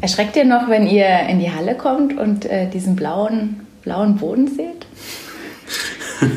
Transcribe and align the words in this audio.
Erschreckt 0.00 0.36
ihr 0.36 0.44
noch, 0.44 0.68
wenn 0.68 0.86
ihr 0.86 1.20
in 1.28 1.40
die 1.40 1.50
Halle 1.50 1.74
kommt 1.74 2.18
und 2.18 2.44
äh, 2.44 2.68
diesen 2.68 2.96
blauen, 2.96 3.60
blauen 3.82 4.16
Boden 4.16 4.48
seht? 4.48 4.86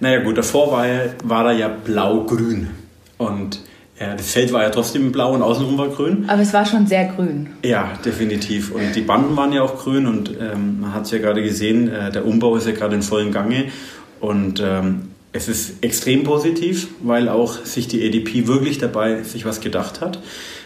naja 0.00 0.22
gut, 0.22 0.38
davor 0.38 0.72
war, 0.72 0.86
war 1.24 1.44
da 1.44 1.52
ja 1.52 1.68
blau-grün. 1.68 2.68
Und 3.18 3.60
ja, 4.00 4.14
das 4.14 4.32
Feld 4.32 4.52
war 4.52 4.62
ja 4.62 4.70
trotzdem 4.70 5.12
blau 5.12 5.34
und 5.34 5.42
außenrum 5.42 5.76
war 5.76 5.88
grün. 5.88 6.24
Aber 6.26 6.40
es 6.40 6.54
war 6.54 6.64
schon 6.64 6.86
sehr 6.86 7.04
grün. 7.04 7.48
Ja, 7.62 7.92
definitiv. 8.02 8.72
Und 8.72 8.96
die 8.96 9.02
Banden 9.02 9.36
waren 9.36 9.52
ja 9.52 9.62
auch 9.62 9.76
grün 9.76 10.06
und 10.06 10.30
ähm, 10.40 10.80
man 10.80 10.94
hat 10.94 11.04
es 11.04 11.10
ja 11.10 11.18
gerade 11.18 11.42
gesehen, 11.42 11.88
äh, 11.88 12.10
der 12.10 12.24
Umbau 12.24 12.56
ist 12.56 12.66
ja 12.66 12.72
gerade 12.72 12.94
in 12.94 13.02
vollen 13.02 13.30
Gange. 13.30 13.66
Und 14.20 14.62
ähm, 14.64 15.10
es 15.32 15.48
ist 15.48 15.84
extrem 15.84 16.24
positiv, 16.24 16.88
weil 17.02 17.28
auch 17.28 17.64
sich 17.64 17.88
die 17.88 18.06
ADP 18.06 18.46
wirklich 18.46 18.78
dabei 18.78 19.22
sich 19.22 19.44
was 19.44 19.60
gedacht 19.60 20.00
hat. 20.00 20.18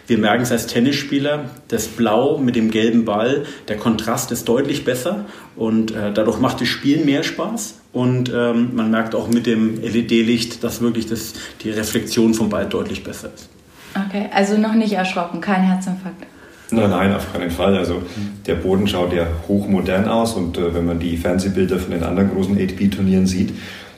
Wir 0.07 0.18
merken 0.18 0.43
es 0.43 0.52
als 0.52 0.66
Tennisspieler, 0.66 1.46
das 1.68 1.89
Blau 1.89 2.36
mit 2.36 2.57
dem 2.57 2.71
gelben 2.71 3.07
Ball, 3.07 3.45
der 3.68 3.79
Kontrast 3.79 4.32
ist 4.32 4.46
deutlich 4.49 4.85
besser 4.85 5.25
und 5.57 5.93
äh, 5.93 6.13
dadurch 6.13 6.39
macht 6.39 6.61
das 6.61 6.68
Spielen 6.68 7.07
mehr 7.07 7.22
Spaß. 7.22 7.80
Und 7.93 8.30
ähm, 8.35 8.71
man 8.75 8.90
merkt 8.90 9.14
auch 9.14 9.29
mit 9.29 9.46
dem 9.46 9.80
LED-Licht, 9.80 10.63
dass 10.63 10.80
wirklich 10.80 11.07
das, 11.07 11.35
die 11.63 11.71
Reflexion 11.71 12.35
vom 12.35 12.50
Ball 12.50 12.67
deutlich 12.67 13.03
besser 13.04 13.30
ist. 13.35 13.49
Okay, 13.94 14.29
also 14.35 14.58
noch 14.58 14.75
nicht 14.75 14.93
erschrocken, 14.93 15.40
kein 15.40 15.63
Herzinfarkt. 15.63 16.27
Nein, 16.71 16.91
nein, 16.91 17.14
auf 17.14 17.32
keinen 17.32 17.50
Fall. 17.50 17.77
Also 17.77 18.02
der 18.46 18.57
Boden 18.57 18.89
schaut 18.89 19.13
ja 19.13 19.27
hochmodern 19.49 20.08
aus 20.08 20.35
und 20.35 20.58
äh, 20.58 20.75
wenn 20.75 20.85
man 20.85 20.99
die 20.99 21.16
Fernsehbilder 21.16 21.79
von 21.79 21.93
den 21.93 22.02
anderen 22.02 22.30
großen 22.30 22.58
ATP-Turnieren 22.58 23.27
sieht, 23.27 23.55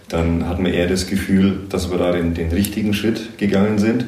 dann 0.08 0.48
hat 0.48 0.60
man 0.60 0.72
eher 0.72 0.86
das 0.86 1.08
Gefühl, 1.08 1.60
dass 1.68 1.90
wir 1.90 1.98
da 1.98 2.12
den, 2.12 2.34
den 2.34 2.50
richtigen 2.50 2.94
Schritt 2.94 3.38
gegangen 3.38 3.78
sind 3.78 4.04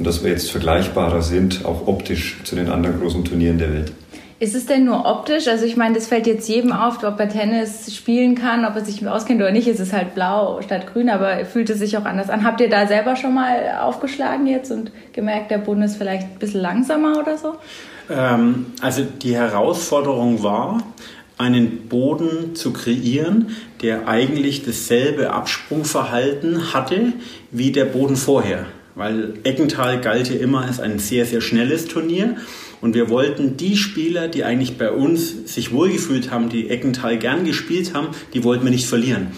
und 0.00 0.06
dass 0.06 0.24
wir 0.24 0.30
jetzt 0.30 0.50
vergleichbarer 0.50 1.20
sind, 1.20 1.66
auch 1.66 1.86
optisch 1.86 2.38
zu 2.44 2.56
den 2.56 2.70
anderen 2.70 2.98
großen 3.00 3.22
Turnieren 3.22 3.58
der 3.58 3.70
Welt. 3.70 3.92
Ist 4.38 4.54
es 4.54 4.64
denn 4.64 4.86
nur 4.86 5.04
optisch? 5.04 5.46
Also 5.46 5.66
ich 5.66 5.76
meine, 5.76 5.94
das 5.94 6.06
fällt 6.06 6.26
jetzt 6.26 6.48
jedem 6.48 6.72
auf, 6.72 7.04
ob 7.04 7.20
er 7.20 7.28
Tennis 7.28 7.94
spielen 7.94 8.34
kann, 8.34 8.64
ob 8.64 8.74
er 8.76 8.82
sich 8.82 9.06
auskennt 9.06 9.42
oder 9.42 9.52
nicht. 9.52 9.68
Es 9.68 9.78
ist 9.78 9.92
halt 9.92 10.14
blau 10.14 10.62
statt 10.62 10.86
grün, 10.90 11.10
aber 11.10 11.44
fühlt 11.44 11.68
es 11.68 11.80
sich 11.80 11.98
auch 11.98 12.06
anders 12.06 12.30
an. 12.30 12.44
Habt 12.44 12.62
ihr 12.62 12.70
da 12.70 12.86
selber 12.86 13.14
schon 13.14 13.34
mal 13.34 13.78
aufgeschlagen 13.82 14.46
jetzt 14.46 14.72
und 14.72 14.90
gemerkt, 15.12 15.50
der 15.50 15.58
Boden 15.58 15.82
ist 15.82 15.96
vielleicht 15.96 16.22
ein 16.22 16.38
bisschen 16.38 16.62
langsamer 16.62 17.18
oder 17.18 17.36
so? 17.36 17.56
Ähm, 18.08 18.68
also 18.80 19.02
die 19.04 19.34
Herausforderung 19.34 20.42
war, 20.42 20.82
einen 21.36 21.88
Boden 21.90 22.54
zu 22.54 22.72
kreieren, 22.72 23.54
der 23.82 24.08
eigentlich 24.08 24.64
dasselbe 24.64 25.34
Absprungverhalten 25.34 26.72
hatte 26.72 27.12
wie 27.50 27.70
der 27.70 27.84
Boden 27.84 28.16
vorher 28.16 28.64
weil 28.94 29.34
Eckental 29.44 30.00
galt 30.00 30.30
ja 30.30 30.36
immer 30.36 30.62
als 30.62 30.80
ein 30.80 30.98
sehr, 30.98 31.26
sehr 31.26 31.40
schnelles 31.40 31.86
Turnier. 31.86 32.36
Und 32.80 32.94
wir 32.94 33.10
wollten 33.10 33.56
die 33.56 33.76
Spieler, 33.76 34.28
die 34.28 34.44
eigentlich 34.44 34.78
bei 34.78 34.90
uns 34.90 35.52
sich 35.52 35.72
wohlgefühlt 35.72 36.30
haben, 36.30 36.48
die 36.48 36.70
Eckental 36.70 37.18
gern 37.18 37.44
gespielt 37.44 37.94
haben, 37.94 38.08
die 38.32 38.42
wollten 38.42 38.64
wir 38.64 38.70
nicht 38.70 38.86
verlieren. 38.86 39.28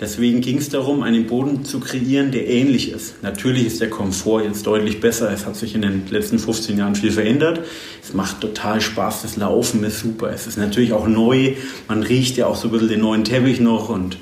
Deswegen 0.00 0.40
ging 0.40 0.56
es 0.56 0.70
darum, 0.70 1.02
einen 1.02 1.26
Boden 1.26 1.66
zu 1.66 1.78
kreieren, 1.78 2.32
der 2.32 2.48
ähnlich 2.48 2.90
ist. 2.90 3.22
Natürlich 3.22 3.66
ist 3.66 3.82
der 3.82 3.90
Komfort 3.90 4.44
jetzt 4.44 4.66
deutlich 4.66 4.98
besser. 4.98 5.30
Es 5.30 5.44
hat 5.44 5.56
sich 5.56 5.74
in 5.74 5.82
den 5.82 6.06
letzten 6.08 6.38
15 6.38 6.78
Jahren 6.78 6.94
viel 6.94 7.10
verändert. 7.10 7.60
Es 8.02 8.14
macht 8.14 8.40
total 8.40 8.80
Spaß. 8.80 9.20
Das 9.20 9.36
Laufen 9.36 9.84
ist 9.84 10.00
super. 10.00 10.30
Es 10.32 10.46
ist 10.46 10.56
natürlich 10.56 10.94
auch 10.94 11.06
neu. 11.06 11.52
Man 11.86 12.02
riecht 12.02 12.38
ja 12.38 12.46
auch 12.46 12.56
so 12.56 12.68
ein 12.68 12.70
bisschen 12.70 12.88
den 12.88 13.00
neuen 13.00 13.24
Teppich 13.24 13.60
noch. 13.60 13.90
Und 13.90 14.16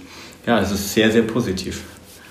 ja, 0.48 0.61
es 0.61 0.72
ist 0.72 0.94
sehr, 0.94 1.12
sehr 1.12 1.22
positiv. 1.22 1.83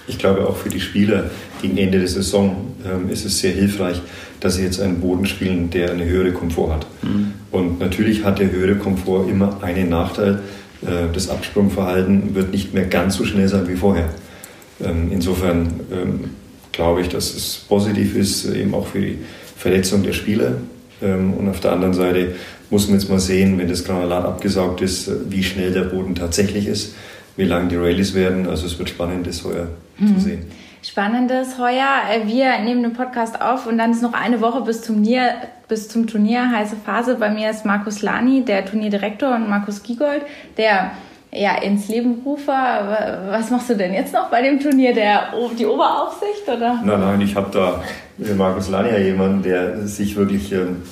Ich 0.10 0.18
glaube 0.18 0.46
auch 0.46 0.58
für 0.58 0.70
die 0.70 0.82
Spieler 0.82 1.30
gegen 1.62 1.78
Ende 1.78 2.00
der 2.00 2.08
Saison 2.08 2.68
ähm, 2.86 3.10
ist 3.10 3.26
es 3.26 3.40
sehr 3.40 3.52
hilfreich, 3.52 4.02
dass 4.40 4.56
sie 4.56 4.64
jetzt 4.64 4.80
einen 4.80 5.00
Boden 5.00 5.26
spielen, 5.26 5.70
der 5.70 5.92
eine 5.92 6.06
höhere 6.06 6.32
Komfort 6.32 6.74
hat. 6.74 6.88
Mhm. 7.04 7.34
Und 7.52 7.80
natürlich 7.80 8.24
hat 8.24 8.40
der 8.40 8.52
höhere 8.52 8.76
Komfort 8.76 9.30
immer 9.30 9.62
einen 9.64 9.90
Nachteil. 9.90 10.40
Äh, 10.82 11.14
das 11.14 11.30
Absprungverhalten 11.30 12.36
wird 12.36 12.52
nicht 12.52 12.74
mehr 12.74 12.86
ganz 12.86 13.16
so 13.16 13.26
schnell 13.26 13.48
sein 13.48 13.68
wie 13.68 13.76
vorher. 13.76 14.10
Ähm, 14.84 15.10
insofern 15.12 15.80
ähm, 15.92 16.20
glaube 16.72 17.02
ich, 17.02 17.10
dass 17.10 17.34
es 17.34 17.66
positiv 17.68 18.16
ist, 18.16 18.46
eben 18.54 18.74
auch 18.74 18.88
für 18.88 19.02
die 19.02 19.18
Verletzung 19.56 20.04
der 20.04 20.14
Spieler. 20.14 20.54
Ähm, 21.02 21.34
und 21.34 21.50
auf 21.50 21.60
der 21.60 21.72
anderen 21.72 21.94
Seite 21.94 22.36
muss 22.70 22.88
man 22.88 23.00
jetzt 23.00 23.10
mal 23.10 23.20
sehen, 23.20 23.58
wenn 23.58 23.70
das 23.70 23.86
Granulat 23.86 24.26
abgesaugt 24.26 24.82
ist, 24.82 25.10
wie 25.30 25.44
schnell 25.44 25.72
der 25.72 25.84
Boden 25.84 26.16
tatsächlich 26.16 26.68
ist 26.68 26.94
wie 27.38 27.46
lang 27.46 27.70
die 27.70 27.76
Rallyes 27.76 28.14
werden. 28.14 28.48
Also 28.48 28.66
es 28.66 28.78
wird 28.78 28.90
spannend, 28.90 29.26
das 29.26 29.44
heuer 29.46 29.70
mhm. 29.98 30.16
zu 30.16 30.20
sehen. 30.20 30.40
Spannendes 30.88 31.58
heuer. 31.60 31.88
Äh, 32.10 32.28
wir 32.28 32.60
nehmen 32.60 32.82
den 32.82 32.94
Podcast 32.94 33.42
auf 33.42 33.68
und 33.68 33.78
dann 33.78 33.92
ist 33.92 34.02
noch 34.02 34.14
eine 34.14 34.40
Woche 34.40 34.62
bis 34.62 34.82
zum, 34.82 34.96
Turnier, 34.96 35.32
bis 35.68 35.90
zum 35.90 36.08
Turnier, 36.08 36.50
heiße 36.50 36.78
Phase. 36.86 37.16
Bei 37.16 37.30
mir 37.30 37.50
ist 37.50 37.66
Markus 37.66 38.02
Lani, 38.02 38.46
der 38.46 38.66
Turnierdirektor, 38.66 39.36
und 39.36 39.50
Markus 39.50 39.84
Giegold, 39.84 40.22
der 40.56 40.92
ja, 41.34 41.58
ins 41.58 41.90
Leben 41.90 42.22
rufer. 42.24 43.28
Was 43.30 43.52
machst 43.52 43.70
du 43.70 43.76
denn 43.76 43.94
jetzt 43.94 44.14
noch 44.14 44.30
bei 44.30 44.42
dem 44.42 44.62
Turnier? 44.62 44.94
Der, 44.94 45.34
die 45.60 45.66
Oberaufsicht? 45.66 46.48
Oder? 46.48 46.82
Nein, 46.86 47.02
nein, 47.02 47.20
ich 47.20 47.36
habe 47.36 47.50
da 47.52 47.84
mit 48.18 48.38
Markus 48.38 48.70
Lani 48.70 48.90
ja 48.90 48.98
jemanden, 48.98 49.44
der 49.44 49.86
sich 49.86 50.16
wirklich 50.16 50.54
ähm, 50.54 50.84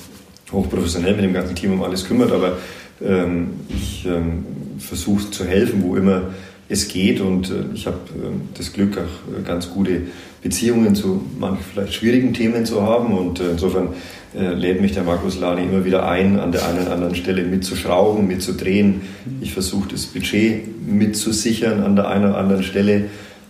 hochprofessionell 0.52 1.14
mit 1.14 1.24
dem 1.24 1.32
ganzen 1.32 1.54
Team 1.54 1.72
um 1.72 1.82
alles 1.82 2.06
kümmert. 2.06 2.32
Aber 2.32 2.58
ähm, 3.02 3.60
ich 3.70 4.04
ähm, 4.06 4.44
versucht 4.78 5.32
zu 5.32 5.46
helfen, 5.46 5.82
wo 5.82 5.96
immer 5.96 6.22
es 6.68 6.88
geht. 6.88 7.20
Und 7.20 7.50
äh, 7.50 7.74
ich 7.74 7.86
habe 7.86 7.96
äh, 7.96 8.28
das 8.56 8.72
Glück, 8.72 8.98
auch 8.98 9.38
äh, 9.38 9.42
ganz 9.42 9.70
gute 9.70 10.02
Beziehungen 10.42 10.94
zu 10.94 11.22
manchen 11.38 11.64
vielleicht 11.72 11.94
schwierigen 11.94 12.34
Themen 12.34 12.64
zu 12.66 12.82
haben. 12.82 13.16
Und 13.16 13.40
insofern 13.40 13.88
lädt 14.32 14.82
mich 14.82 14.92
der 14.92 15.02
Markus 15.02 15.40
Lani 15.40 15.62
immer 15.62 15.84
wieder 15.86 16.06
ein, 16.06 16.38
an 16.38 16.52
der 16.52 16.68
einen 16.68 16.82
oder 16.82 16.92
anderen 16.92 17.14
Stelle 17.14 17.42
mitzuschrauben, 17.42 18.26
mitzudrehen. 18.26 19.00
Ich 19.40 19.54
versuche 19.54 19.88
das 19.88 20.04
Budget 20.06 20.86
mitzusichern 20.86 21.82
an 21.82 21.96
der 21.96 22.08
einen 22.08 22.26
oder 22.26 22.36
anderen 22.36 22.62
Stelle 22.62 23.06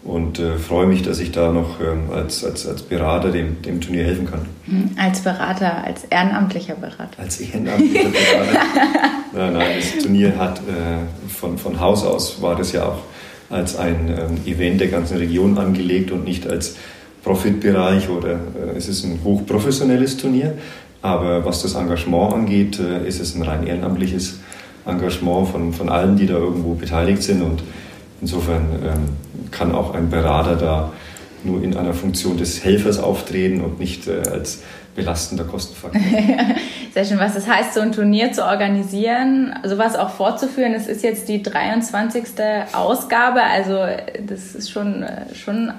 und 0.07 0.39
äh, 0.39 0.57
freue 0.57 0.87
mich, 0.87 1.03
dass 1.03 1.19
ich 1.19 1.33
da 1.33 1.51
noch 1.53 1.81
ähm, 1.81 2.11
als, 2.15 2.45
als, 2.45 2.67
als 2.67 2.83
Berater 2.83 3.31
dem, 3.31 3.61
dem 3.63 3.81
Turnier 3.81 4.05
helfen 4.05 4.27
kann. 4.31 4.41
Hm, 4.67 4.91
als 4.97 5.21
Berater, 5.21 5.85
als 5.85 6.05
ehrenamtlicher 6.05 6.77
Berater. 6.77 7.19
Als 7.19 7.41
ehrenamtlicher 7.41 8.11
Berater. 8.11 8.61
nein, 9.35 9.53
nein, 9.53 9.71
das 9.79 10.03
Turnier 10.03 10.37
hat 10.39 10.59
äh, 10.61 11.29
von, 11.29 11.59
von 11.59 11.81
Haus 11.81 12.05
aus 12.05 12.41
war 12.41 12.55
das 12.55 12.73
ja 12.73 12.85
auch 12.85 12.99
als 13.51 13.77
ein 13.77 14.09
ähm, 14.09 14.53
Event 14.53 14.81
der 14.81 14.89
ganzen 14.89 15.19
Region 15.19 15.59
angelegt 15.59 16.11
und 16.11 16.25
nicht 16.25 16.47
als 16.49 16.77
Profitbereich 17.23 18.09
oder 18.09 18.35
äh, 18.35 18.77
es 18.77 18.89
ist 18.89 19.05
ein 19.05 19.21
hochprofessionelles 19.25 20.17
Turnier. 20.17 20.55
Aber 21.03 21.45
was 21.45 21.63
das 21.63 21.75
Engagement 21.75 22.33
angeht, 22.33 22.79
äh, 22.79 23.07
ist 23.07 23.21
es 23.21 23.35
ein 23.35 23.43
rein 23.43 23.67
ehrenamtliches 23.67 24.39
Engagement 24.87 25.49
von, 25.49 25.73
von 25.73 25.89
allen, 25.89 26.17
die 26.17 26.27
da 26.27 26.35
irgendwo 26.35 26.75
beteiligt 26.75 27.23
sind 27.23 27.43
und 27.43 27.63
Insofern 28.21 28.67
ähm, 28.85 29.51
kann 29.51 29.75
auch 29.75 29.95
ein 29.95 30.11
Berater 30.11 30.57
da 30.57 30.93
nur 31.45 31.63
in 31.63 31.77
einer 31.77 31.95
Funktion 31.95 32.37
des 32.37 32.65
Helfers 32.65 32.99
auftreten 32.99 33.61
und 33.61 33.79
nicht 33.79 34.07
äh, 34.09 34.23
als 34.31 34.63
belastender 34.95 35.45
Kostenfaktor. 35.45 36.01
Sehr 36.95 37.05
schön. 37.05 37.19
Was 37.19 37.35
das 37.35 37.47
heißt, 37.47 37.75
so 37.75 37.81
ein 37.81 37.93
Turnier 37.93 38.33
zu 38.33 38.45
organisieren, 38.45 39.55
sowas 39.63 39.95
auch 39.95 40.11
fortzuführen, 40.11 40.73
es 40.73 40.89
ist 40.89 41.05
jetzt 41.05 41.29
die 41.29 41.43
23. 41.43 42.25
Ausgabe, 42.73 43.43
also 43.43 43.79
das 44.27 44.55
ist 44.55 44.71
schon, 44.71 45.03
äh, 45.03 45.35
schon 45.35 45.73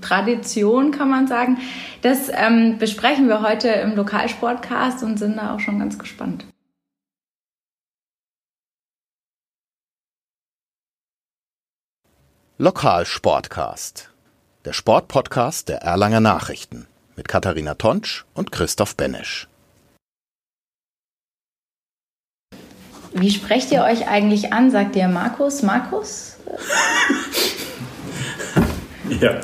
Tradition, 0.00 0.90
kann 0.90 1.08
man 1.08 1.28
sagen. 1.28 1.58
Das 2.02 2.28
ähm, 2.28 2.76
besprechen 2.78 3.28
wir 3.28 3.40
heute 3.40 3.68
im 3.68 3.94
Lokalsportcast 3.94 5.04
und 5.04 5.18
sind 5.18 5.36
da 5.36 5.54
auch 5.54 5.60
schon 5.60 5.78
ganz 5.78 5.98
gespannt. 5.98 6.44
Lokalsportcast. 12.64 14.08
Der 14.64 14.72
Sportpodcast 14.72 15.68
der 15.68 15.82
Erlanger 15.82 16.20
Nachrichten 16.20 16.86
mit 17.14 17.28
Katharina 17.28 17.74
Tonsch 17.74 18.24
und 18.32 18.52
Christoph 18.52 18.96
Benesch. 18.96 19.48
Wie 23.12 23.30
sprecht 23.30 23.70
ihr 23.70 23.84
euch 23.84 24.08
eigentlich 24.08 24.54
an? 24.54 24.70
Sagt 24.70 24.96
ihr 24.96 25.08
Markus, 25.08 25.60
Markus? 25.60 26.36
ja, 29.20 29.42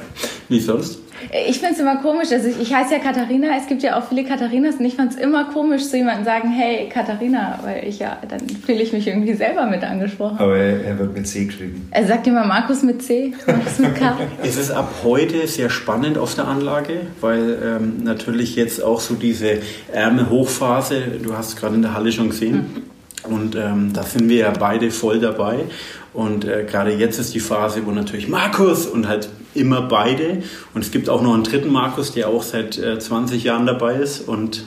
wie 0.49 0.61
sonst? 0.61 1.00
Ich 1.49 1.59
finde 1.59 1.75
es 1.75 1.81
immer 1.81 1.97
komisch. 1.97 2.29
Also 2.33 2.49
ich, 2.49 2.61
ich 2.61 2.75
heiße 2.75 2.95
ja 2.95 2.99
Katharina. 2.99 3.49
Es 3.57 3.67
gibt 3.67 3.83
ja 3.83 3.99
auch 3.99 4.09
viele 4.09 4.25
Katharinas 4.25 4.77
und 4.77 4.85
ich 4.85 4.97
fand 4.97 5.13
es 5.13 5.19
immer 5.19 5.45
komisch, 5.45 5.89
zu 5.89 5.97
jemandem 5.97 6.25
sagen, 6.25 6.51
hey 6.51 6.89
Katharina, 6.89 7.59
weil 7.63 7.87
ich 7.87 7.99
ja, 7.99 8.19
dann 8.29 8.41
fühle 8.49 8.83
ich 8.83 8.93
mich 8.93 9.07
irgendwie 9.07 9.35
selber 9.35 9.67
mit 9.67 9.83
angesprochen. 9.85 10.39
Aber 10.39 10.57
er, 10.57 10.85
er 10.85 10.99
wird 10.99 11.15
mit 11.15 11.27
C 11.27 11.45
geschrieben. 11.45 11.89
Er 11.91 12.07
sagt 12.07 12.27
immer 12.27 12.45
Markus 12.45 12.83
mit 12.83 13.03
C, 13.03 13.33
Markus 13.47 13.79
mit 13.79 13.95
K. 13.95 14.17
es 14.43 14.57
ist 14.57 14.71
ab 14.71 14.93
heute 15.05 15.47
sehr 15.47 15.71
spannend 15.71 16.19
auf 16.19 16.35
der 16.35 16.49
Anlage, 16.49 17.07
weil 17.21 17.59
ähm, 17.63 18.05
natürlich 18.05 18.57
jetzt 18.57 18.83
auch 18.83 19.01
so 19.01 19.15
diese 19.15 19.59
Ärmel-Hochphase, 19.93 21.03
du 21.23 21.37
hast 21.37 21.49
es 21.49 21.57
gerade 21.57 21.75
in 21.75 21.83
der 21.83 21.95
Halle 21.95 22.13
schon 22.13 22.31
gesehen, 22.31 22.57
mhm. 22.57 22.83
Und 23.25 23.55
ähm, 23.55 23.93
da 23.93 24.03
sind 24.03 24.29
wir 24.29 24.37
ja 24.37 24.51
beide 24.51 24.91
voll 24.91 25.21
dabei. 25.21 25.65
Und 26.13 26.45
äh, 26.45 26.65
gerade 26.65 26.93
jetzt 26.93 27.19
ist 27.19 27.35
die 27.35 27.41
Phase, 27.41 27.85
wo 27.87 27.91
natürlich 27.91 28.29
Markus 28.29 28.87
und 28.87 29.09
halt 29.09 29.29
immer 29.55 29.83
beide. 29.83 30.43
Und 30.75 30.83
es 30.83 30.91
gibt 30.91 31.09
auch 31.09 31.23
noch 31.23 31.35
einen 31.35 31.45
dritten 31.45 31.71
Markus, 31.71 32.13
der 32.13 32.29
auch 32.29 32.43
seit 32.43 32.79
äh, 32.79 32.99
20 32.99 33.45
Jahren 33.45 33.67
dabei 33.67 33.97
ist. 33.97 34.27
Und 34.27 34.65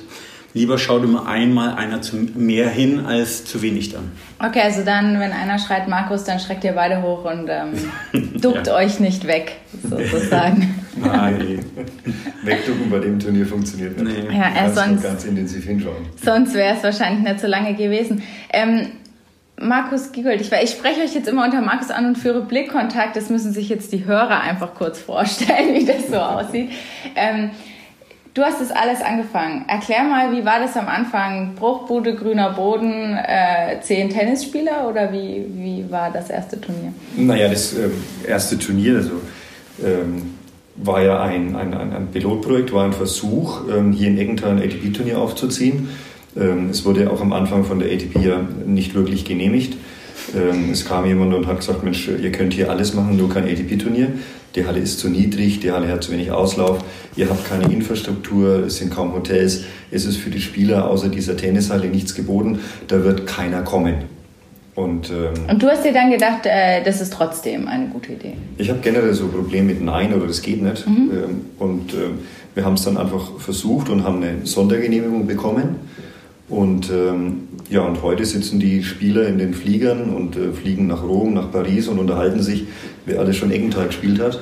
lieber 0.53 0.77
schaut 0.77 1.03
immer 1.03 1.27
einmal 1.27 1.75
einer 1.75 2.01
zu 2.01 2.15
mehr 2.15 2.69
hin 2.69 3.05
als 3.05 3.43
zu 3.45 3.61
wenig 3.61 3.91
dann. 3.91 4.11
Okay, 4.39 4.61
also 4.61 4.83
dann, 4.83 5.19
wenn 5.19 5.31
einer 5.31 5.59
schreit 5.59 5.87
Markus, 5.87 6.23
dann 6.23 6.39
schreckt 6.39 6.63
ihr 6.63 6.73
beide 6.73 7.01
hoch 7.01 7.25
und 7.25 7.49
ähm, 7.49 7.73
duckt 8.39 8.67
ja. 8.67 8.75
euch 8.75 8.99
nicht 8.99 9.27
weg, 9.27 9.57
sozusagen. 9.81 10.79
Nein. 10.95 11.59
Wegducken 12.43 12.89
bei 12.89 12.99
dem 12.99 13.19
Turnier 13.19 13.45
funktioniert 13.45 14.01
nicht. 14.01 14.29
Nee. 14.29 14.37
Ja, 14.37 14.49
er 14.55 14.73
sonst, 14.73 15.03
ganz 15.03 15.25
intensiv 15.25 15.65
hinschauen. 15.65 16.07
Sonst 16.23 16.53
wäre 16.53 16.75
es 16.75 16.83
wahrscheinlich 16.83 17.23
nicht 17.23 17.39
so 17.39 17.47
lange 17.47 17.73
gewesen. 17.73 18.21
Ähm, 18.51 18.87
Markus 19.59 20.11
Giegold, 20.11 20.41
ich, 20.41 20.51
ich 20.51 20.69
spreche 20.71 21.01
euch 21.01 21.13
jetzt 21.13 21.27
immer 21.27 21.45
unter 21.45 21.61
Markus 21.61 21.89
an 21.89 22.05
und 22.05 22.17
führe 22.17 22.41
Blickkontakt. 22.41 23.15
Das 23.15 23.29
müssen 23.29 23.53
sich 23.53 23.69
jetzt 23.69 23.91
die 23.91 24.05
Hörer 24.05 24.41
einfach 24.41 24.73
kurz 24.73 24.99
vorstellen, 24.99 25.73
wie 25.73 25.85
das 25.85 26.07
so 26.07 26.17
aussieht. 26.17 26.71
Ähm, 27.15 27.51
Du 28.33 28.41
hast 28.41 28.59
das 28.59 28.71
alles 28.71 29.01
angefangen. 29.01 29.65
Erklär 29.67 30.03
mal, 30.03 30.31
wie 30.31 30.43
war 30.43 30.59
das 30.59 30.75
am 30.75 30.87
Anfang? 30.87 31.53
Bruchbude, 31.53 32.15
grüner 32.15 32.49
Boden, 32.49 33.15
äh, 33.15 33.79
zehn 33.81 34.09
Tennisspieler 34.09 34.87
oder 34.89 35.13
wie, 35.13 35.45
wie 35.53 35.85
war 35.91 36.09
das 36.09 36.31
erste 36.31 36.59
Turnier? 36.59 36.93
Naja, 37.15 37.47
das 37.47 37.73
ähm, 37.73 37.91
erste 38.27 38.57
Turnier 38.57 38.95
also, 38.95 39.21
ähm, 39.83 40.32
war 40.75 41.03
ja 41.03 41.21
ein, 41.21 41.55
ein, 41.55 41.73
ein, 41.73 42.07
Pilotprojekt, 42.11 42.73
war 42.73 42.85
ein 42.85 42.93
Versuch, 42.93 43.61
ähm, 43.69 43.91
hier 43.91 44.07
in 44.07 44.17
Eggenthal 44.17 44.51
ein 44.51 44.59
ATP-Turnier 44.59 45.19
aufzuziehen. 45.19 45.89
Ähm, 46.35 46.69
es 46.71 46.83
wurde 46.85 47.11
auch 47.11 47.21
am 47.21 47.33
Anfang 47.33 47.63
von 47.63 47.79
der 47.79 47.91
ATP 47.91 48.19
ja 48.23 48.41
nicht 48.65 48.95
wirklich 48.95 49.25
genehmigt. 49.25 49.77
Ähm, 50.35 50.71
es 50.71 50.85
kam 50.85 51.05
jemand 51.05 51.33
und 51.33 51.47
hat 51.47 51.59
gesagt, 51.59 51.83
Mensch, 51.83 52.07
ihr 52.07 52.31
könnt 52.31 52.53
hier 52.53 52.71
alles 52.71 52.93
machen, 52.93 53.17
nur 53.17 53.29
kein 53.29 53.43
ATP-Turnier. 53.43 54.09
Die 54.55 54.65
Halle 54.65 54.79
ist 54.79 54.99
zu 54.99 55.09
niedrig, 55.09 55.59
die 55.59 55.71
Halle 55.71 55.87
hat 55.87 56.03
zu 56.03 56.11
wenig 56.11 56.31
Auslauf, 56.31 56.83
ihr 57.15 57.27
habt 57.27 57.49
keine 57.49 57.73
Infrastruktur, 57.73 58.65
es 58.65 58.77
sind 58.77 58.91
kaum 58.93 59.13
Hotels, 59.13 59.63
es 59.89 60.05
ist 60.05 60.17
für 60.17 60.29
die 60.29 60.41
Spieler 60.41 60.89
außer 60.89 61.09
dieser 61.09 61.35
Tennishalle 61.35 61.87
nichts 61.87 62.13
geboten, 62.13 62.59
da 62.87 63.03
wird 63.03 63.25
keiner 63.25 63.63
kommen. 63.63 64.12
Und, 64.75 65.11
ähm, 65.11 65.33
und 65.49 65.61
du 65.61 65.67
hast 65.67 65.85
dir 65.85 65.93
dann 65.93 66.09
gedacht, 66.09 66.45
äh, 66.45 66.83
das 66.83 66.99
ist 66.99 67.13
trotzdem 67.13 67.67
eine 67.67 67.87
gute 67.87 68.13
Idee? 68.13 68.33
Ich 68.57 68.69
habe 68.69 68.79
generell 68.79 69.13
so 69.13 69.25
ein 69.25 69.31
Problem 69.31 69.67
mit 69.67 69.81
Nein 69.81 70.13
oder 70.13 70.25
das 70.25 70.41
geht 70.41 70.61
nicht. 70.61 70.87
Mhm. 70.87 71.11
Ähm, 71.11 71.41
und 71.59 71.93
ähm, 71.93 72.19
wir 72.55 72.65
haben 72.65 72.73
es 72.73 72.83
dann 72.83 72.97
einfach 72.97 73.39
versucht 73.39 73.89
und 73.89 74.03
haben 74.03 74.23
eine 74.23 74.45
Sondergenehmigung 74.45 75.27
bekommen. 75.27 75.75
Und 76.49 76.91
ähm, 76.91 77.47
ja, 77.69 77.81
und 77.81 78.01
heute 78.01 78.25
sitzen 78.25 78.59
die 78.59 78.83
Spieler 78.83 79.27
in 79.27 79.37
den 79.37 79.53
Fliegern 79.53 80.09
und 80.09 80.35
äh, 80.35 80.51
fliegen 80.51 80.87
nach 80.87 81.03
Rom, 81.03 81.33
nach 81.33 81.51
Paris 81.51 81.87
und 81.87 81.99
unterhalten 81.99 82.41
sich, 82.41 82.65
wer 83.05 83.19
alles 83.19 83.37
schon 83.37 83.51
Eggenthal 83.51 83.87
gespielt 83.87 84.19
hat. 84.19 84.41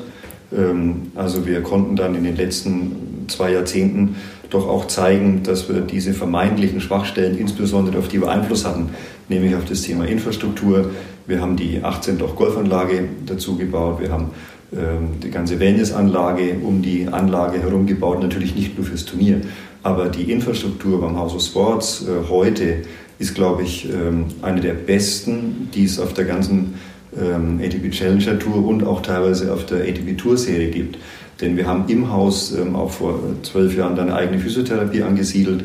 Ähm, 0.55 1.11
also 1.15 1.45
wir 1.45 1.61
konnten 1.61 1.95
dann 1.95 2.15
in 2.15 2.23
den 2.23 2.35
letzten 2.35 3.25
zwei 3.27 3.51
Jahrzehnten 3.51 4.15
doch 4.51 4.67
auch 4.67 4.85
zeigen, 4.85 5.43
dass 5.43 5.67
wir 5.69 5.81
diese 5.81 6.13
vermeintlichen 6.13 6.81
Schwachstellen, 6.81 7.37
insbesondere 7.37 7.97
auf 7.97 8.09
die 8.09 8.21
wir 8.21 8.29
Einfluss 8.29 8.65
hatten, 8.65 8.89
nämlich 9.29 9.55
auf 9.55 9.65
das 9.65 9.81
Thema 9.81 10.05
Infrastruktur. 10.05 10.91
Wir 11.25 11.41
haben 11.41 11.55
die 11.55 11.81
18 11.81 12.19
Loch 12.19 12.35
Golfanlage 12.35 13.05
dazu 13.25 13.57
gebaut, 13.57 13.99
wir 14.01 14.11
haben 14.11 14.31
ähm, 14.73 15.19
die 15.23 15.31
ganze 15.31 15.59
Wellnessanlage 15.59 16.57
um 16.63 16.81
die 16.81 17.07
Anlage 17.07 17.59
herum 17.59 17.87
gebaut, 17.87 18.21
natürlich 18.21 18.55
nicht 18.55 18.77
nur 18.77 18.85
fürs 18.85 19.05
Turnier, 19.05 19.41
aber 19.83 20.09
die 20.09 20.31
Infrastruktur 20.31 21.01
beim 21.01 21.17
House 21.17 21.33
of 21.33 21.41
Sports 21.41 22.05
äh, 22.07 22.29
heute 22.29 22.83
ist, 23.19 23.33
glaube 23.33 23.63
ich, 23.63 23.87
ähm, 23.89 24.25
eine 24.41 24.61
der 24.61 24.73
besten, 24.73 25.69
die 25.73 25.85
es 25.85 25.99
auf 25.99 26.13
der 26.13 26.25
ganzen 26.25 26.75
ähm, 27.19 27.59
ATP 27.63 27.91
Challenger 27.91 28.39
Tour 28.39 28.65
und 28.65 28.83
auch 28.83 29.01
teilweise 29.01 29.53
auf 29.53 29.65
der 29.65 29.81
ATP 29.81 30.17
Tour 30.17 30.37
Serie 30.37 30.69
gibt. 30.69 30.97
Denn 31.41 31.57
wir 31.57 31.67
haben 31.67 31.85
im 31.87 32.11
Haus 32.11 32.55
ähm, 32.55 32.75
auch 32.75 32.91
vor 32.91 33.19
zwölf 33.43 33.75
Jahren 33.75 33.97
eine 33.99 34.15
eigene 34.15 34.39
Physiotherapie 34.39 35.01
angesiedelt. 35.01 35.63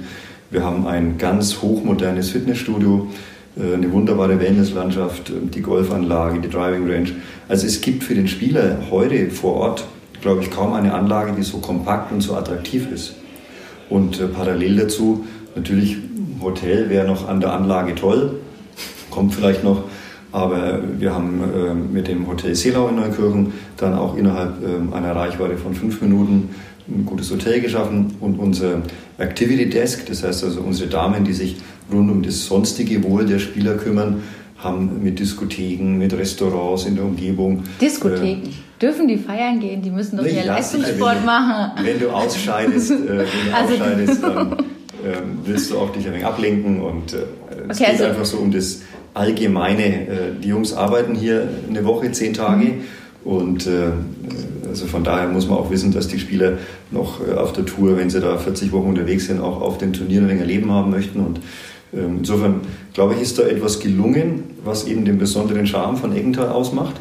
Wir 0.50 0.64
haben 0.64 0.87
ein 0.87 1.19
ganz 1.19 1.61
hochmodernes 1.61 2.31
Fitnessstudio, 2.31 3.08
äh, 3.56 3.75
eine 3.75 3.93
wunderbare 3.93 4.40
Wellnesslandschaft, 4.40 5.31
die 5.55 5.61
Golfanlage, 5.61 6.40
die 6.40 6.49
Driving 6.49 6.90
Range. 6.90 7.11
Also 7.49 7.67
es 7.67 7.81
gibt 7.81 8.05
für 8.05 8.14
den 8.14 8.26
Spieler 8.26 8.78
heute 8.90 9.31
vor 9.31 9.55
Ort, 9.55 9.87
glaube 10.23 10.43
ich, 10.43 10.50
kaum 10.50 10.73
eine 10.73 10.94
Anlage, 10.94 11.32
die 11.37 11.43
so 11.43 11.58
kompakt 11.58 12.11
und 12.11 12.23
so 12.23 12.34
attraktiv 12.34 12.90
ist. 12.90 13.14
Und 13.90 14.19
äh, 14.19 14.26
parallel 14.26 14.76
dazu 14.76 15.26
natürlich 15.55 15.99
Hotel 16.40 16.88
wäre 16.90 17.06
noch 17.06 17.28
an 17.28 17.40
der 17.40 17.52
Anlage 17.52 17.94
toll, 17.94 18.38
kommt 19.11 19.34
vielleicht 19.34 19.64
noch. 19.64 19.84
Aber 20.37 20.83
wir 20.99 21.15
haben 21.15 21.41
äh, 21.41 21.73
mit 21.73 22.09
dem 22.09 22.27
Hotel 22.27 22.55
Seelau 22.55 22.88
in 22.88 22.97
Neukirchen 22.97 23.55
dann 23.79 23.94
auch 23.94 24.19
innerhalb 24.19 24.62
äh, 24.62 24.94
einer 24.94 25.17
Reichweite 25.17 25.56
von 25.56 25.73
fünf 25.73 26.03
Minuten 26.03 26.50
ein 26.87 27.06
gutes 27.06 27.31
Hotel 27.31 27.62
geschaffen 27.62 28.17
und 28.21 28.38
unser 28.38 28.83
Activity 29.17 29.71
Desk, 29.71 30.05
das 30.05 30.23
heißt 30.23 30.44
also 30.44 30.61
unsere 30.61 30.91
Damen, 30.91 31.25
die 31.25 31.33
sich 31.33 31.56
rund 31.91 32.11
um 32.11 32.23
das 32.23 32.44
sonstige 32.44 33.03
Wohl 33.03 33.25
der 33.25 33.38
Spieler 33.38 33.77
kümmern, 33.77 34.25
haben 34.59 35.03
mit 35.03 35.19
Diskotheken, 35.19 35.97
mit 35.97 36.12
Restaurants 36.12 36.85
in 36.85 36.97
der 36.97 37.06
Umgebung. 37.06 37.65
Diskotheken? 37.81 38.49
Äh, 38.49 38.83
Dürfen 38.83 39.09
die 39.09 39.17
feiern 39.17 39.59
gehen? 39.59 39.81
Die 39.81 39.91
müssen 39.91 40.19
doch 40.19 40.25
hier 40.27 40.44
ja, 40.44 40.56
Leistungssport 40.56 41.17
wenn 41.17 41.25
machen. 41.25 41.83
wenn 41.83 41.99
du 41.99 42.11
ausscheidest, 42.11 42.91
äh, 42.91 42.94
wenn 43.09 43.17
du 43.17 43.25
also, 43.55 43.73
ausscheidest 43.73 44.23
dann 44.23 44.53
äh, 44.53 45.17
willst 45.47 45.71
du 45.71 45.79
auch 45.79 45.91
dich 45.93 46.06
ein 46.06 46.12
wenig 46.12 46.27
ablenken 46.27 46.83
und 46.83 47.15
äh, 47.15 47.17
es 47.69 47.81
okay, 47.81 47.91
geht 47.91 48.00
also, 48.00 48.05
einfach 48.05 48.27
so 48.27 48.37
um 48.37 48.53
das 48.53 48.83
Allgemeine. 49.17 50.09
Äh, 50.09 50.09
die 50.43 50.49
Jungs 50.49 50.73
arbeiten 50.73 51.15
hier 51.15 51.49
eine 51.69 51.85
Woche, 51.85 52.13
zehn 52.13 52.35
Tage. 52.35 52.75
Und 53.25 53.67
äh, 53.67 53.91
also 54.69 54.87
von 54.87 55.03
daher 55.03 55.29
muss 55.29 55.49
man 55.49 55.59
auch 55.59 55.71
wissen, 55.71 55.91
dass 55.93 56.07
die 56.07 56.19
Spieler 56.19 56.59
noch 56.91 57.21
äh, 57.27 57.33
auf 57.33 57.53
der 57.53 57.65
Tour, 57.65 57.97
wenn 57.97 58.11
sie 58.11 58.21
da 58.21 58.37
40 58.37 58.73
Wochen 58.73 58.89
unterwegs 58.91 59.27
sind, 59.27 59.41
auch 59.41 59.61
auf 59.61 59.79
den 59.79 59.93
Turnieren 59.93 60.29
länger 60.29 60.45
Leben 60.45 60.71
haben 60.71 60.91
möchten. 60.91 61.21
Und 61.21 61.41
ähm, 61.95 62.19
insofern 62.19 62.61
glaube 62.93 63.15
ich, 63.15 63.23
ist 63.23 63.39
da 63.39 63.43
etwas 63.45 63.81
gelungen, 63.81 64.45
was 64.65 64.87
eben 64.87 65.05
den 65.05 65.19
besonderen 65.19 65.67
Charme 65.67 65.97
von 65.97 66.15
Eggenthal 66.15 66.49
ausmacht, 66.49 66.97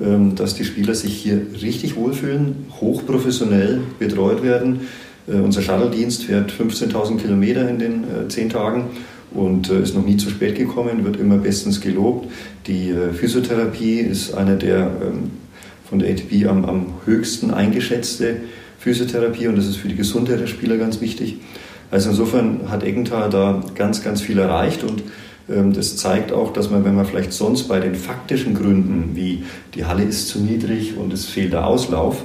ähm, 0.00 0.34
dass 0.34 0.54
die 0.54 0.64
Spieler 0.64 0.94
sich 0.94 1.14
hier 1.14 1.40
richtig 1.62 1.96
wohlfühlen, 1.96 2.66
hochprofessionell 2.80 3.80
betreut 3.98 4.42
werden. 4.42 4.80
Äh, 5.28 5.36
unser 5.36 5.62
Shuttle-Dienst 5.62 6.24
fährt 6.24 6.52
15.000 6.52 7.18
Kilometer 7.18 7.68
in 7.68 7.78
den 7.78 8.04
äh, 8.04 8.28
zehn 8.28 8.50
Tagen 8.50 8.90
und 9.34 9.70
äh, 9.70 9.82
ist 9.82 9.94
noch 9.94 10.04
nie 10.04 10.16
zu 10.16 10.30
spät 10.30 10.56
gekommen, 10.56 11.04
wird 11.04 11.16
immer 11.16 11.38
bestens 11.38 11.80
gelobt. 11.80 12.30
Die 12.66 12.94
Physiotherapie 13.14 14.00
ist 14.00 14.34
eine 14.34 14.56
der 14.56 14.90
ähm, 15.02 15.30
von 15.92 15.98
der 15.98 16.10
ATP 16.10 16.46
am, 16.48 16.64
am 16.64 16.86
höchsten 17.04 17.50
eingeschätzte 17.50 18.36
Physiotherapie 18.78 19.46
und 19.46 19.58
das 19.58 19.66
ist 19.66 19.76
für 19.76 19.88
die 19.88 19.94
Gesundheit 19.94 20.40
der 20.40 20.46
Spieler 20.46 20.78
ganz 20.78 21.02
wichtig. 21.02 21.36
Also 21.90 22.08
insofern 22.08 22.70
hat 22.70 22.82
Eggenthal 22.82 23.28
da 23.28 23.62
ganz, 23.74 24.02
ganz 24.02 24.22
viel 24.22 24.38
erreicht 24.38 24.84
und 24.84 25.02
ähm, 25.50 25.74
das 25.74 25.98
zeigt 25.98 26.32
auch, 26.32 26.50
dass 26.54 26.70
man, 26.70 26.86
wenn 26.86 26.94
man 26.94 27.04
vielleicht 27.04 27.34
sonst 27.34 27.64
bei 27.64 27.78
den 27.78 27.94
faktischen 27.94 28.54
Gründen, 28.54 29.10
wie 29.12 29.44
die 29.74 29.84
Halle 29.84 30.04
ist 30.04 30.28
zu 30.28 30.38
niedrig 30.38 30.96
und 30.96 31.12
es 31.12 31.26
fehlt 31.26 31.52
der 31.52 31.66
Auslauf, 31.66 32.24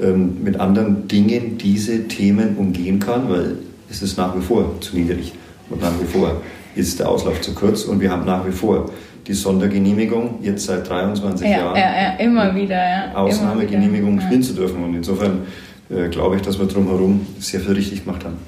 ähm, 0.00 0.44
mit 0.44 0.60
anderen 0.60 1.08
Dingen 1.08 1.58
diese 1.58 2.06
Themen 2.06 2.56
umgehen 2.56 3.00
kann, 3.00 3.28
weil 3.28 3.56
es 3.90 4.00
ist 4.00 4.16
nach 4.16 4.36
wie 4.36 4.42
vor 4.42 4.80
zu 4.80 4.96
niedrig 4.96 5.32
und 5.70 5.80
nach 5.80 5.92
wie 6.00 6.06
vor 6.06 6.40
ist 6.74 7.00
der 7.00 7.08
Auslauf 7.08 7.40
zu 7.40 7.54
kurz 7.54 7.84
und 7.84 8.00
wir 8.00 8.10
haben 8.10 8.24
nach 8.24 8.46
wie 8.46 8.52
vor 8.52 8.90
die 9.26 9.34
Sondergenehmigung 9.34 10.38
jetzt 10.42 10.66
seit 10.66 10.88
23 10.88 11.46
ja, 11.46 11.58
Jahren. 11.58 11.76
Ja, 11.76 12.02
ja, 12.02 12.10
immer 12.18 12.54
wieder. 12.54 12.76
Ja. 12.76 13.14
Ausnahmegenehmigung 13.14 14.14
wieder. 14.14 14.26
spielen 14.26 14.42
zu 14.42 14.54
dürfen 14.54 14.82
und 14.82 14.94
insofern 14.94 15.46
äh, 15.90 16.08
glaube 16.08 16.36
ich, 16.36 16.42
dass 16.42 16.58
wir 16.58 16.66
drumherum 16.66 17.26
sehr 17.38 17.60
viel 17.60 17.72
richtig 17.72 18.04
gemacht 18.04 18.24
haben. 18.24 18.38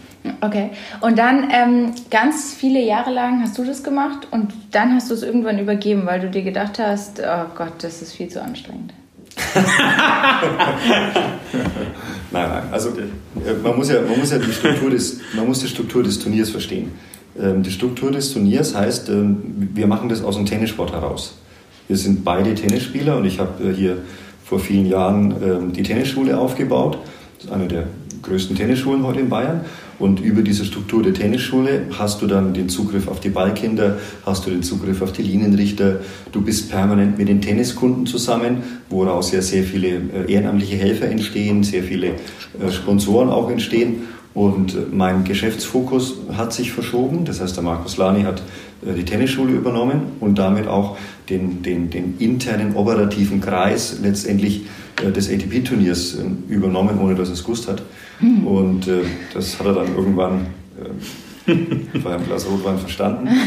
Okay. 0.43 0.71
Und 1.01 1.19
dann 1.19 1.51
ähm, 1.51 1.93
ganz 2.11 2.55
viele 2.55 2.81
Jahre 2.81 3.11
lang 3.11 3.43
hast 3.43 3.59
du 3.59 3.65
das 3.65 3.83
gemacht 3.83 4.29
und 4.31 4.53
dann 4.71 4.95
hast 4.95 5.11
du 5.11 5.15
es 5.15 5.23
irgendwann 5.23 5.59
übergeben, 5.59 6.07
weil 6.07 6.21
du 6.21 6.31
dir 6.31 6.43
gedacht 6.43 6.79
hast, 6.79 7.21
oh 7.21 7.47
Gott, 7.57 7.83
das 7.83 8.03
ist 8.03 8.13
viel 8.13 8.29
zu 8.29 8.43
anstrengend. 8.43 8.93
nein, 12.31 12.49
nein. 12.49 12.63
Also 12.71 12.91
äh, 12.91 13.53
man 13.63 13.77
muss 13.77 13.89
ja, 13.91 14.01
man 14.01 14.19
muss 14.19 14.31
ja 14.31 14.39
die 14.39 14.53
Struktur 14.53 14.91
des, 14.91 15.21
man 15.35 15.47
muss 15.47 15.61
die 15.61 15.69
Struktur 15.69 16.03
des 16.03 16.19
Turniers 16.19 16.51
verstehen. 16.51 16.93
Ähm, 17.41 17.63
die 17.63 17.71
Struktur 17.71 18.11
des 18.11 18.33
Turniers 18.33 18.75
heißt, 18.75 19.09
ähm, 19.09 19.71
wir 19.75 19.87
machen 19.87 20.09
das 20.09 20.23
aus 20.23 20.37
dem 20.37 20.47
Tennissport 20.47 20.93
heraus. 20.93 21.35
Wir 21.89 21.97
sind 21.97 22.25
beide 22.25 22.55
Tennisspieler 22.55 23.17
und 23.17 23.25
ich 23.25 23.39
habe 23.39 23.65
äh, 23.65 23.75
hier 23.75 23.99
vor 24.45 24.59
vielen 24.59 24.87
Jahren 24.87 25.35
ähm, 25.43 25.73
die 25.73 25.83
Tennisschule 25.83 26.39
aufgebaut. 26.39 26.99
Das 27.37 27.47
ist 27.47 27.53
eine 27.53 27.69
der 27.69 27.87
größten 28.23 28.57
Tennisschulen 28.57 29.05
heute 29.05 29.21
in 29.21 29.29
Bayern. 29.29 29.63
Und 29.99 30.21
über 30.21 30.43
diese 30.43 30.65
Struktur 30.65 31.03
der 31.03 31.13
Tennisschule 31.13 31.83
hast 31.99 32.23
du 32.23 32.27
dann 32.27 32.55
den 32.55 32.69
Zugriff 32.69 33.07
auf 33.07 33.21
die 33.21 33.29
Ballkinder, 33.29 33.99
hast 34.25 34.47
du 34.47 34.51
den 34.51 34.63
Zugriff 34.63 35.03
auf 35.03 35.13
die 35.13 35.23
Linienrichter. 35.23 36.01
Du 36.33 36.41
bist 36.41 36.71
permanent 36.71 37.19
mit 37.19 37.29
den 37.29 37.43
Tenniskunden 37.43 38.07
zusammen, 38.07 38.63
woraus 38.89 39.31
ja 39.33 39.43
sehr 39.43 39.63
viele 39.63 39.89
äh, 39.89 40.33
ehrenamtliche 40.33 40.77
Helfer 40.77 41.07
entstehen, 41.07 41.65
sehr 41.65 41.83
viele 41.83 42.09
äh, 42.09 42.71
Sponsoren 42.73 43.29
auch 43.29 43.51
entstehen. 43.51 44.09
Und 44.33 44.75
äh, 44.75 44.79
mein 44.91 45.25
Geschäftsfokus 45.25 46.17
hat 46.33 46.55
sich 46.55 46.73
verschoben. 46.73 47.27
Das 47.27 47.41
heißt, 47.41 47.57
der 47.57 47.65
Markus 47.65 47.97
Lani 47.97 48.23
hat 48.23 48.43
die 48.83 49.05
Tennisschule 49.05 49.53
übernommen 49.53 50.01
und 50.21 50.39
damit 50.39 50.67
auch 50.67 50.97
den, 51.29 51.63
den, 51.63 51.91
den 51.91 52.15
internen 52.19 52.75
operativen 52.77 53.43
Kreis 53.43 53.99
letztendlich 54.03 54.63
des 55.09 55.31
ATP-Turniers 55.31 56.19
übernommen, 56.49 56.99
ohne 57.01 57.15
dass 57.15 57.29
er 57.29 57.35
es 57.35 57.45
gewusst 57.45 57.69
hat. 57.69 57.83
Mhm. 58.21 58.47
Und 58.47 58.89
äh, 58.89 59.03
das 59.35 59.59
hat 59.59 59.67
er 59.67 59.75
dann 59.75 59.95
irgendwann 59.95 60.47
äh, 61.47 61.99
bei 61.99 62.15
einem 62.15 62.27
Glas 62.27 62.47
Rotwein 62.47 62.79
verstanden. 62.79 63.29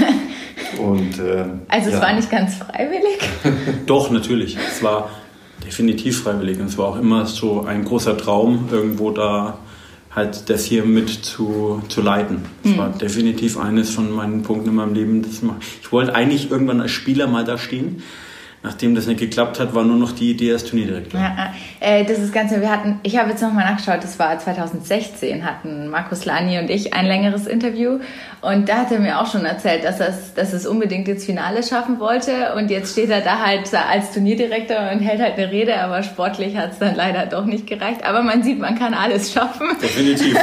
Und, 0.79 1.19
äh, 1.19 1.45
also 1.67 1.89
es 1.89 1.93
ja. 1.93 2.01
war 2.01 2.13
nicht 2.13 2.31
ganz 2.31 2.55
freiwillig? 2.55 3.19
Doch, 3.85 4.09
natürlich. 4.09 4.57
Es 4.71 4.81
war 4.81 5.09
definitiv 5.65 6.23
freiwillig. 6.23 6.59
Und 6.59 6.65
es 6.65 6.77
war 6.77 6.87
auch 6.87 6.99
immer 6.99 7.25
so 7.25 7.63
ein 7.63 7.85
großer 7.85 8.17
Traum, 8.17 8.69
irgendwo 8.71 9.11
da 9.11 9.59
halt 10.15 10.49
das 10.49 10.65
hier 10.65 10.83
mit 10.83 11.09
zu, 11.09 11.81
zu 11.89 12.01
leiten. 12.01 12.43
Das 12.63 12.73
mhm. 12.73 12.77
war 12.77 12.89
definitiv 12.89 13.57
eines 13.57 13.89
von 13.91 14.11
meinen 14.11 14.43
Punkten 14.43 14.69
in 14.69 14.75
meinem 14.75 14.93
Leben. 14.93 15.25
ich 15.81 15.91
wollte 15.91 16.13
eigentlich 16.15 16.51
irgendwann 16.51 16.81
als 16.81 16.91
Spieler 16.91 17.27
mal 17.27 17.45
da 17.45 17.57
stehen 17.57 18.01
nachdem 18.63 18.95
das 18.95 19.05
nicht 19.07 19.19
geklappt 19.19 19.59
hat, 19.59 19.75
war 19.75 19.83
nur 19.83 19.97
noch 19.97 20.13
die 20.13 20.31
Idee 20.31 20.53
als 20.53 20.63
Turnierdirektor. 20.63 21.19
Ja, 21.19 21.53
äh, 21.81 22.05
das 22.05 22.19
ist 22.19 22.33
ganz, 22.33 22.51
wir 22.51 22.71
hatten, 22.71 22.99
ich 23.03 23.17
habe 23.17 23.29
jetzt 23.29 23.41
nochmal 23.41 23.65
nachgeschaut, 23.65 24.03
das 24.03 24.17
war 24.17 24.39
2016, 24.39 25.45
hatten 25.45 25.89
Markus 25.89 26.23
Lani 26.25 26.57
und 26.59 26.69
ich 26.69 26.93
ein 26.93 27.05
längeres 27.05 27.45
Interview 27.45 27.99
und 28.41 28.69
da 28.69 28.77
hat 28.77 28.91
er 28.91 28.99
mir 28.99 29.19
auch 29.19 29.31
schon 29.31 29.45
erzählt, 29.45 29.83
dass, 29.83 29.97
das, 29.97 30.33
dass 30.33 30.53
es 30.53 30.65
unbedingt 30.65 31.07
ins 31.07 31.25
Finale 31.25 31.61
schaffen 31.61 31.99
wollte 31.99 32.55
und 32.55 32.71
jetzt 32.71 32.93
steht 32.93 33.09
er 33.09 33.21
da 33.21 33.39
halt 33.39 33.73
als 33.73 34.11
Turnierdirektor 34.11 34.77
und 34.91 34.99
hält 34.99 35.21
halt 35.21 35.37
eine 35.37 35.51
Rede, 35.51 35.79
aber 35.81 36.01
sportlich 36.03 36.55
hat 36.55 36.71
es 36.71 36.79
dann 36.79 36.95
leider 36.95 37.25
doch 37.25 37.45
nicht 37.45 37.67
gereicht. 37.67 38.05
Aber 38.05 38.21
man 38.21 38.43
sieht, 38.43 38.59
man 38.59 38.77
kann 38.77 38.93
alles 38.93 39.33
schaffen. 39.33 39.67
Definitiv. 39.81 40.37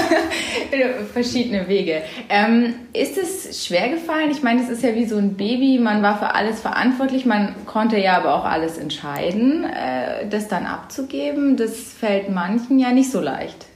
Verschiedene 1.13 1.69
Wege. 1.69 2.03
Ähm, 2.29 2.75
ist 2.93 3.17
es 3.17 3.67
schwer 3.67 3.89
gefallen? 3.89 4.31
Ich 4.31 4.43
meine, 4.43 4.63
es 4.63 4.69
ist 4.69 4.83
ja 4.83 4.95
wie 4.95 5.07
so 5.07 5.17
ein 5.17 5.35
Baby, 5.35 5.79
man 5.79 6.03
war 6.03 6.19
für 6.19 6.35
alles 6.35 6.61
verantwortlich, 6.61 7.25
man 7.25 7.55
konnte 7.67 7.99
ja 7.99 8.10
ja 8.11 8.19
aber 8.19 8.35
auch 8.35 8.45
alles 8.45 8.79
entscheiden. 8.79 9.65
Äh, 9.65 10.29
das 10.29 10.49
dann 10.49 10.67
abzugeben, 10.67 11.57
das 11.57 11.77
fällt 11.77 12.31
manchen 12.31 12.79
ja 12.79 12.93
nicht 12.93 13.11
so 13.11 13.21
leicht. 13.21 13.67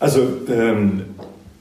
Also 0.00 0.20
ähm, 0.48 1.04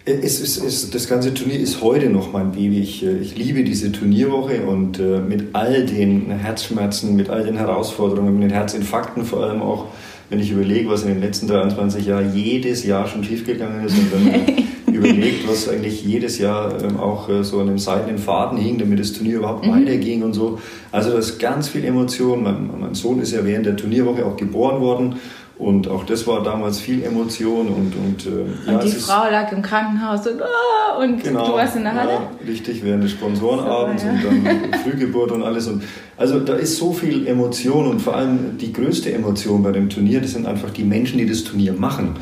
es, 0.06 0.40
es, 0.40 0.58
es, 0.64 0.90
das 0.92 1.08
ganze 1.08 1.34
Turnier 1.34 1.60
ist 1.60 1.82
heute 1.82 2.10
noch 2.10 2.32
mein 2.32 2.52
Baby. 2.52 2.80
Ich, 2.80 3.04
äh, 3.04 3.18
ich 3.18 3.38
liebe 3.38 3.64
diese 3.64 3.92
Turnierwoche 3.92 4.62
und 4.66 5.00
äh, 5.00 5.20
mit 5.20 5.50
all 5.54 5.86
den 5.86 6.32
Herzschmerzen, 6.32 7.16
mit 7.16 7.30
all 7.30 7.44
den 7.44 7.58
Herausforderungen, 7.58 8.34
mit 8.34 8.44
den 8.44 8.52
Herzinfarkten 8.52 9.26
vor 9.26 9.44
allem 9.44 9.62
auch, 9.62 9.88
wenn 10.30 10.40
ich 10.40 10.52
überlege, 10.52 10.90
was 10.90 11.04
in 11.04 11.10
den 11.10 11.22
letzten 11.22 11.48
23 11.48 12.06
Jahren 12.06 12.36
jedes 12.36 12.86
Jahr 12.86 13.08
schon 13.08 13.24
schiefgegangen 13.24 13.86
ist 13.86 13.98
und 13.98 14.14
dann 14.14 14.66
überlegt, 14.88 15.48
was 15.48 15.68
eigentlich 15.70 16.04
jedes 16.04 16.40
Jahr 16.40 16.82
ähm, 16.82 17.00
auch 17.00 17.30
äh, 17.30 17.44
so 17.44 17.60
an 17.60 17.68
dem 17.68 17.78
seidenen 17.78 18.18
Faden 18.18 18.58
hing, 18.58 18.78
damit 18.78 19.00
das 19.00 19.14
Turnier 19.14 19.38
überhaupt 19.38 19.66
mhm. 19.66 19.72
weiterging 19.72 20.24
und 20.24 20.34
so. 20.34 20.60
Also 20.92 21.12
da 21.12 21.18
ist 21.18 21.40
ganz 21.40 21.68
viel 21.68 21.84
Emotion. 21.84 22.44
Mein, 22.44 22.70
mein 22.80 22.96
Sohn 22.96 23.22
ist 23.22 23.32
ja 23.32 23.46
während 23.46 23.66
der 23.66 23.76
Turnierwoche 23.76 24.26
auch 24.26 24.38
geboren 24.38 24.82
worden 24.82 25.16
und 25.60 25.88
auch 25.88 26.06
das 26.06 26.28
war 26.28 26.44
damals 26.44 26.80
viel 26.80 27.04
Emotion 27.04 27.68
und 27.68 27.96
und, 27.96 28.26
äh, 28.28 28.72
ja, 28.72 28.78
und 28.78 28.84
die 28.84 28.92
Frau 28.92 29.24
lag 29.30 29.52
im 29.52 29.64
Krankenhaus 29.64 30.28
und, 30.28 30.40
oh, 30.40 31.02
und 31.02 31.24
genau, 31.24 31.48
du 31.48 31.54
warst 31.54 31.76
in 31.76 31.84
der 31.84 31.96
Halle. 31.96 32.12
Ja, 32.12 32.32
richtig, 32.48 32.84
während 32.84 33.04
des 33.04 33.12
Sponsorenabends 33.12 34.04
ja. 34.04 34.12
und 34.12 34.24
dann 34.24 34.80
Frühgeburt 34.84 35.32
und 35.32 35.42
alles. 35.42 35.68
Und 35.68 35.84
also 36.16 36.40
da 36.40 36.54
ist 36.54 36.78
so 36.78 36.94
viel 36.94 37.26
Emotion 37.26 37.88
und 37.88 38.02
vor 38.02 38.16
allem 38.16 38.60
die 38.60 38.72
größte 38.72 39.12
Emotion 39.12 39.64
bei 39.64 39.72
dem 39.72 39.90
Turnier, 39.90 40.22
das 40.22 40.34
sind 40.34 40.46
einfach 40.46 40.70
die 40.70 40.84
Menschen, 40.84 41.18
die 41.18 41.28
das 41.28 41.44
Turnier 41.44 41.74
machen. 41.74 42.18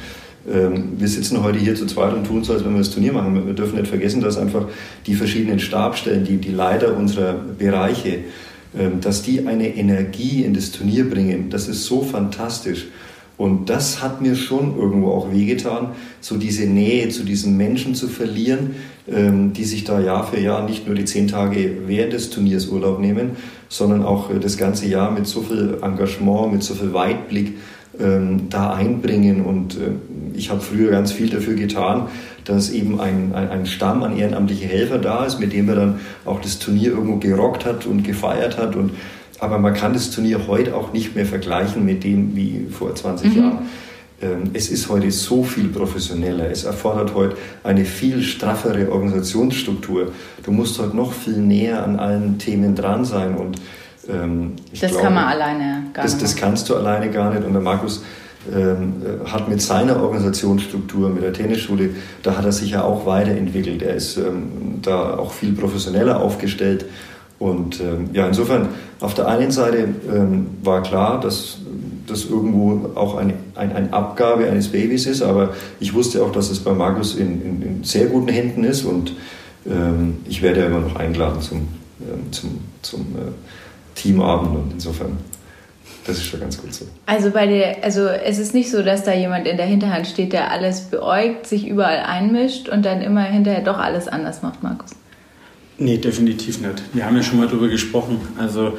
Ähm, 0.51 0.93
wir 0.97 1.07
sitzen 1.07 1.41
heute 1.43 1.59
hier 1.59 1.75
zu 1.75 1.85
zweit 1.87 2.13
und 2.13 2.25
tun 2.25 2.43
so, 2.43 2.53
als 2.53 2.63
wenn 2.63 2.73
wir 2.73 2.79
das 2.79 2.91
Turnier 2.91 3.13
machen. 3.13 3.45
Wir 3.45 3.53
dürfen 3.53 3.77
nicht 3.77 3.87
vergessen, 3.87 4.21
dass 4.21 4.37
einfach 4.37 4.67
die 5.07 5.15
verschiedenen 5.15 5.59
Stabstellen, 5.59 6.23
die, 6.23 6.37
die 6.37 6.51
Leiter 6.51 6.95
unserer 6.95 7.33
Bereiche, 7.33 8.19
ähm, 8.77 9.01
dass 9.01 9.23
die 9.23 9.47
eine 9.47 9.75
Energie 9.75 10.43
in 10.43 10.53
das 10.53 10.71
Turnier 10.71 11.09
bringen. 11.09 11.49
Das 11.49 11.67
ist 11.67 11.85
so 11.85 12.01
fantastisch. 12.01 12.87
Und 13.37 13.69
das 13.69 14.01
hat 14.01 14.21
mir 14.21 14.35
schon 14.35 14.77
irgendwo 14.77 15.11
auch 15.11 15.31
wehgetan, 15.31 15.89
so 16.21 16.37
diese 16.37 16.65
Nähe 16.67 17.09
zu 17.09 17.23
diesen 17.23 17.57
Menschen 17.57 17.93
zu 17.93 18.07
verlieren, 18.07 18.75
ähm, 19.09 19.51
die 19.51 19.65
sich 19.65 19.83
da 19.83 19.99
Jahr 19.99 20.25
für 20.25 20.39
Jahr 20.39 20.65
nicht 20.67 20.87
nur 20.87 20.95
die 20.95 21.03
zehn 21.03 21.27
Tage 21.27 21.79
während 21.85 22.13
des 22.13 22.29
Turniers 22.29 22.67
Urlaub 22.67 22.99
nehmen, 22.99 23.31
sondern 23.67 24.03
auch 24.03 24.29
äh, 24.29 24.39
das 24.39 24.55
ganze 24.55 24.87
Jahr 24.87 25.11
mit 25.11 25.27
so 25.27 25.41
viel 25.41 25.79
Engagement, 25.81 26.53
mit 26.53 26.63
so 26.63 26.75
viel 26.75 26.93
Weitblick 26.93 27.55
ähm, 27.99 28.49
da 28.49 28.73
einbringen. 28.73 29.45
Und 29.45 29.75
äh, 29.75 29.91
ich 30.35 30.49
habe 30.49 30.61
früher 30.61 30.91
ganz 30.91 31.11
viel 31.11 31.29
dafür 31.29 31.55
getan, 31.55 32.07
dass 32.45 32.69
eben 32.69 32.99
ein, 32.99 33.33
ein, 33.33 33.49
ein 33.49 33.65
Stamm 33.65 34.03
an 34.03 34.17
ehrenamtlichen 34.17 34.69
Helfer 34.69 34.97
da 34.97 35.25
ist, 35.25 35.39
mit 35.39 35.53
dem 35.53 35.69
er 35.69 35.75
dann 35.75 35.99
auch 36.25 36.41
das 36.41 36.59
Turnier 36.59 36.91
irgendwo 36.91 37.17
gerockt 37.17 37.65
hat 37.65 37.85
und 37.85 38.03
gefeiert 38.03 38.57
hat. 38.57 38.75
Und, 38.75 38.91
aber 39.39 39.57
man 39.57 39.73
kann 39.73 39.93
das 39.93 40.11
Turnier 40.11 40.47
heute 40.47 40.75
auch 40.75 40.93
nicht 40.93 41.15
mehr 41.15 41.25
vergleichen 41.25 41.85
mit 41.85 42.03
dem 42.03 42.35
wie 42.35 42.67
vor 42.69 42.93
20 42.93 43.31
mhm. 43.31 43.37
Jahren. 43.37 43.57
Ähm, 44.21 44.51
es 44.53 44.69
ist 44.69 44.89
heute 44.89 45.11
so 45.11 45.43
viel 45.43 45.67
professioneller. 45.67 46.49
Es 46.49 46.63
erfordert 46.63 47.13
heute 47.15 47.37
eine 47.63 47.85
viel 47.85 48.21
straffere 48.21 48.91
Organisationsstruktur. 48.91 50.11
Du 50.43 50.51
musst 50.51 50.79
heute 50.79 50.95
noch 50.95 51.11
viel 51.11 51.37
näher 51.37 51.83
an 51.83 51.99
allen 51.99 52.37
Themen 52.37 52.75
dran 52.75 53.05
sein 53.05 53.35
und 53.35 53.59
ähm, 54.09 54.53
das 54.71 54.91
glaube, 54.91 55.03
kann 55.03 55.13
man 55.13 55.25
alleine 55.25 55.83
gar 55.93 56.03
das, 56.03 56.13
nicht. 56.13 56.23
Das 56.23 56.35
kannst 56.35 56.69
du 56.69 56.75
alleine 56.75 57.09
gar 57.09 57.33
nicht. 57.33 57.45
Und 57.45 57.53
der 57.53 57.61
Markus 57.61 58.03
ähm, 58.53 59.01
äh, 59.03 59.27
hat 59.27 59.49
mit 59.49 59.61
seiner 59.61 60.01
Organisationsstruktur, 60.01 61.09
mit 61.09 61.23
der 61.23 61.33
Tennisschule, 61.33 61.91
da 62.21 62.37
hat 62.37 62.45
er 62.45 62.51
sich 62.51 62.71
ja 62.71 62.83
auch 62.83 63.05
weiterentwickelt. 63.05 63.81
Er 63.81 63.95
ist 63.95 64.17
ähm, 64.17 64.79
da 64.81 65.17
auch 65.17 65.31
viel 65.31 65.53
professioneller 65.53 66.19
aufgestellt. 66.19 66.85
Und 67.39 67.81
ähm, 67.81 68.09
ja, 68.13 68.27
insofern, 68.27 68.69
auf 68.99 69.13
der 69.13 69.27
einen 69.27 69.51
Seite 69.51 69.89
ähm, 70.11 70.47
war 70.63 70.83
klar, 70.83 71.19
dass 71.19 71.57
das 72.07 72.25
irgendwo 72.25 72.91
auch 72.95 73.15
eine, 73.15 73.33
ein, 73.55 73.73
eine 73.73 73.91
Abgabe 73.91 74.45
eines 74.45 74.69
Babys 74.69 75.05
ist, 75.05 75.21
aber 75.21 75.53
ich 75.79 75.93
wusste 75.93 76.23
auch, 76.23 76.31
dass 76.31 76.49
es 76.49 76.59
bei 76.59 76.71
Markus 76.71 77.15
in, 77.15 77.41
in, 77.41 77.61
in 77.61 77.83
sehr 77.83 78.05
guten 78.05 78.29
Händen 78.29 78.63
ist 78.63 78.83
und 78.83 79.13
ähm, 79.65 80.17
ich 80.29 80.41
werde 80.41 80.61
ja 80.61 80.65
immer 80.67 80.81
noch 80.81 80.95
eingeladen 80.95 81.41
zum, 81.41 81.67
ähm, 82.01 82.31
zum, 82.31 82.59
zum 82.83 83.01
äh, 83.01 83.31
Teamabend 83.95 84.55
und 84.55 84.73
insofern, 84.73 85.17
das 86.05 86.17
ist 86.17 86.25
schon 86.25 86.39
ganz 86.39 86.61
gut 86.61 86.73
so. 86.73 86.85
Also 87.05 87.31
bei 87.31 87.47
der, 87.47 87.83
also 87.83 88.07
es 88.07 88.37
ist 88.37 88.53
nicht 88.53 88.69
so, 88.69 88.83
dass 88.83 89.03
da 89.03 89.13
jemand 89.13 89.47
in 89.47 89.57
der 89.57 89.65
Hinterhand 89.65 90.07
steht, 90.07 90.33
der 90.33 90.51
alles 90.51 90.81
beäugt, 90.81 91.47
sich 91.47 91.67
überall 91.67 91.99
einmischt 91.99 92.69
und 92.69 92.85
dann 92.85 93.01
immer 93.01 93.23
hinterher 93.23 93.61
doch 93.61 93.77
alles 93.77 94.07
anders 94.07 94.41
macht, 94.41 94.61
Markus. 94.61 94.91
Nee, 95.77 95.97
definitiv 95.97 96.61
nicht. 96.61 96.83
Wir 96.93 97.05
haben 97.05 97.17
ja 97.17 97.23
schon 97.23 97.37
mal 97.37 97.47
darüber 97.47 97.67
gesprochen. 97.67 98.19
Also 98.37 98.77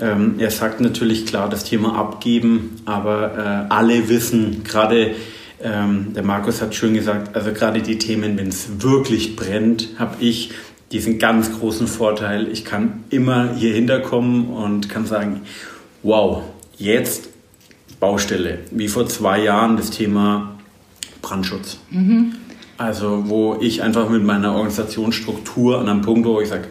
ähm, 0.00 0.36
er 0.38 0.50
sagt 0.50 0.80
natürlich 0.80 1.26
klar 1.26 1.48
das 1.48 1.64
Thema 1.64 1.96
abgeben, 1.96 2.80
aber 2.84 3.66
äh, 3.68 3.72
alle 3.72 4.08
wissen, 4.08 4.64
gerade 4.64 5.14
ähm, 5.62 6.12
der 6.14 6.24
Markus 6.24 6.60
hat 6.60 6.74
schön 6.74 6.94
gesagt, 6.94 7.36
also 7.36 7.52
gerade 7.52 7.82
die 7.82 7.98
Themen, 7.98 8.36
wenn 8.36 8.48
es 8.48 8.82
wirklich 8.82 9.36
brennt, 9.36 9.90
habe 9.98 10.16
ich 10.18 10.50
diesen 10.92 11.18
ganz 11.18 11.58
großen 11.58 11.86
Vorteil, 11.86 12.48
ich 12.48 12.64
kann 12.64 13.04
immer 13.10 13.54
hier 13.54 13.74
hinterkommen 13.74 14.48
und 14.48 14.88
kann 14.88 15.06
sagen, 15.06 15.42
wow, 16.02 16.42
jetzt 16.76 17.30
Baustelle, 17.98 18.58
wie 18.70 18.88
vor 18.88 19.06
zwei 19.06 19.42
Jahren 19.42 19.76
das 19.76 19.90
Thema 19.90 20.58
Brandschutz. 21.22 21.78
Mhm. 21.90 22.34
Also 22.76 23.24
wo 23.28 23.58
ich 23.60 23.82
einfach 23.82 24.08
mit 24.08 24.24
meiner 24.24 24.54
Organisationsstruktur 24.54 25.78
an 25.78 25.88
einem 25.88 26.02
Punkt, 26.02 26.26
wo 26.26 26.40
ich 26.40 26.48
sage, 26.48 26.64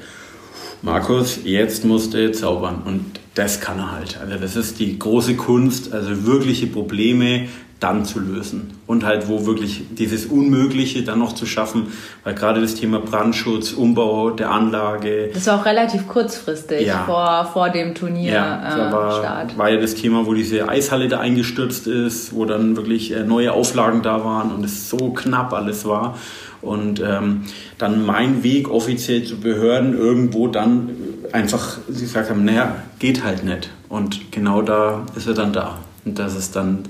Markus, 0.81 1.39
jetzt 1.43 1.85
musst 1.85 2.13
du 2.13 2.31
zaubern. 2.31 2.81
Und 2.85 3.05
das 3.35 3.61
kann 3.61 3.79
er 3.79 3.91
halt. 3.91 4.19
Also 4.19 4.35
das 4.37 4.55
ist 4.55 4.79
die 4.79 4.99
große 4.99 5.35
Kunst, 5.35 5.93
also 5.93 6.25
wirkliche 6.25 6.67
Probleme 6.67 7.47
dann 7.81 8.05
zu 8.05 8.19
lösen. 8.19 8.73
Und 8.85 9.03
halt, 9.03 9.27
wo 9.27 9.47
wirklich 9.47 9.83
dieses 9.89 10.27
Unmögliche 10.27 11.01
dann 11.01 11.17
noch 11.17 11.33
zu 11.33 11.47
schaffen, 11.47 11.87
weil 12.23 12.35
gerade 12.35 12.61
das 12.61 12.75
Thema 12.75 12.99
Brandschutz, 12.99 13.73
Umbau 13.73 14.29
der 14.29 14.51
Anlage. 14.51 15.31
Das 15.33 15.47
war 15.47 15.59
auch 15.59 15.65
relativ 15.65 16.07
kurzfristig 16.07 16.85
ja. 16.85 17.03
vor, 17.05 17.49
vor 17.51 17.69
dem 17.71 17.95
Turnier. 17.95 18.33
Ja, 18.33 18.89
äh, 18.89 18.91
war, 18.91 19.19
Start. 19.19 19.57
war 19.57 19.69
ja 19.69 19.81
das 19.81 19.95
Thema, 19.95 20.27
wo 20.27 20.35
diese 20.35 20.69
Eishalle 20.69 21.07
da 21.07 21.19
eingestürzt 21.19 21.87
ist, 21.87 22.33
wo 22.35 22.45
dann 22.45 22.77
wirklich 22.77 23.11
äh, 23.13 23.23
neue 23.23 23.51
Auflagen 23.51 24.03
da 24.03 24.23
waren 24.23 24.51
und 24.51 24.63
es 24.63 24.87
so 24.87 25.11
knapp 25.11 25.51
alles 25.51 25.83
war. 25.83 26.15
Und 26.61 26.99
ähm, 26.99 27.45
dann 27.79 28.05
mein 28.05 28.43
Weg 28.43 28.69
offiziell 28.69 29.23
zu 29.23 29.39
Behörden 29.39 29.97
irgendwo 29.97 30.47
dann 30.47 30.91
einfach, 31.31 31.79
sie 31.89 32.03
gesagt 32.03 32.29
haben, 32.29 32.45
naja, 32.45 32.75
geht 32.99 33.23
halt 33.23 33.43
nicht. 33.43 33.71
Und 33.89 34.31
genau 34.31 34.61
da 34.61 35.03
ist 35.15 35.25
er 35.25 35.33
dann 35.33 35.51
da. 35.51 35.79
Und 36.05 36.19
das 36.19 36.35
ist 36.35 36.55
dann 36.55 36.83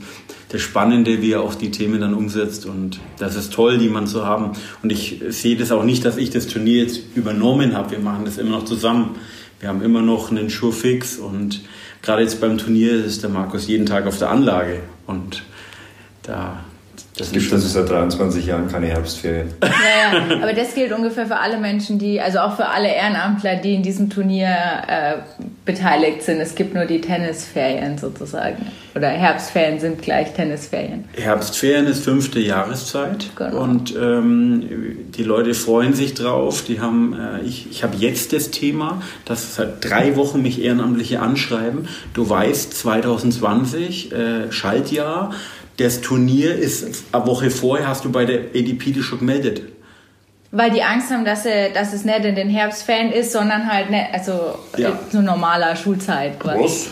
das 0.51 0.61
Spannende, 0.61 1.21
wie 1.21 1.31
er 1.31 1.41
auch 1.41 1.55
die 1.55 1.71
Themen 1.71 2.01
dann 2.01 2.13
umsetzt. 2.13 2.65
Und 2.65 2.99
das 3.17 3.35
ist 3.35 3.53
toll, 3.53 3.77
die 3.77 3.87
man 3.87 4.05
zu 4.05 4.25
haben. 4.25 4.51
Und 4.83 4.91
ich 4.91 5.21
sehe 5.29 5.55
das 5.55 5.71
auch 5.71 5.83
nicht, 5.83 6.03
dass 6.03 6.17
ich 6.17 6.29
das 6.29 6.47
Turnier 6.47 6.83
jetzt 6.83 7.01
übernommen 7.15 7.75
habe. 7.75 7.91
Wir 7.91 7.99
machen 7.99 8.25
das 8.25 8.37
immer 8.37 8.51
noch 8.51 8.65
zusammen. 8.65 9.15
Wir 9.61 9.69
haben 9.69 9.81
immer 9.81 10.01
noch 10.01 10.31
einen 10.31 10.49
Schuhfix 10.49 11.17
und 11.17 11.61
gerade 12.01 12.23
jetzt 12.23 12.41
beim 12.41 12.57
Turnier 12.57 12.93
ist 13.05 13.21
der 13.21 13.29
Markus 13.29 13.67
jeden 13.67 13.85
Tag 13.85 14.07
auf 14.07 14.17
der 14.17 14.31
Anlage. 14.31 14.79
Und 15.05 15.43
da 16.23 16.63
das 17.17 17.31
gibt 17.31 17.51
also 17.51 17.67
seit 17.67 17.89
23 17.89 18.45
Jahren 18.45 18.67
keine 18.69 18.87
Herbstferien. 18.87 19.49
Ja, 19.61 20.17
ja, 20.17 20.35
aber 20.41 20.53
das 20.53 20.73
gilt 20.73 20.91
ungefähr 20.93 21.25
für 21.25 21.37
alle 21.37 21.57
Menschen, 21.57 21.99
die, 21.99 22.21
also 22.21 22.39
auch 22.39 22.55
für 22.55 22.67
alle 22.67 22.87
Ehrenamtler, 22.87 23.55
die 23.57 23.75
in 23.75 23.83
diesem 23.83 24.09
Turnier 24.09 24.47
äh, 24.87 25.13
beteiligt 25.65 26.23
sind. 26.23 26.39
Es 26.39 26.55
gibt 26.55 26.73
nur 26.73 26.85
die 26.85 27.01
Tennisferien 27.01 27.97
sozusagen. 27.97 28.67
Oder 28.95 29.09
Herbstferien 29.09 29.79
sind 29.79 30.01
gleich 30.01 30.33
Tennisferien. 30.33 31.05
Herbstferien 31.13 31.87
ist 31.87 32.03
fünfte 32.03 32.39
Jahreszeit 32.39 33.29
Genau. 33.35 33.61
und 33.63 33.93
ähm, 33.95 34.63
die 35.15 35.23
Leute 35.23 35.53
freuen 35.53 35.93
sich 35.93 36.13
drauf. 36.13 36.63
Die 36.63 36.79
haben, 36.79 37.13
äh, 37.13 37.41
ich, 37.45 37.69
ich 37.69 37.83
habe 37.83 37.95
jetzt 37.97 38.33
das 38.33 38.51
Thema, 38.51 39.01
dass 39.25 39.55
seit 39.55 39.83
drei 39.83 40.15
Wochen 40.15 40.41
mich 40.41 40.61
Ehrenamtliche 40.63 41.19
anschreiben. 41.21 41.87
Du 42.13 42.29
weißt, 42.29 42.73
2020 42.73 44.11
äh, 44.11 44.51
Schaltjahr. 44.51 45.31
Das 45.77 46.01
Turnier 46.01 46.55
ist 46.55 47.05
eine 47.11 47.25
Woche 47.25 47.49
vorher, 47.49 47.87
hast 47.87 48.05
du 48.05 48.11
bei 48.11 48.25
der 48.25 48.39
ADP 48.53 48.91
dich 48.91 49.05
schon 49.05 49.19
gemeldet. 49.19 49.61
Weil 50.51 50.69
die 50.71 50.83
Angst 50.83 51.09
haben, 51.11 51.23
dass, 51.23 51.43
sie, 51.43 51.71
dass 51.73 51.93
es 51.93 52.03
nicht 52.03 52.25
in 52.25 52.35
den 52.35 52.49
Herbstferien 52.49 53.11
ist, 53.11 53.31
sondern 53.31 53.71
halt 53.71 53.89
nicht, 53.89 54.05
also 54.13 54.55
Ja. 54.77 54.89
äh, 54.89 54.93
so 55.11 55.21
normaler 55.21 55.75
Schulzeit. 55.75 56.39
quasi. 56.39 56.89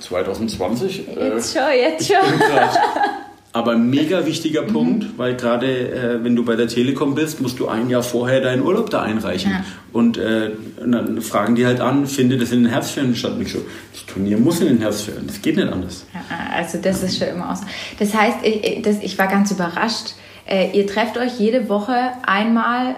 2020? 0.00 1.04
Jetzt 1.08 1.52
schon, 1.52 1.62
jetzt 1.78 2.06
schon. 2.06 2.16
Aber 3.56 3.72
ein 3.72 3.88
mega 3.88 4.26
wichtiger 4.26 4.60
Punkt, 4.60 5.16
weil 5.16 5.34
gerade 5.34 5.66
äh, 5.66 6.22
wenn 6.22 6.36
du 6.36 6.44
bei 6.44 6.56
der 6.56 6.68
Telekom 6.68 7.14
bist, 7.14 7.40
musst 7.40 7.58
du 7.58 7.68
ein 7.68 7.88
Jahr 7.88 8.02
vorher 8.02 8.42
deinen 8.42 8.60
Urlaub 8.60 8.90
da 8.90 9.00
einreichen. 9.00 9.50
Ja. 9.50 9.64
Und, 9.94 10.18
äh, 10.18 10.50
und 10.76 10.92
dann 10.92 11.22
fragen 11.22 11.54
die 11.54 11.64
halt 11.64 11.80
an, 11.80 12.06
findet 12.06 12.42
das 12.42 12.52
in 12.52 12.64
den 12.64 12.70
Herbstferien 12.70 13.16
statt? 13.16 13.32
Und 13.32 13.40
ich 13.40 13.52
so, 13.52 13.60
das 13.94 14.04
Turnier 14.04 14.36
muss 14.36 14.60
in 14.60 14.66
den 14.66 14.80
Herbstferien, 14.80 15.26
das 15.26 15.40
geht 15.40 15.56
nicht 15.56 15.72
anders. 15.72 16.04
Ja, 16.12 16.20
Also 16.54 16.76
das 16.82 17.02
ist 17.02 17.18
schon 17.18 17.28
immer 17.28 17.50
aus. 17.50 17.62
Das 17.98 18.14
heißt, 18.14 18.40
ich, 18.42 18.82
das, 18.82 18.96
ich 19.00 19.16
war 19.16 19.26
ganz 19.26 19.50
überrascht. 19.50 20.16
Äh, 20.44 20.78
Ihr 20.78 20.86
trefft 20.86 21.16
euch 21.16 21.38
jede 21.38 21.70
Woche 21.70 21.96
einmal, 22.26 22.94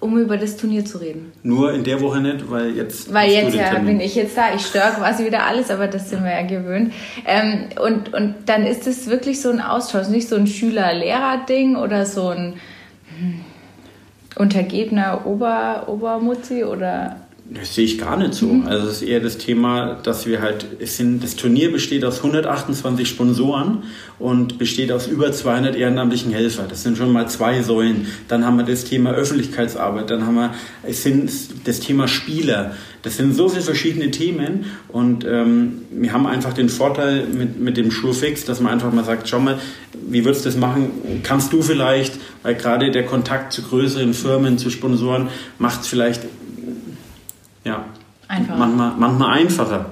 um 0.00 0.18
über 0.18 0.36
das 0.36 0.56
Turnier 0.56 0.84
zu 0.84 0.98
reden. 0.98 1.32
Nur 1.42 1.72
in 1.72 1.84
der 1.84 2.00
Woche 2.00 2.20
nicht, 2.20 2.50
weil 2.50 2.70
jetzt. 2.70 3.12
Weil 3.12 3.30
jetzt 3.30 3.54
ja 3.54 3.70
Termin. 3.70 3.98
bin 3.98 4.00
ich 4.00 4.14
jetzt 4.14 4.36
da, 4.36 4.54
ich 4.54 4.62
störe 4.62 4.92
quasi 4.92 5.24
wieder 5.26 5.44
alles, 5.44 5.70
aber 5.70 5.86
das 5.86 6.10
sind 6.10 6.24
wir 6.24 6.32
ja 6.32 6.46
gewöhnt. 6.46 6.92
Ähm, 7.26 7.66
und, 7.80 8.12
und 8.14 8.34
dann 8.46 8.66
ist 8.66 8.86
es 8.86 9.08
wirklich 9.08 9.40
so 9.40 9.50
ein 9.50 9.60
Austausch, 9.60 10.08
nicht 10.08 10.28
so 10.28 10.36
ein 10.36 10.46
Schüler-Lehrer-Ding 10.46 11.76
oder 11.76 12.06
so 12.06 12.28
ein 12.28 12.54
hm, 13.18 13.40
untergebener 14.36 15.26
Ober, 15.26 15.84
Obermutzi 15.86 16.64
oder 16.64 17.19
Das 17.52 17.74
sehe 17.74 17.84
ich 17.84 17.98
gar 17.98 18.16
nicht 18.16 18.34
so. 18.34 18.46
Mhm. 18.46 18.66
Also 18.68 18.86
es 18.86 19.02
ist 19.02 19.02
eher 19.02 19.18
das 19.18 19.36
Thema, 19.36 19.94
dass 20.04 20.24
wir 20.24 20.40
halt, 20.40 20.66
es 20.78 20.96
sind, 20.96 21.22
das 21.24 21.34
Turnier 21.34 21.72
besteht 21.72 22.04
aus 22.04 22.18
128 22.18 23.08
Sponsoren 23.08 23.82
und 24.20 24.56
besteht 24.58 24.92
aus 24.92 25.08
über 25.08 25.32
200 25.32 25.74
ehrenamtlichen 25.74 26.32
Helfer. 26.32 26.66
Das 26.68 26.84
sind 26.84 26.96
schon 26.96 27.10
mal 27.12 27.28
zwei 27.28 27.60
Säulen. 27.62 28.06
Dann 28.28 28.44
haben 28.44 28.56
wir 28.56 28.64
das 28.64 28.84
Thema 28.84 29.10
Öffentlichkeitsarbeit, 29.10 30.10
dann 30.10 30.26
haben 30.26 30.36
wir, 30.36 30.54
es 30.84 31.02
sind 31.02 31.30
das 31.64 31.80
Thema 31.80 32.06
Spieler. 32.06 32.76
Das 33.02 33.16
sind 33.16 33.34
so 33.34 33.48
viele 33.48 33.62
verschiedene 33.62 34.10
Themen 34.10 34.66
und 34.88 35.24
ähm, 35.24 35.82
wir 35.90 36.12
haben 36.12 36.26
einfach 36.26 36.52
den 36.52 36.68
Vorteil 36.68 37.26
mit, 37.26 37.58
mit 37.58 37.76
dem 37.78 37.90
Schurfix, 37.90 38.44
dass 38.44 38.60
man 38.60 38.74
einfach 38.74 38.92
mal 38.92 39.04
sagt, 39.04 39.28
schau 39.28 39.40
mal, 39.40 39.58
wie 40.08 40.24
würdest 40.24 40.44
du 40.44 40.50
das 40.50 40.58
machen? 40.58 40.90
Kannst 41.24 41.52
du 41.52 41.62
vielleicht, 41.62 42.12
weil 42.42 42.54
gerade 42.54 42.90
der 42.90 43.06
Kontakt 43.06 43.54
zu 43.54 43.62
größeren 43.62 44.12
Firmen, 44.12 44.58
zu 44.58 44.70
Sponsoren 44.70 45.28
macht 45.58 45.80
es 45.80 45.86
vielleicht. 45.88 46.20
Einfacher. 48.40 48.58
Manchmal, 48.58 48.92
manchmal 48.98 49.38
einfacher. 49.38 49.86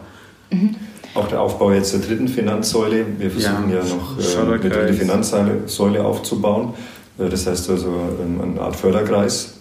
Auch 1.15 1.29
der 1.29 1.41
Aufbau 1.41 1.73
jetzt 1.73 1.93
der 1.93 2.01
dritten 2.01 2.29
Finanzsäule. 2.29 3.05
Wir 3.19 3.31
versuchen 3.31 3.71
Ja, 3.71 3.79
ja, 3.79 3.85
noch 3.85 4.19
äh, 4.19 4.53
eine 4.53 4.59
dritte 4.59 4.95
Finanzsäule 4.95 6.05
aufzubauen. 6.05 6.75
Äh, 7.19 7.29
Das 7.29 7.47
heißt 7.47 7.71
also 7.71 7.89
ähm, 8.23 8.41
eine 8.41 8.61
Art 8.61 8.77
Förderkreis, 8.77 9.55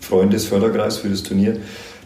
Freundesförderkreis 0.00 0.98
für 0.98 1.08
das 1.08 1.22
Turnier. 1.22 1.56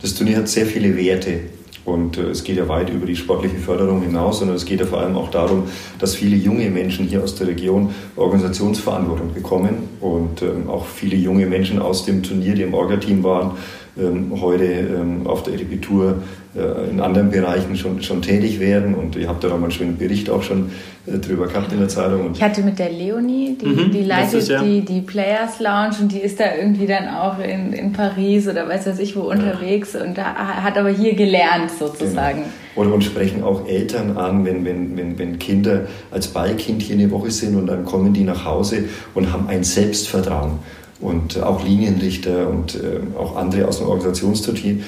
Das 0.03 0.15
Turnier 0.15 0.39
hat 0.39 0.49
sehr 0.49 0.67
viele 0.67 0.97
Werte 0.97 1.41
und 1.85 2.19
äh, 2.19 2.31
es 2.31 2.45
geht 2.45 2.57
ja 2.57 2.69
weit 2.69 2.91
über 2.91 3.07
die 3.07 3.17
sportliche 3.17 3.57
Förderung 3.57 4.03
hinaus, 4.03 4.41
sondern 4.41 4.57
es 4.57 4.65
geht 4.65 4.81
ja 4.81 4.87
vor 4.87 5.01
allem 5.01 5.17
auch 5.17 5.31
darum, 5.31 5.65
dass 5.99 6.15
viele 6.15 6.37
junge 6.37 6.69
Menschen 6.71 7.07
hier 7.07 7.23
aus 7.23 7.35
der 7.35 7.47
Region 7.49 7.91
Organisationsverantwortung 8.17 9.33
bekommen 9.33 9.89
und 10.01 10.43
ähm, 10.43 10.69
auch 10.69 10.87
viele 10.87 11.17
junge 11.17 11.47
Menschen 11.47 11.81
aus 11.81 12.05
dem 12.05 12.23
Turnier, 12.23 12.55
die 12.55 12.63
im 12.63 12.75
Orga-Team 12.75 13.23
waren, 13.25 13.53
heute 13.97 14.65
ähm, 14.65 15.27
auf 15.27 15.43
der 15.43 15.55
EDP-Tour 15.55 16.17
äh, 16.55 16.91
in 16.91 17.01
anderen 17.01 17.31
Bereichen 17.31 17.77
schon, 17.77 18.03
schon 18.03 18.21
tätig 18.21 18.61
werden. 18.61 18.95
Und 18.95 19.17
ihr 19.17 19.29
habt 19.29 19.43
da 19.43 19.49
noch 19.49 19.57
mal 19.57 19.65
einen 19.65 19.73
schönen 19.73 19.97
Bericht 19.97 20.29
auch 20.29 20.43
schon 20.43 20.71
äh, 21.07 21.19
drüber 21.19 21.47
gehabt 21.47 21.73
in 21.73 21.79
der 21.79 21.89
Zeitung. 21.89 22.27
Und 22.27 22.37
Ich 22.37 22.43
hatte 22.43 22.63
mit 22.63 22.79
der 22.79 22.91
Leonie, 22.91 23.57
die, 23.61 23.67
Mhm, 23.67 23.91
die 23.93 24.03
leitet 24.03 24.33
letztes 24.33 24.49
Jahr. 24.49 24.65
die, 24.65 24.83
die 24.83 25.01
Players 25.01 25.61
Lounge 25.61 25.97
und 26.03 26.13
die 26.13 26.21
ist 26.21 26.39
da 26.41 26.45
irgendwie 26.59 26.87
dann 26.87 27.09
auch 27.09 27.39
in, 27.39 27.73
in 27.73 27.93
Paris 27.93 28.47
oder 28.49 28.69
weiß 28.69 28.87
was 28.87 28.99
ich 28.99 29.17
wo 29.17 29.23
unterwegs 29.23 29.95
und 29.97 30.19
da, 30.19 30.35
hat 30.35 30.77
aber 30.77 30.91
hier 30.91 31.15
gelernt 31.15 31.71
sozusagen. 31.79 32.43
Genau. 32.43 32.87
Oder 32.87 32.93
und 32.95 33.03
sprechen 33.03 33.43
auch 33.43 33.67
Eltern 33.67 34.19
an, 34.19 34.45
wenn, 34.45 34.63
wenn, 34.67 34.95
wenn, 34.99 35.19
wenn 35.19 35.39
Kinder 35.39 35.87
als 36.11 36.29
Ballkind 36.29 36.83
hier 36.83 36.97
eine 36.97 37.11
Woche 37.11 37.31
sind 37.31 37.57
und 37.57 37.67
dann 37.67 37.87
kommen 37.87 38.13
die 38.13 38.25
nach 38.25 38.45
Hause 38.45 38.85
und 39.15 39.33
haben 39.33 39.49
ein 39.49 39.65
Selbstvertrauen. 39.65 40.59
Und 40.99 41.43
auch 41.43 41.63
Linienrichter 41.63 42.49
und 42.49 42.75
äh, 42.75 43.19
auch 43.19 43.37
andere 43.37 43.69
aus 43.69 43.79
dem 43.79 43.89
Organisationsteam, 43.89 44.83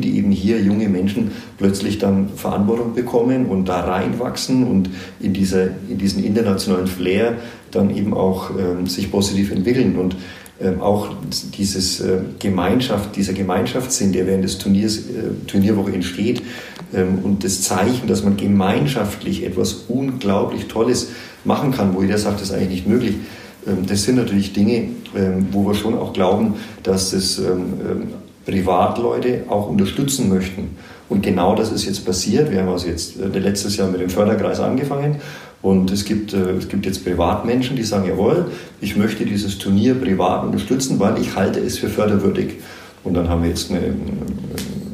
die 0.00 0.16
eben 0.16 0.30
hier 0.30 0.58
junge 0.58 0.88
Menschen 0.88 1.32
plötzlich 1.58 1.98
dann 1.98 2.30
Verantwortung 2.34 2.94
bekommen 2.94 3.44
und 3.44 3.68
da 3.68 3.80
reinwachsen 3.80 4.66
und 4.66 4.88
in, 5.20 5.34
dieser, 5.34 5.66
in 5.90 5.98
diesen 5.98 6.24
internationalen 6.24 6.86
Flair 6.86 7.34
dann 7.72 7.94
eben 7.94 8.14
auch 8.14 8.50
ähm, 8.58 8.86
sich 8.86 9.10
positiv 9.10 9.50
entwickeln. 9.50 9.98
Und 9.98 10.16
ähm, 10.62 10.82
auch 10.82 11.08
dieses 11.56 12.00
äh, 12.00 12.18
Gemeinschaft, 12.38 13.16
dieser 13.16 13.32
Gemeinschaftssinn, 13.32 14.12
der 14.12 14.26
während 14.26 14.44
des 14.44 14.58
Turniers, 14.58 14.98
äh, 14.98 15.46
Turnierwoche 15.46 15.92
entsteht 15.92 16.42
ähm, 16.92 17.20
und 17.22 17.44
das 17.44 17.62
Zeichen, 17.62 18.06
dass 18.06 18.22
man 18.24 18.36
gemeinschaftlich 18.36 19.44
etwas 19.44 19.84
unglaublich 19.88 20.66
Tolles 20.66 21.12
machen 21.44 21.70
kann, 21.70 21.94
wo 21.94 22.02
jeder 22.02 22.18
sagt, 22.18 22.42
das 22.42 22.50
ist 22.50 22.54
eigentlich 22.54 22.70
nicht 22.70 22.86
möglich. 22.86 23.14
Ähm, 23.66 23.86
das 23.86 24.04
sind 24.04 24.16
natürlich 24.16 24.52
Dinge, 24.52 24.88
ähm, 25.16 25.48
wo 25.50 25.66
wir 25.66 25.74
schon 25.74 25.96
auch 25.96 26.12
glauben, 26.12 26.54
dass 26.82 27.10
das 27.10 27.38
ähm, 27.38 28.08
Privatleute 28.46 29.44
auch 29.48 29.68
unterstützen 29.68 30.28
möchten. 30.28 30.76
Und 31.08 31.22
genau 31.22 31.54
das 31.54 31.72
ist 31.72 31.84
jetzt 31.84 32.04
passiert. 32.04 32.50
Wir 32.50 32.60
haben 32.60 32.68
also 32.68 32.88
jetzt 32.88 33.20
äh, 33.20 33.38
letztes 33.38 33.76
Jahr 33.76 33.88
mit 33.88 34.00
dem 34.00 34.10
Förderkreis 34.10 34.60
angefangen 34.60 35.16
und 35.62 35.90
es 35.90 36.04
gibt, 36.04 36.32
äh, 36.32 36.52
es 36.52 36.68
gibt 36.68 36.86
jetzt 36.86 37.04
Privatmenschen, 37.04 37.76
die 37.76 37.82
sagen, 37.82 38.08
jawohl, 38.08 38.46
ich 38.80 38.96
möchte 38.96 39.24
dieses 39.24 39.58
Turnier 39.58 39.94
privat 39.94 40.44
unterstützen, 40.44 40.98
weil 40.98 41.20
ich 41.20 41.34
halte 41.36 41.60
es 41.60 41.78
für 41.78 41.88
förderwürdig. 41.88 42.54
Und 43.02 43.14
dann 43.14 43.28
haben 43.28 43.42
wir 43.42 43.50
jetzt 43.50 43.70
eine, 43.70 43.94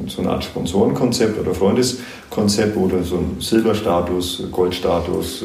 so 0.07 0.23
eine 0.23 0.31
Art 0.31 0.45
Sponsorenkonzept 0.45 1.41
oder 1.41 1.53
Freundeskonzept 1.53 2.77
oder 2.77 3.03
so 3.03 3.17
ein 3.17 3.37
Silberstatus, 3.41 4.45
Goldstatus, 4.53 5.45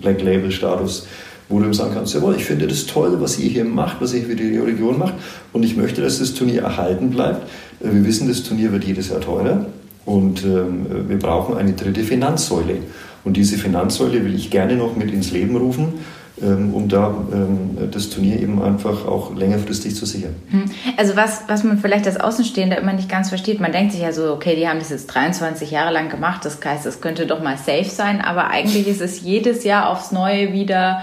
Black 0.00 0.22
Label 0.22 0.52
Status, 0.52 1.08
wo 1.48 1.58
du 1.60 1.66
ihm 1.66 1.74
sagen 1.74 1.92
kannst, 1.94 2.14
jawohl, 2.14 2.34
ich 2.36 2.44
finde 2.44 2.66
das 2.66 2.86
toll, 2.86 3.16
was 3.20 3.38
ihr 3.38 3.48
hier 3.48 3.64
macht, 3.64 4.00
was 4.00 4.14
ihr 4.14 4.24
für 4.24 4.36
die 4.36 4.58
Region 4.58 4.98
macht 4.98 5.14
und 5.52 5.62
ich 5.62 5.76
möchte, 5.76 6.02
dass 6.02 6.18
das 6.18 6.34
Turnier 6.34 6.62
erhalten 6.62 7.10
bleibt. 7.10 7.48
Äh, 7.80 7.92
Wir 7.92 8.04
wissen, 8.04 8.28
das 8.28 8.42
Turnier 8.42 8.72
wird 8.72 8.84
jedes 8.84 9.08
Jahr 9.08 9.20
teurer 9.20 9.66
und 10.04 10.44
ähm, 10.44 10.86
wir 11.08 11.18
brauchen 11.18 11.56
eine 11.56 11.72
dritte 11.72 12.02
Finanzsäule. 12.02 12.78
Und 13.24 13.36
diese 13.36 13.58
Finanzsäule 13.58 14.24
will 14.24 14.34
ich 14.34 14.50
gerne 14.50 14.76
noch 14.76 14.94
mit 14.94 15.10
ins 15.10 15.32
Leben 15.32 15.56
rufen, 15.56 15.94
ähm, 16.40 16.74
um 16.74 16.88
da 16.88 17.12
ähm, 17.32 17.90
das 17.90 18.08
Turnier 18.10 18.40
eben 18.40 18.62
einfach 18.62 19.04
auch 19.06 19.34
längerfristig 19.34 19.96
zu 19.96 20.06
sichern. 20.06 20.36
Hm. 20.50 20.66
Also 20.96 21.16
was, 21.16 21.42
was 21.48 21.64
man 21.64 21.78
vielleicht 21.78 22.06
als 22.06 22.20
Außenstehender 22.20 22.78
immer 22.78 22.92
nicht 22.92 23.08
ganz 23.08 23.30
versteht, 23.30 23.58
man 23.58 23.72
denkt 23.72 23.92
sich 23.92 24.02
ja 24.02 24.12
so, 24.12 24.32
okay, 24.32 24.54
die 24.54 24.68
haben 24.68 24.78
das 24.78 24.90
jetzt 24.90 25.06
23 25.06 25.70
Jahre 25.72 25.92
lang 25.92 26.08
gemacht, 26.08 26.44
das 26.44 26.60
heißt, 26.64 26.86
das 26.86 27.00
könnte 27.00 27.26
doch 27.26 27.42
mal 27.42 27.56
safe 27.56 27.88
sein, 27.88 28.20
aber 28.20 28.48
eigentlich 28.48 28.86
ist 28.86 29.00
es 29.00 29.22
jedes 29.22 29.64
Jahr 29.64 29.88
aufs 29.88 30.12
Neue 30.12 30.52
wieder, 30.52 31.00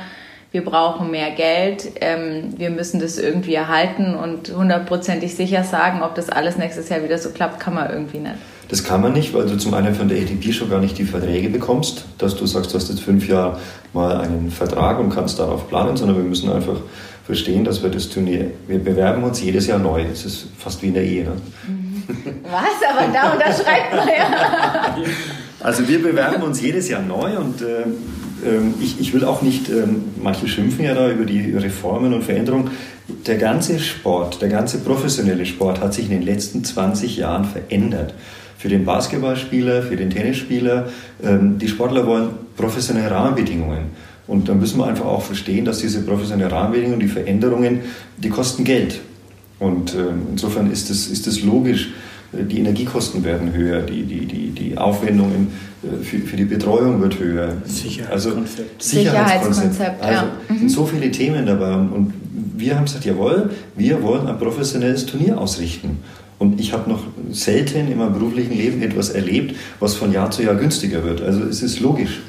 wir 0.54 0.64
brauchen 0.64 1.10
mehr 1.10 1.32
Geld, 1.32 1.94
ähm, 2.00 2.54
wir 2.58 2.70
müssen 2.70 3.00
das 3.00 3.18
irgendwie 3.18 3.56
erhalten 3.56 4.14
und 4.14 4.56
hundertprozentig 4.56 5.34
sicher 5.36 5.64
sagen, 5.64 6.04
ob 6.04 6.14
das 6.14 6.30
alles 6.30 6.58
nächstes 6.58 6.90
Jahr 6.90 7.04
wieder 7.04 7.18
so 7.18 7.32
klappt, 7.32 7.60
kann 7.60 7.74
man 7.74 7.90
irgendwie 7.90 8.20
nicht. 8.20 8.36
Das 8.70 8.84
kann 8.84 9.02
man 9.02 9.14
nicht, 9.14 9.34
weil 9.34 9.48
du 9.48 9.58
zum 9.58 9.74
einen 9.74 9.96
von 9.96 10.08
der 10.08 10.20
ATP 10.20 10.54
schon 10.54 10.70
gar 10.70 10.80
nicht 10.80 10.96
die 11.00 11.06
Verträge 11.06 11.50
bekommst, 11.50 12.06
dass 12.20 12.36
du 12.36 12.46
sagst, 12.46 12.72
du 12.72 12.78
hast 12.78 12.88
jetzt 12.90 13.02
fünf 13.02 13.28
Jahre 13.28 13.60
mal 13.94 14.22
einen 14.22 14.52
Vertrag 14.52 15.00
und 15.00 15.10
kannst 15.10 15.40
darauf 15.40 15.68
planen, 15.70 15.98
sondern 15.98 16.18
wir 16.18 16.24
müssen 16.24 16.52
einfach 16.52 16.78
verstehen, 17.26 17.64
dass 17.64 17.82
wir 17.82 17.90
das 17.90 18.10
Turnier, 18.10 18.52
wir 18.68 18.80
bewerben 18.80 19.24
uns 19.24 19.42
jedes 19.42 19.66
Jahr 19.66 19.80
neu. 19.80 20.04
Es 20.04 20.24
ist 20.24 20.50
fast 20.58 20.84
wie 20.84 20.90
in 20.90 20.94
der 20.94 21.04
Ehe. 21.04 21.24
Ne? 21.24 21.32
Was? 22.44 22.90
Aber 22.90 23.12
da 23.12 23.34
unterschreibt 23.34 23.96
man 23.96 24.08
ja. 24.08 25.04
Also 25.62 25.88
wir 25.88 26.04
bewerben 26.04 26.44
uns 26.44 26.62
jedes 26.62 26.90
Jahr 26.90 27.02
neu 27.02 27.38
und 27.38 27.62
äh, 27.62 27.86
ich, 28.82 29.00
ich 29.00 29.14
will 29.14 29.24
auch 29.26 29.42
nicht, 29.42 29.70
ähm, 29.70 30.04
manche 30.22 30.48
schimpfen 30.48 30.86
ja 30.86 30.94
da 30.94 31.10
über 31.10 31.26
die 31.26 31.52
Reformen 31.54 32.14
und 32.14 32.24
Veränderungen. 32.24 32.72
Der 33.26 33.38
ganze 33.38 33.80
Sport, 33.80 34.42
der 34.42 34.50
ganze 34.50 34.80
professionelle 34.80 35.46
Sport 35.46 35.82
hat 35.82 35.94
sich 35.94 36.06
in 36.06 36.12
den 36.12 36.22
letzten 36.22 36.64
20 36.64 37.18
Jahren 37.18 37.46
verändert. 37.46 38.14
Für 38.58 38.70
den 38.70 38.86
Basketballspieler, 38.86 39.84
für 39.84 39.98
den 39.98 40.10
Tennisspieler, 40.10 40.90
ähm, 41.24 41.58
die 41.58 41.68
Sportler 41.68 42.08
wollen 42.08 42.30
professionelle 42.56 43.12
Rahmenbedingungen. 43.12 43.92
Und 44.26 44.48
da 44.48 44.54
müssen 44.54 44.80
wir 44.80 44.88
einfach 44.88 45.06
auch 45.06 45.22
verstehen, 45.22 45.66
dass 45.66 45.80
diese 45.80 46.02
professionellen 46.02 46.52
Rahmenbedingungen, 46.52 47.00
die 47.00 47.08
Veränderungen, 47.08 47.82
die 48.18 48.30
kosten 48.30 48.64
Geld. 48.64 49.02
Und 49.60 49.94
ähm, 49.96 50.28
insofern 50.32 50.72
ist 50.72 50.90
es 50.90 51.08
ist 51.08 51.28
es 51.28 51.44
logisch, 51.44 51.90
die 52.34 52.60
Energiekosten 52.60 53.24
werden 53.24 53.54
höher, 53.54 53.82
die, 53.82 54.04
die, 54.04 54.26
die, 54.26 54.50
die 54.50 54.78
Aufwendungen 54.78 55.50
äh, 55.84 56.04
für, 56.04 56.20
für 56.20 56.38
die 56.38 56.46
Betreuung 56.46 57.02
wird 57.02 57.20
höher. 57.20 57.58
Sicherheitskonzept. 57.66 58.72
Also 58.80 58.98
Sicherheitskonzept. 58.98 60.04
Also 60.04 60.26
ja. 60.26 60.32
mhm. 60.50 60.60
sind 60.60 60.72
so 60.72 60.86
viele 60.86 61.12
Themen 61.12 61.46
dabei 61.46 61.76
und 61.76 62.14
wir 62.56 62.76
haben 62.76 62.86
gesagt, 62.86 63.06
jawohl, 63.06 63.52
wir 63.76 64.02
wollen 64.02 64.28
ein 64.28 64.38
professionelles 64.38 65.06
Turnier 65.06 65.38
ausrichten. 65.38 66.00
Und 66.40 66.60
ich 66.60 66.74
habe 66.74 66.90
noch 66.90 67.04
selten 67.32 67.92
in 67.92 67.98
meinem 67.98 68.14
beruflichen 68.14 68.58
Leben 68.58 68.82
etwas 68.82 69.10
erlebt, 69.10 69.56
was 69.80 69.96
von 69.96 70.12
Jahr 70.12 70.32
zu 70.32 70.44
Jahr 70.44 70.56
günstiger 70.56 71.04
wird. 71.04 71.22
Also 71.22 71.44
es 71.44 71.62
ist 71.62 71.80
logisch. 71.80 72.22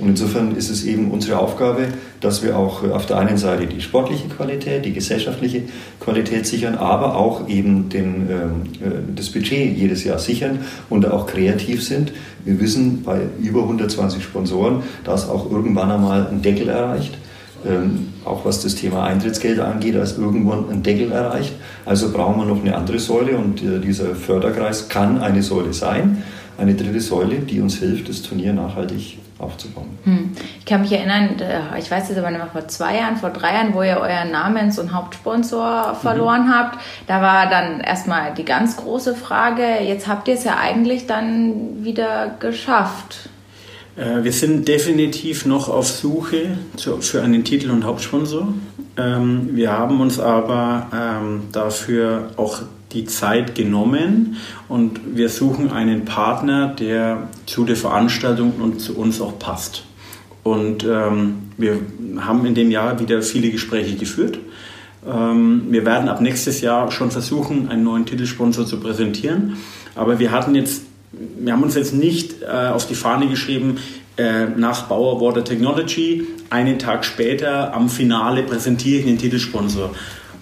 Und 0.00 0.08
insofern 0.08 0.56
ist 0.56 0.70
es 0.70 0.84
eben 0.84 1.10
unsere 1.10 1.38
Aufgabe, 1.38 1.88
dass 2.20 2.42
wir 2.42 2.56
auch 2.56 2.82
auf 2.84 3.06
der 3.06 3.18
einen 3.18 3.36
Seite 3.36 3.66
die 3.66 3.80
sportliche 3.80 4.28
Qualität, 4.28 4.84
die 4.84 4.92
gesellschaftliche 4.92 5.62
Qualität 6.00 6.46
sichern, 6.46 6.74
aber 6.74 7.16
auch 7.16 7.48
eben 7.48 7.88
den, 7.88 8.28
ähm, 8.30 8.62
äh, 8.80 9.14
das 9.14 9.30
Budget 9.30 9.76
jedes 9.76 10.04
Jahr 10.04 10.18
sichern 10.18 10.60
und 10.88 11.06
auch 11.06 11.26
kreativ 11.26 11.84
sind. 11.84 12.12
Wir 12.44 12.58
wissen 12.60 13.02
bei 13.02 13.20
über 13.40 13.62
120 13.62 14.22
Sponsoren, 14.22 14.82
dass 15.04 15.28
auch 15.28 15.50
irgendwann 15.50 15.90
einmal 15.90 16.26
ein 16.28 16.40
Deckel 16.40 16.68
erreicht. 16.68 17.18
Ähm, 17.66 18.08
auch 18.24 18.46
was 18.46 18.62
das 18.62 18.74
Thema 18.74 19.04
Eintrittsgelder 19.04 19.68
angeht, 19.68 19.94
als 19.96 20.16
irgendwann 20.16 20.70
ein 20.70 20.82
Deckel 20.82 21.12
erreicht. 21.12 21.52
Also 21.84 22.10
brauchen 22.10 22.40
wir 22.40 22.46
noch 22.46 22.62
eine 22.62 22.74
andere 22.74 22.98
Säule 22.98 23.36
und 23.36 23.62
äh, 23.62 23.80
dieser 23.80 24.14
Förderkreis 24.14 24.88
kann 24.88 25.20
eine 25.20 25.42
Säule 25.42 25.74
sein, 25.74 26.22
eine 26.60 26.74
dritte 26.74 27.00
Säule, 27.00 27.38
die 27.38 27.60
uns 27.60 27.78
hilft, 27.78 28.08
das 28.08 28.22
Turnier 28.22 28.52
nachhaltig 28.52 29.18
aufzubauen. 29.38 29.98
Hm. 30.04 30.32
Ich 30.58 30.66
kann 30.66 30.82
mich 30.82 30.92
erinnern, 30.92 31.36
ich 31.78 31.90
weiß 31.90 32.08
jetzt 32.10 32.18
aber 32.18 32.30
nicht 32.30 32.38
mehr, 32.38 32.50
vor 32.52 32.68
zwei 32.68 32.96
Jahren, 32.96 33.16
vor 33.16 33.30
drei 33.30 33.54
Jahren, 33.54 33.72
wo 33.72 33.82
ihr 33.82 33.96
euren 33.96 34.30
Namens- 34.30 34.78
und 34.78 34.92
Hauptsponsor 34.92 35.96
verloren 36.00 36.46
mhm. 36.46 36.54
habt, 36.54 36.78
da 37.06 37.22
war 37.22 37.48
dann 37.48 37.80
erstmal 37.80 38.34
die 38.34 38.44
ganz 38.44 38.76
große 38.76 39.14
Frage, 39.14 39.62
jetzt 39.82 40.06
habt 40.06 40.28
ihr 40.28 40.34
es 40.34 40.44
ja 40.44 40.58
eigentlich 40.58 41.06
dann 41.06 41.82
wieder 41.82 42.34
geschafft. 42.38 43.30
Äh, 43.96 44.22
wir 44.22 44.32
sind 44.32 44.68
definitiv 44.68 45.46
noch 45.46 45.68
auf 45.68 45.88
Suche 45.88 46.58
für 47.00 47.22
einen 47.22 47.44
Titel- 47.44 47.70
und 47.70 47.84
Hauptsponsor. 47.84 48.52
Ähm, 48.96 49.50
wir 49.52 49.72
haben 49.72 50.00
uns 50.00 50.20
aber 50.20 50.86
ähm, 50.92 51.42
dafür 51.52 52.30
auch 52.36 52.60
die 52.92 53.04
Zeit 53.04 53.54
genommen 53.54 54.36
und 54.68 55.00
wir 55.14 55.28
suchen 55.28 55.70
einen 55.70 56.04
Partner, 56.04 56.68
der 56.68 57.28
zu 57.46 57.64
der 57.64 57.76
Veranstaltung 57.76 58.54
und 58.60 58.80
zu 58.80 58.96
uns 58.96 59.20
auch 59.20 59.38
passt. 59.38 59.84
Und 60.42 60.84
ähm, 60.84 61.50
wir 61.56 61.78
haben 62.18 62.46
in 62.46 62.54
dem 62.54 62.70
Jahr 62.70 62.98
wieder 62.98 63.22
viele 63.22 63.50
Gespräche 63.50 63.96
geführt. 63.96 64.38
Ähm, 65.06 65.66
wir 65.68 65.84
werden 65.84 66.08
ab 66.08 66.20
nächstes 66.20 66.60
Jahr 66.60 66.90
schon 66.90 67.10
versuchen, 67.10 67.68
einen 67.68 67.84
neuen 67.84 68.06
Titelsponsor 68.06 68.66
zu 68.66 68.80
präsentieren. 68.80 69.56
Aber 69.94 70.18
wir 70.18 70.30
hatten 70.30 70.54
jetzt, 70.54 70.82
wir 71.12 71.52
haben 71.52 71.62
uns 71.62 71.74
jetzt 71.74 71.94
nicht 71.94 72.42
äh, 72.42 72.68
auf 72.68 72.86
die 72.86 72.94
Fahne 72.94 73.28
geschrieben, 73.28 73.78
äh, 74.16 74.46
nach 74.48 74.82
Bauer 74.82 75.20
Water 75.20 75.44
Technology, 75.44 76.26
einen 76.50 76.78
Tag 76.78 77.04
später 77.04 77.74
am 77.74 77.88
Finale 77.88 78.42
präsentiere 78.42 79.00
ich 79.00 79.06
den 79.06 79.18
Titelsponsor. 79.18 79.94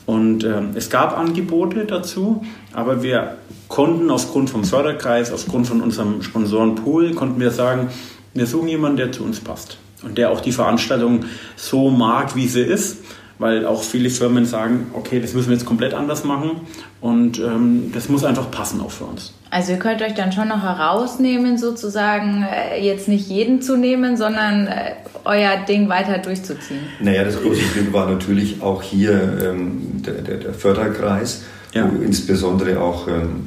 Und 0.09 0.42
ähm, 0.42 0.71
es 0.75 0.88
gab 0.88 1.18
Angebote 1.18 1.85
dazu, 1.85 2.42
aber 2.73 3.03
wir 3.03 3.37
konnten 3.68 4.11
aufgrund 4.11 4.49
vom 4.49 4.64
Förderkreis, 4.64 5.31
aufgrund 5.31 5.66
von 5.66 5.83
unserem 5.83 6.23
Sponsorenpool, 6.23 7.12
konnten 7.12 7.38
wir 7.40 7.51
sagen, 7.51 7.88
wir 8.33 8.47
suchen 8.47 8.68
jemanden, 8.68 8.97
der 8.97 9.12
zu 9.12 9.23
uns 9.23 9.38
passt 9.40 9.77
und 10.03 10.16
der 10.16 10.31
auch 10.31 10.40
die 10.40 10.53
Veranstaltung 10.53 11.27
so 11.57 11.90
mag, 11.90 12.35
wie 12.37 12.49
sie 12.49 12.62
ist 12.62 13.03
weil 13.38 13.66
auch 13.66 13.85
viele 13.85 14.11
Firmen 14.11 14.47
sagen, 14.47 14.88
okay, 14.94 15.21
das 15.21 15.33
müssen 15.33 15.51
wir 15.51 15.57
jetzt 15.57 15.64
komplett 15.64 15.94
anders 15.94 16.25
machen 16.25 16.62
und 17.01 17.38
ähm, 17.38 17.92
das 17.94 18.09
muss 18.09 18.25
einfach 18.25 18.51
passen 18.51 18.81
auch 18.81 18.90
für 18.90 19.05
uns. 19.05 19.33
Also 19.50 19.72
ihr 19.72 19.78
könnt 19.78 20.02
euch 20.02 20.14
dann 20.14 20.32
schon 20.32 20.48
noch 20.48 20.62
herausnehmen, 20.62 21.56
sozusagen 21.56 22.44
äh, 22.44 22.84
jetzt 22.84 23.08
nicht 23.08 23.28
jeden 23.28 23.62
zu 23.62 23.76
nehmen, 23.76 24.16
sondern 24.16 24.66
äh, 24.66 24.92
euer 25.24 25.56
Ding 25.66 25.88
weiter 25.88 26.18
durchzuziehen. 26.18 26.80
Naja, 27.00 27.24
das 27.24 27.40
große 27.40 27.62
Glück 27.72 27.92
war 27.92 28.11
natürlich 28.11 28.61
auch 28.61 28.82
hier 28.82 29.12
ähm, 29.42 30.02
der, 30.04 30.14
der, 30.14 30.37
der, 30.37 30.54
Förderkreis, 30.54 31.44
ja. 31.72 31.90
wo 31.90 32.02
insbesondere 32.02 32.80
auch 32.80 33.08
ähm, 33.08 33.46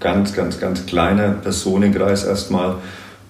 ganz, 0.00 0.34
ganz, 0.34 0.60
ganz 0.60 0.84
kleiner 0.84 1.30
Personenkreis 1.30 2.24
erstmal 2.24 2.76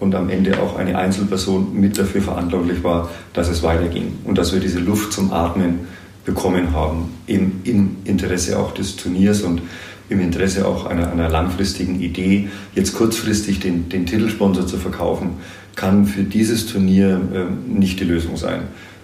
und 0.01 0.15
am 0.17 0.29
Ende 0.29 0.61
auch 0.61 0.77
eine 0.77 0.99
Einzelperson 0.99 1.79
mit 1.79 1.99
dafür 1.99 2.23
verantwortlich 2.23 2.83
war, 2.83 3.11
dass 3.33 3.49
es 3.49 3.63
weiterging 3.63 4.19
und 4.25 4.39
dass 4.39 4.53
wir 4.53 4.59
diese 4.59 4.81
Luft 4.81 5.13
zum 5.13 5.33
Atmen 5.33 5.87
bekommen 6.25 6.73
haben, 6.73 7.15
im, 7.27 7.61
im 7.65 7.97
Interesse 8.05 8.59
auch 8.59 8.73
des 8.73 8.97
Turniers 8.97 9.43
und 9.43 9.63
im 10.09 10.21
Interesse 10.21 10.67
auch 10.67 10.87
einer, 10.87 11.11
einer 11.11 11.29
langfristigen 11.29 12.01
Idee, 12.01 12.49
jetzt 12.75 12.95
kurzfristig 12.95 13.61
den, 13.61 13.89
den 13.89 14.07
Titelsponsor 14.07 14.67
zu 14.67 14.77
verkaufen, 14.77 15.35
kann 15.75 16.07
für 16.07 16.23
dieses 16.23 16.67
Turnier 16.67 17.21
äh, 17.35 17.73
nicht 17.73 18.01
die 18.01 18.05
Lösung 18.05 18.37
sein 18.37 18.63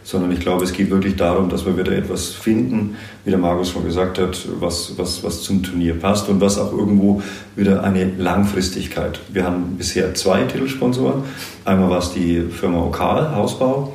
sondern 0.08 0.32
ich 0.32 0.40
glaube, 0.40 0.64
es 0.64 0.72
geht 0.72 0.88
wirklich 0.88 1.16
darum, 1.16 1.50
dass 1.50 1.66
wir 1.66 1.76
wieder 1.76 1.92
etwas 1.92 2.28
finden, 2.28 2.96
wie 3.26 3.30
der 3.30 3.38
Markus 3.38 3.68
schon 3.68 3.84
gesagt 3.84 4.18
hat, 4.18 4.38
was, 4.58 4.96
was, 4.96 5.22
was 5.22 5.42
zum 5.42 5.62
Turnier 5.62 6.00
passt 6.00 6.30
und 6.30 6.40
was 6.40 6.56
auch 6.56 6.72
irgendwo 6.72 7.20
wieder 7.56 7.84
eine 7.84 8.12
Langfristigkeit. 8.16 9.20
Wir 9.30 9.44
haben 9.44 9.76
bisher 9.76 10.14
zwei 10.14 10.44
Titelsponsoren. 10.44 11.24
Einmal 11.66 11.90
war 11.90 11.98
es 11.98 12.14
die 12.14 12.40
Firma 12.40 12.78
Okal, 12.78 13.36
Hausbau, 13.36 13.92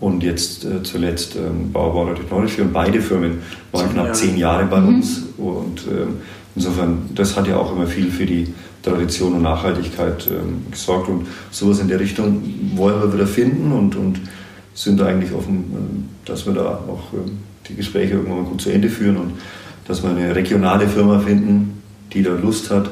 und 0.00 0.22
jetzt 0.22 0.66
äh, 0.66 0.82
zuletzt 0.82 1.34
ähm, 1.36 1.72
Bauer 1.72 2.14
Technology. 2.14 2.60
Und 2.60 2.74
beide 2.74 3.00
Firmen 3.00 3.38
waren 3.72 3.90
knapp 3.90 4.14
zehn 4.14 4.36
Jahre 4.36 4.66
bei 4.66 4.80
mhm. 4.80 4.96
uns. 4.96 5.22
Und 5.38 5.86
ähm, 5.90 6.18
insofern, 6.56 7.10
das 7.14 7.36
hat 7.36 7.46
ja 7.46 7.56
auch 7.56 7.72
immer 7.72 7.86
viel 7.86 8.10
für 8.10 8.26
die 8.26 8.52
Tradition 8.82 9.34
und 9.34 9.42
Nachhaltigkeit 9.42 10.28
ähm, 10.30 10.66
gesorgt. 10.70 11.08
Und 11.08 11.26
sowas 11.50 11.80
in 11.80 11.88
der 11.88 12.00
Richtung 12.00 12.42
wollen 12.74 13.00
wir 13.00 13.12
wieder 13.12 13.26
finden 13.26 13.72
und, 13.72 13.96
und 13.96 14.20
sind 14.74 15.00
eigentlich 15.00 15.32
offen, 15.32 15.56
äh, 15.56 16.28
dass 16.28 16.46
wir 16.46 16.54
da 16.54 16.80
auch 16.88 17.12
äh, 17.12 17.30
die 17.68 17.74
Gespräche 17.74 18.14
irgendwann 18.14 18.42
mal 18.42 18.50
gut 18.50 18.60
zu 18.60 18.70
Ende 18.70 18.88
führen 18.88 19.16
und 19.16 19.32
dass 19.86 20.02
wir 20.02 20.10
eine 20.10 20.34
regionale 20.34 20.88
Firma 20.88 21.18
finden, 21.18 21.82
die 22.12 22.22
da 22.22 22.32
Lust 22.32 22.70
hat, 22.70 22.90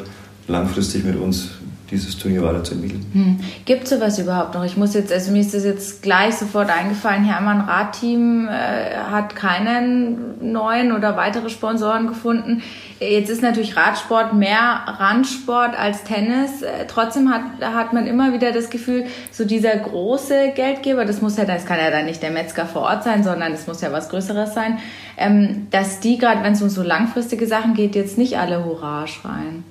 langfristig 0.48 1.05
mit 1.05 1.16
uns 1.16 1.51
dieses 1.92 2.16
Turnier 2.16 2.42
weiterzuentwickeln. 2.42 3.05
Hm. 3.12 3.40
Gibt 3.66 3.85
es 3.85 3.90
sowas 3.90 4.18
überhaupt 4.18 4.55
noch? 4.55 4.64
Ich 4.64 4.76
muss 4.76 4.94
jetzt, 4.94 5.12
also 5.12 5.31
mir 5.31 5.40
ist 5.40 5.52
das 5.52 5.64
jetzt 5.64 6.02
gleich 6.02 6.35
sofort 6.35 6.70
eingefallen, 6.70 7.24
Hermann 7.24 7.61
Radteam 7.61 8.48
äh, 8.48 8.96
hat 9.11 9.37
keinen 9.37 10.52
neuen 10.52 10.92
oder 10.92 11.16
weitere 11.16 11.50
Sponsoren 11.50 12.07
gefunden. 12.07 12.62
Jetzt 12.98 13.31
ist 13.31 13.42
natürlich 13.42 13.76
Radsport 13.76 14.33
mehr 14.33 14.81
Randsport 14.98 15.78
als 15.78 16.02
Tennis. 16.05 16.62
Äh, 16.62 16.87
trotzdem 16.88 17.31
hat, 17.31 17.42
hat 17.61 17.92
man 17.92 18.07
immer 18.07 18.33
wieder 18.33 18.52
das 18.52 18.70
Gefühl, 18.70 19.05
so 19.31 19.44
dieser 19.44 19.76
große 19.76 20.52
Geldgeber, 20.55 21.05
das 21.05 21.20
muss 21.20 21.37
ja, 21.37 21.44
das 21.44 21.66
kann 21.66 21.78
ja 21.78 21.90
dann 21.90 22.07
nicht 22.07 22.22
der 22.22 22.31
Metzger 22.31 22.64
vor 22.64 22.83
Ort 22.83 23.05
sein, 23.05 23.22
sondern 23.22 23.52
es 23.52 23.66
muss 23.66 23.83
ja 23.83 23.92
was 23.92 24.09
Größeres 24.09 24.55
sein, 24.55 24.78
ähm, 25.18 25.66
dass 25.70 26.00
die 26.00 26.16
gerade, 26.16 26.42
wenn 26.42 26.55
es 26.55 26.62
um 26.62 26.70
so 26.70 26.83
langfristige 26.83 27.46
Sachen 27.46 27.74
geht, 27.74 27.94
jetzt 27.94 28.16
nicht 28.16 28.38
alle 28.38 28.64
Hurra 28.64 29.07
schreien. 29.07 29.64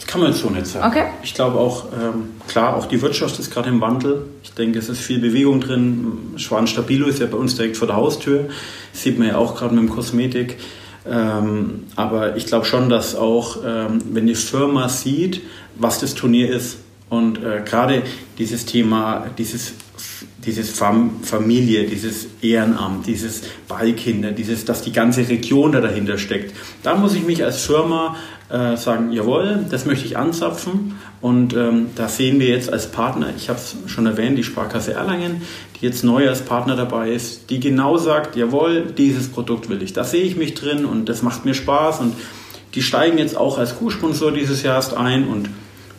Das 0.00 0.06
kann 0.06 0.22
man 0.22 0.30
jetzt 0.30 0.40
so 0.40 0.48
nicht 0.48 0.66
sagen. 0.66 0.90
Okay. 0.90 1.10
Ich 1.22 1.34
glaube 1.34 1.58
auch, 1.58 1.84
ähm, 1.92 2.30
klar, 2.48 2.74
auch 2.74 2.86
die 2.86 3.02
Wirtschaft 3.02 3.38
ist 3.38 3.50
gerade 3.50 3.68
im 3.68 3.82
Wandel. 3.82 4.24
Ich 4.42 4.52
denke, 4.52 4.78
es 4.78 4.88
ist 4.88 4.98
viel 4.98 5.18
Bewegung 5.18 5.60
drin. 5.60 6.32
Schwan 6.36 6.66
Stabilo 6.66 7.06
ist 7.06 7.18
ja 7.20 7.26
bei 7.26 7.36
uns 7.36 7.54
direkt 7.54 7.76
vor 7.76 7.86
der 7.86 7.96
Haustür. 7.96 8.48
Das 8.92 9.02
sieht 9.02 9.18
man 9.18 9.28
ja 9.28 9.36
auch 9.36 9.54
gerade 9.54 9.74
mit 9.74 9.84
dem 9.84 9.90
Kosmetik. 9.90 10.56
Ähm, 11.06 11.84
aber 11.96 12.36
ich 12.36 12.46
glaube 12.46 12.64
schon, 12.64 12.88
dass 12.88 13.14
auch, 13.14 13.58
ähm, 13.64 14.00
wenn 14.10 14.26
die 14.26 14.34
Firma 14.34 14.88
sieht, 14.88 15.42
was 15.76 16.00
das 16.00 16.14
Turnier 16.14 16.50
ist 16.50 16.78
und 17.10 17.42
äh, 17.44 17.62
gerade 17.64 18.02
dieses 18.38 18.64
Thema, 18.64 19.26
dieses 19.36 19.74
dieses 20.44 20.70
Fam 20.70 21.22
Familie, 21.22 21.86
dieses 21.86 22.26
Ehrenamt, 22.40 23.06
dieses 23.06 23.42
Ballkinder, 23.68 24.32
dieses, 24.32 24.64
dass 24.64 24.80
die 24.80 24.92
ganze 24.92 25.28
Region 25.28 25.72
da 25.72 25.82
dahinter 25.82 26.16
steckt. 26.16 26.54
Da 26.82 26.94
muss 26.94 27.14
ich 27.14 27.24
mich 27.24 27.44
als 27.44 27.62
Firma 27.62 28.16
äh, 28.50 28.76
sagen, 28.76 29.12
jawohl, 29.12 29.64
das 29.70 29.86
möchte 29.86 30.06
ich 30.06 30.16
anzapfen. 30.16 30.98
Und 31.20 31.54
ähm, 31.54 31.90
da 31.94 32.08
sehen 32.08 32.40
wir 32.40 32.48
jetzt 32.48 32.72
als 32.72 32.86
Partner, 32.88 33.28
ich 33.36 33.48
habe 33.48 33.58
es 33.58 33.76
schon 33.86 34.06
erwähnt, 34.06 34.38
die 34.38 34.44
Sparkasse 34.44 34.92
Erlangen, 34.92 35.42
die 35.80 35.86
jetzt 35.86 36.02
neu 36.02 36.28
als 36.28 36.42
Partner 36.42 36.76
dabei 36.76 37.10
ist, 37.10 37.50
die 37.50 37.60
genau 37.60 37.96
sagt, 37.96 38.36
jawohl, 38.36 38.86
dieses 38.96 39.28
Produkt 39.28 39.68
will 39.68 39.82
ich. 39.82 39.92
Da 39.92 40.04
sehe 40.04 40.22
ich 40.22 40.36
mich 40.36 40.54
drin 40.54 40.84
und 40.84 41.08
das 41.08 41.22
macht 41.22 41.44
mir 41.44 41.54
Spaß. 41.54 42.00
Und 42.00 42.14
die 42.74 42.82
steigen 42.82 43.18
jetzt 43.18 43.36
auch 43.36 43.58
als 43.58 43.78
Co-Sponsor 43.78 44.32
dieses 44.32 44.62
Jahr 44.62 44.76
erst 44.76 44.94
ein 44.94 45.26
und 45.26 45.50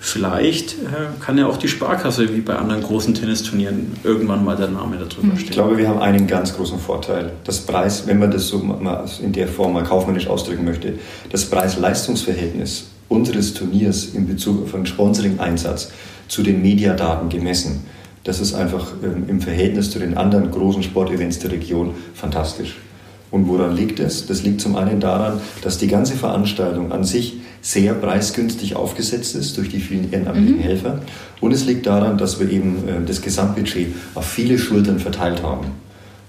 vielleicht 0.03 0.73
äh, 0.73 1.19
kann 1.19 1.37
ja 1.37 1.45
auch 1.45 1.57
die 1.57 1.67
Sparkasse 1.67 2.35
wie 2.35 2.41
bei 2.41 2.55
anderen 2.55 2.81
großen 2.81 3.13
Tennisturnieren 3.13 3.93
irgendwann 4.03 4.43
mal 4.43 4.57
der 4.57 4.67
Name 4.67 4.97
darüber 4.97 5.35
stehen. 5.35 5.45
Ich 5.45 5.51
glaube, 5.51 5.77
wir 5.77 5.87
haben 5.87 5.99
einen 5.99 6.25
ganz 6.25 6.55
großen 6.55 6.79
Vorteil. 6.79 7.31
Das 7.43 7.59
Preis, 7.59 8.07
wenn 8.07 8.17
man 8.17 8.31
das 8.31 8.47
so 8.47 8.57
mal 8.57 9.05
in 9.21 9.31
der 9.31 9.47
Form 9.47 9.73
mal 9.73 9.83
kaufmännisch 9.83 10.25
ausdrücken 10.25 10.65
möchte, 10.65 10.95
das 11.29 11.45
Preis-Leistungs-Verhältnis 11.45 12.87
unseres 13.09 13.53
Turniers 13.53 14.07
in 14.15 14.27
Bezug 14.27 14.63
auf 14.63 14.73
einen 14.73 14.87
Sponsoring-Einsatz 14.87 15.91
zu 16.27 16.41
den 16.41 16.63
Mediadaten 16.63 17.29
gemessen, 17.29 17.85
das 18.23 18.39
ist 18.39 18.55
einfach 18.55 18.93
ähm, 19.03 19.25
im 19.27 19.39
Verhältnis 19.39 19.91
zu 19.91 19.99
den 19.99 20.17
anderen 20.17 20.49
großen 20.49 20.81
Sportevents 20.81 21.39
der 21.39 21.51
Region 21.51 21.93
fantastisch. 22.15 22.75
Und 23.31 23.47
woran 23.47 23.75
liegt 23.75 23.99
es? 23.99 24.27
Das 24.27 24.43
liegt 24.43 24.59
zum 24.59 24.75
einen 24.75 24.99
daran, 24.99 25.39
dass 25.61 25.77
die 25.77 25.87
ganze 25.87 26.15
Veranstaltung 26.15 26.91
an 26.91 27.05
sich 27.05 27.37
sehr 27.61 27.93
preisgünstig 27.93 28.75
aufgesetzt 28.75 29.35
ist 29.35 29.57
durch 29.57 29.69
die 29.69 29.79
vielen 29.79 30.11
ehrenamtlichen 30.11 30.57
mhm. 30.57 30.61
Helfer. 30.61 31.01
Und 31.39 31.53
es 31.53 31.65
liegt 31.65 31.85
daran, 31.85 32.17
dass 32.17 32.39
wir 32.39 32.49
eben 32.49 32.87
äh, 32.87 33.05
das 33.05 33.21
Gesamtbudget 33.21 33.95
auf 34.15 34.25
viele 34.25 34.59
Schultern 34.59 34.99
verteilt 34.99 35.43
haben. 35.43 35.67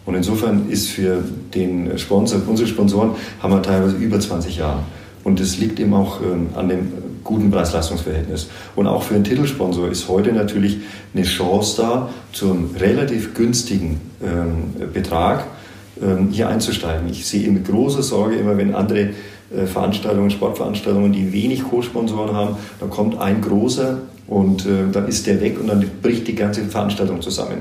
Und 0.04 0.14
insofern 0.14 0.68
ist 0.68 0.88
für 0.88 1.22
den 1.54 1.98
Sponsor, 1.98 2.40
unsere 2.46 2.68
Sponsoren 2.68 3.12
haben 3.42 3.52
wir 3.52 3.62
teilweise 3.62 3.96
über 3.96 4.18
20 4.18 4.56
Jahre. 4.56 4.80
Und 5.24 5.40
das 5.40 5.58
liegt 5.58 5.78
eben 5.80 5.94
auch 5.94 6.20
ähm, 6.20 6.48
an 6.54 6.68
dem 6.68 6.92
guten 7.24 7.50
Preis-Leistungs-Verhältnis. 7.50 8.48
Und 8.74 8.86
auch 8.86 9.04
für 9.04 9.14
einen 9.14 9.24
Titelsponsor 9.24 9.88
ist 9.88 10.08
heute 10.08 10.32
natürlich 10.32 10.78
eine 11.14 11.24
Chance 11.24 11.80
da, 11.80 12.10
zum 12.32 12.74
relativ 12.76 13.34
günstigen 13.34 14.00
ähm, 14.22 14.90
Betrag 14.92 15.46
hier 16.30 16.48
einzusteigen. 16.48 17.08
Ich 17.10 17.26
sehe 17.26 17.50
mit 17.50 17.66
großer 17.66 18.02
Sorge 18.02 18.36
immer, 18.36 18.56
wenn 18.56 18.74
andere 18.74 19.10
äh, 19.54 19.66
Veranstaltungen, 19.66 20.30
Sportveranstaltungen, 20.30 21.12
die 21.12 21.32
wenig 21.32 21.64
Co-Sponsoren 21.64 22.34
haben, 22.34 22.56
dann 22.80 22.90
kommt 22.90 23.20
ein 23.20 23.40
großer 23.40 23.98
und 24.26 24.64
äh, 24.64 24.90
dann 24.90 25.08
ist 25.08 25.26
der 25.26 25.40
weg 25.40 25.60
und 25.60 25.68
dann 25.68 25.84
bricht 26.00 26.26
die 26.26 26.34
ganze 26.34 26.62
Veranstaltung 26.62 27.20
zusammen. 27.20 27.58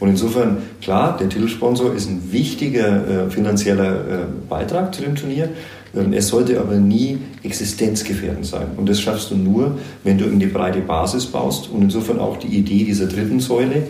Und 0.00 0.08
insofern, 0.08 0.58
klar, 0.82 1.16
der 1.18 1.28
Titelsponsor 1.28 1.94
ist 1.94 2.10
ein 2.10 2.30
wichtiger 2.30 3.26
äh, 3.26 3.30
finanzieller 3.30 4.26
Beitrag 4.48 4.94
zu 4.94 5.02
dem 5.02 5.14
Turnier. 5.14 5.48
Ähm, 5.96 6.12
es 6.12 6.28
sollte 6.28 6.60
aber 6.60 6.74
nie 6.74 7.18
existenzgefährdend 7.42 8.46
sein. 8.46 8.66
Und 8.76 8.88
das 8.88 9.00
schaffst 9.00 9.30
du 9.30 9.36
nur, 9.36 9.78
wenn 10.04 10.18
du 10.18 10.26
eine 10.26 10.46
breite 10.46 10.80
Basis 10.80 11.26
baust. 11.26 11.70
Und 11.70 11.82
insofern 11.82 12.18
auch 12.18 12.36
die 12.36 12.48
Idee 12.48 12.84
dieser 12.84 13.06
dritten 13.06 13.40
Säule 13.40 13.88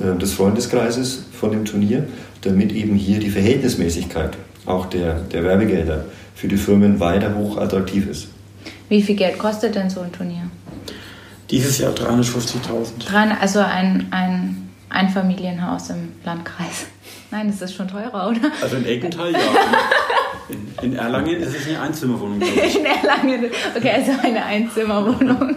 äh, 0.00 0.18
des 0.18 0.32
Freundeskreises 0.32 1.24
von 1.32 1.52
dem 1.52 1.64
Turnier, 1.64 2.04
damit 2.48 2.72
eben 2.72 2.94
hier 2.94 3.18
die 3.18 3.30
Verhältnismäßigkeit 3.30 4.36
auch 4.66 4.86
der, 4.86 5.14
der 5.20 5.44
Werbegelder 5.44 6.04
für 6.34 6.48
die 6.48 6.56
Firmen 6.56 7.00
weiter 7.00 7.34
hoch 7.34 7.56
attraktiv 7.58 8.06
ist. 8.08 8.28
Wie 8.88 9.02
viel 9.02 9.16
Geld 9.16 9.38
kostet 9.38 9.74
denn 9.74 9.90
so 9.90 10.00
ein 10.00 10.12
Turnier? 10.12 10.50
Dieses 11.50 11.78
Jahr 11.78 11.92
350.000. 11.92 13.38
Also 13.40 13.60
ein, 13.60 14.06
ein 14.10 14.70
Einfamilienhaus 14.90 15.90
im 15.90 16.12
Landkreis. 16.24 16.86
Nein, 17.30 17.48
das 17.48 17.62
ist 17.62 17.74
schon 17.74 17.88
teurer, 17.88 18.30
oder? 18.30 18.50
Also 18.62 18.76
in 18.76 18.86
Eckenthal 18.86 19.32
ja. 19.32 19.38
In, 20.48 20.72
in 20.80 20.96
Erlangen 20.96 21.42
ist 21.42 21.54
es 21.54 21.68
eine 21.68 21.78
Einzimmerwohnung. 21.78 22.40
In 22.40 22.86
Erlangen, 22.86 23.50
okay, 23.76 23.90
also 23.90 24.12
eine 24.22 24.42
Einzimmerwohnung. 24.42 25.56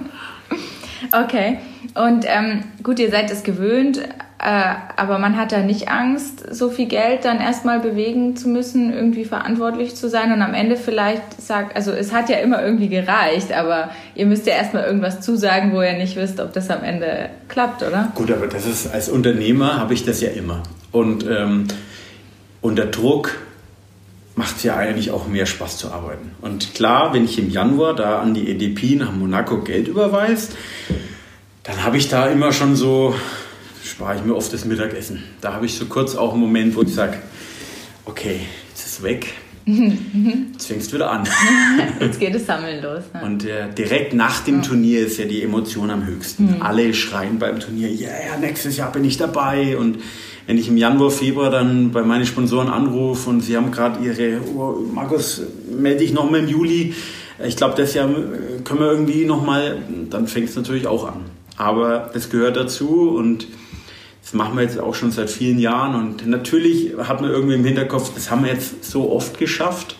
Okay, 1.11 1.57
und 1.95 2.25
ähm, 2.27 2.63
gut, 2.83 2.99
ihr 2.99 3.11
seid 3.11 3.29
es 3.31 3.43
gewöhnt, 3.43 3.97
äh, 3.97 4.73
aber 4.95 5.19
man 5.19 5.37
hat 5.37 5.51
da 5.51 5.59
nicht 5.59 5.89
Angst, 5.89 6.43
so 6.55 6.69
viel 6.69 6.87
Geld 6.87 7.25
dann 7.25 7.39
erstmal 7.39 7.79
bewegen 7.79 8.35
zu 8.35 8.47
müssen, 8.47 8.91
irgendwie 8.93 9.25
verantwortlich 9.25 9.95
zu 9.95 10.09
sein 10.09 10.31
und 10.31 10.41
am 10.41 10.53
Ende 10.53 10.77
vielleicht 10.77 11.39
sagt, 11.39 11.75
also 11.75 11.91
es 11.91 12.11
hat 12.11 12.29
ja 12.29 12.37
immer 12.37 12.63
irgendwie 12.63 12.87
gereicht, 12.87 13.51
aber 13.53 13.91
ihr 14.15 14.25
müsst 14.25 14.47
ja 14.47 14.53
erstmal 14.53 14.85
irgendwas 14.85 15.21
zusagen, 15.21 15.73
wo 15.73 15.81
ihr 15.81 15.93
nicht 15.93 16.15
wisst, 16.15 16.39
ob 16.39 16.53
das 16.53 16.69
am 16.69 16.83
Ende 16.83 17.29
klappt, 17.49 17.83
oder? 17.83 18.11
Gut, 18.15 18.31
aber 18.31 18.47
das 18.47 18.65
ist 18.65 18.91
als 18.91 19.09
Unternehmer 19.09 19.77
habe 19.77 19.93
ich 19.93 20.05
das 20.05 20.21
ja 20.21 20.29
immer. 20.29 20.63
Und 20.91 21.25
ähm, 21.29 21.67
unter 22.61 22.85
Druck 22.85 23.37
macht 24.35 24.57
es 24.57 24.63
ja 24.63 24.75
eigentlich 24.75 25.11
auch 25.11 25.27
mehr 25.27 25.45
Spaß 25.45 25.77
zu 25.77 25.91
arbeiten. 25.91 26.31
Und 26.41 26.73
klar, 26.73 27.13
wenn 27.13 27.25
ich 27.25 27.37
im 27.37 27.49
Januar 27.49 27.95
da 27.95 28.19
an 28.19 28.33
die 28.33 28.49
EDP 28.49 28.95
nach 28.95 29.11
Monaco 29.11 29.61
Geld 29.61 29.87
überweise, 29.87 30.53
dann 31.63 31.83
habe 31.83 31.97
ich 31.97 32.09
da 32.09 32.27
immer 32.27 32.53
schon 32.53 32.75
so, 32.75 33.15
spare 33.83 34.15
ich 34.15 34.23
mir 34.23 34.35
oft 34.35 34.51
das 34.51 34.65
Mittagessen. 34.65 35.23
Da 35.41 35.53
habe 35.53 35.65
ich 35.65 35.75
so 35.75 35.85
kurz 35.85 36.15
auch 36.15 36.31
einen 36.31 36.41
Moment, 36.41 36.75
wo 36.75 36.81
ich 36.81 36.93
sage, 36.93 37.17
okay, 38.05 38.41
jetzt 38.69 38.85
ist 38.85 38.99
es 38.99 39.03
weg. 39.03 39.33
Jetzt 39.65 40.65
fängst 40.65 40.91
du 40.91 40.95
wieder 40.95 41.11
an. 41.11 41.23
Jetzt 41.99 42.19
geht 42.19 42.33
das 42.33 42.47
Sammeln 42.47 42.81
los. 42.81 43.03
Ne? 43.13 43.21
Und 43.23 43.45
äh, 43.45 43.71
direkt 43.71 44.13
nach 44.13 44.43
dem 44.43 44.55
ja. 44.55 44.61
Turnier 44.63 45.05
ist 45.05 45.19
ja 45.19 45.25
die 45.25 45.43
Emotion 45.43 45.91
am 45.91 46.05
höchsten. 46.07 46.55
Mhm. 46.55 46.61
Alle 46.63 46.93
schreien 46.95 47.37
beim 47.37 47.59
Turnier, 47.59 47.89
ja, 47.89 48.09
yeah, 48.09 48.37
nächstes 48.39 48.77
Jahr 48.77 48.91
bin 48.91 49.05
ich 49.05 49.17
dabei. 49.17 49.77
Und 49.77 49.99
wenn 50.51 50.57
ich 50.57 50.67
im 50.67 50.75
Januar, 50.75 51.11
Februar 51.11 51.49
dann 51.49 51.91
bei 51.91 52.03
meinen 52.03 52.25
Sponsoren 52.25 52.67
anrufe 52.67 53.29
und 53.29 53.39
sie 53.39 53.55
haben 53.55 53.71
gerade 53.71 54.03
ihre, 54.05 54.41
oh, 54.53 54.81
Markus, 54.93 55.41
melde 55.79 55.99
dich 55.99 56.11
nochmal 56.11 56.41
im 56.41 56.49
Juli. 56.49 56.93
Ich 57.47 57.55
glaube, 57.55 57.75
das 57.77 57.93
Jahr 57.93 58.09
äh, 58.09 58.59
können 58.65 58.81
wir 58.81 58.91
irgendwie 58.91 59.23
nochmal, 59.23 59.77
dann 60.09 60.27
fängt 60.27 60.49
es 60.49 60.57
natürlich 60.57 60.87
auch 60.87 61.07
an. 61.07 61.21
Aber 61.55 62.09
das 62.13 62.29
gehört 62.29 62.57
dazu 62.57 63.11
und 63.11 63.47
das 64.21 64.33
machen 64.33 64.57
wir 64.57 64.63
jetzt 64.63 64.77
auch 64.77 64.93
schon 64.93 65.11
seit 65.11 65.29
vielen 65.29 65.57
Jahren. 65.57 65.95
Und 65.95 66.27
natürlich 66.27 66.97
hat 66.97 67.21
man 67.21 67.29
irgendwie 67.29 67.55
im 67.55 67.63
Hinterkopf, 67.63 68.13
das 68.13 68.29
haben 68.29 68.43
wir 68.43 68.51
jetzt 68.51 68.83
so 68.83 69.09
oft 69.09 69.39
geschafft. 69.39 69.95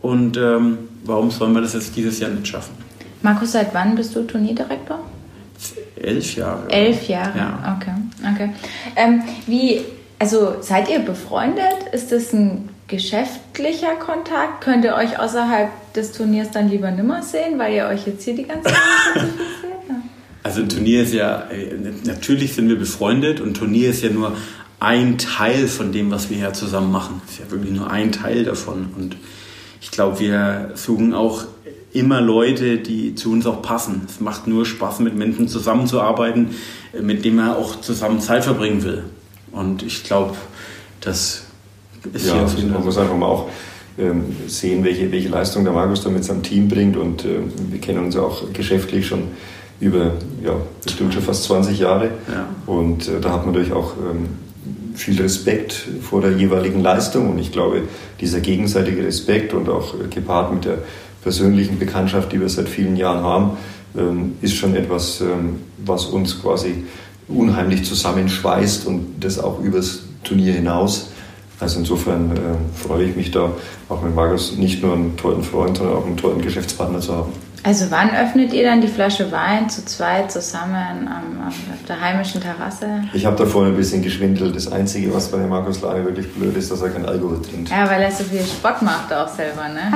Und 0.00 0.36
ähm, 0.36 0.78
warum 1.04 1.30
sollen 1.30 1.52
wir 1.52 1.60
das 1.60 1.74
jetzt 1.74 1.94
dieses 1.94 2.18
Jahr 2.18 2.30
nicht 2.30 2.48
schaffen? 2.48 2.74
Markus, 3.22 3.52
seit 3.52 3.72
wann 3.72 3.94
bist 3.94 4.16
du 4.16 4.24
Turnierdirektor? 4.24 4.98
Elf 5.94 6.34
Jahre. 6.34 6.68
Elf 6.70 7.06
Jahre, 7.06 7.38
ja. 7.38 7.76
okay. 7.76 7.92
Okay. 8.32 8.50
Ähm, 8.96 9.22
wie, 9.46 9.82
also 10.18 10.56
seid 10.60 10.88
ihr 10.90 11.00
befreundet? 11.00 11.92
Ist 11.92 12.12
das 12.12 12.32
ein 12.32 12.68
geschäftlicher 12.88 13.94
Kontakt? 13.96 14.62
Könnt 14.62 14.84
ihr 14.84 14.94
euch 14.94 15.18
außerhalb 15.18 15.70
des 15.94 16.12
Turniers 16.12 16.50
dann 16.50 16.68
lieber 16.68 16.90
nimmer 16.90 17.22
sehen, 17.22 17.58
weil 17.58 17.74
ihr 17.74 17.86
euch 17.86 18.06
jetzt 18.06 18.24
hier 18.24 18.34
die 18.34 18.44
ganze 18.44 18.64
Zeit 18.64 18.76
so 19.14 19.20
viel 19.20 19.28
seht? 19.62 19.72
Also 20.42 20.62
ein 20.62 20.68
Turnier 20.68 21.02
ist 21.02 21.14
ja, 21.14 21.48
äh, 21.50 21.76
natürlich 22.04 22.54
sind 22.54 22.68
wir 22.68 22.78
befreundet 22.78 23.40
und 23.40 23.54
Turnier 23.54 23.90
ist 23.90 24.02
ja 24.02 24.10
nur 24.10 24.36
ein 24.80 25.16
Teil 25.16 25.68
von 25.68 25.92
dem, 25.92 26.10
was 26.10 26.28
wir 26.28 26.38
ja 26.38 26.52
zusammen 26.52 26.90
machen. 26.90 27.22
Ist 27.28 27.38
ja 27.38 27.50
wirklich 27.50 27.72
nur 27.72 27.90
ein 27.90 28.10
Teil 28.10 28.44
davon. 28.44 28.88
Und 28.96 29.16
ich 29.80 29.92
glaube, 29.92 30.18
wir 30.18 30.72
suchen 30.74 31.14
auch 31.14 31.44
immer 31.92 32.20
Leute, 32.20 32.78
die 32.78 33.14
zu 33.14 33.32
uns 33.32 33.46
auch 33.46 33.62
passen. 33.62 34.02
Es 34.08 34.20
macht 34.20 34.46
nur 34.46 34.64
Spaß, 34.64 35.00
mit 35.00 35.14
Menschen 35.14 35.48
zusammenzuarbeiten, 35.48 36.50
mit 37.00 37.24
denen 37.24 37.36
man 37.36 37.50
auch 37.50 37.80
zusammen 37.80 38.20
Zeit 38.20 38.44
verbringen 38.44 38.82
will. 38.82 39.04
Und 39.52 39.82
ich 39.82 40.02
glaube, 40.04 40.34
das 41.00 41.44
ist 42.12 42.26
ja, 42.26 42.34
hier 42.34 42.42
auf 42.44 42.56
jeden 42.56 42.70
Fall. 42.70 42.78
Man 42.78 42.86
muss 42.86 42.98
einfach 42.98 43.16
mal 43.16 43.26
auch 43.26 43.48
ähm, 43.98 44.24
sehen, 44.46 44.82
welche, 44.84 45.12
welche 45.12 45.28
Leistung 45.28 45.64
der 45.64 45.72
Markus 45.72 46.02
da 46.02 46.08
mit 46.08 46.24
seinem 46.24 46.42
Team 46.42 46.68
bringt. 46.68 46.96
Und 46.96 47.24
äh, 47.24 47.40
wir 47.70 47.80
kennen 47.80 48.04
uns 48.04 48.14
ja 48.14 48.22
auch 48.22 48.52
geschäftlich 48.52 49.06
schon 49.06 49.24
über 49.80 50.12
ja, 50.42 50.54
bestimmt 50.82 51.12
schon 51.12 51.22
fast 51.22 51.44
20 51.44 51.78
Jahre. 51.78 52.10
Ja. 52.28 52.48
Und 52.66 53.08
äh, 53.08 53.20
da 53.20 53.32
hat 53.32 53.44
man 53.44 53.54
natürlich 53.54 53.74
auch 53.74 53.94
ähm, 53.96 54.28
viel 54.94 55.20
Respekt 55.20 55.88
vor 56.00 56.22
der 56.22 56.32
jeweiligen 56.32 56.82
Leistung. 56.82 57.30
Und 57.30 57.38
ich 57.38 57.52
glaube, 57.52 57.82
dieser 58.20 58.40
gegenseitige 58.40 59.04
Respekt 59.04 59.52
und 59.52 59.68
auch 59.68 59.94
äh, 59.94 60.08
gepaart 60.08 60.54
mit 60.54 60.64
der 60.64 60.78
persönlichen 61.22 61.78
Bekanntschaft, 61.78 62.32
die 62.32 62.40
wir 62.40 62.48
seit 62.48 62.68
vielen 62.68 62.96
Jahren 62.96 63.22
haben, 63.22 63.50
ähm, 63.96 64.34
ist 64.42 64.54
schon 64.56 64.74
etwas, 64.74 65.20
ähm, 65.20 65.60
was 65.84 66.06
uns 66.06 66.40
quasi 66.40 66.84
unheimlich 67.28 67.84
zusammenschweißt 67.84 68.86
und 68.86 69.20
das 69.20 69.38
auch 69.38 69.60
übers 69.60 70.00
Turnier 70.24 70.52
hinaus. 70.52 71.08
Also 71.60 71.78
insofern 71.78 72.32
äh, 72.32 72.38
freue 72.74 73.04
ich 73.04 73.16
mich 73.16 73.30
da, 73.30 73.52
auch 73.88 74.02
mit 74.02 74.14
Markus 74.14 74.56
nicht 74.56 74.82
nur 74.82 74.94
einen 74.94 75.16
tollen 75.16 75.44
Freund, 75.44 75.76
sondern 75.76 75.96
auch 75.96 76.06
einen 76.06 76.16
tollen 76.16 76.42
Geschäftspartner 76.42 77.00
zu 77.00 77.14
haben. 77.14 77.32
Also 77.64 77.86
wann 77.90 78.10
öffnet 78.10 78.52
ihr 78.52 78.64
dann 78.64 78.80
die 78.80 78.88
Flasche 78.88 79.30
Wein 79.30 79.70
zu 79.70 79.84
zweit 79.84 80.32
zusammen 80.32 81.06
am, 81.06 81.46
auf 81.46 81.54
der 81.86 82.00
heimischen 82.00 82.40
Terrasse? 82.40 83.04
Ich 83.12 83.24
habe 83.24 83.36
da 83.36 83.46
vorhin 83.46 83.74
ein 83.74 83.76
bisschen 83.76 84.02
geschwindelt. 84.02 84.56
Das 84.56 84.70
Einzige, 84.70 85.14
was 85.14 85.30
bei 85.30 85.38
dem 85.38 85.48
Markus 85.48 85.80
Lane 85.80 86.04
wirklich 86.04 86.28
blöd 86.32 86.56
ist, 86.56 86.72
dass 86.72 86.82
er 86.82 86.90
kein 86.90 87.06
Alkohol 87.06 87.40
trinkt. 87.40 87.70
Ja, 87.70 87.88
weil 87.88 88.02
er 88.02 88.10
so 88.10 88.24
viel 88.24 88.40
Sport 88.40 88.82
macht 88.82 89.12
auch 89.12 89.28
selber, 89.28 89.68
ne? 89.68 89.92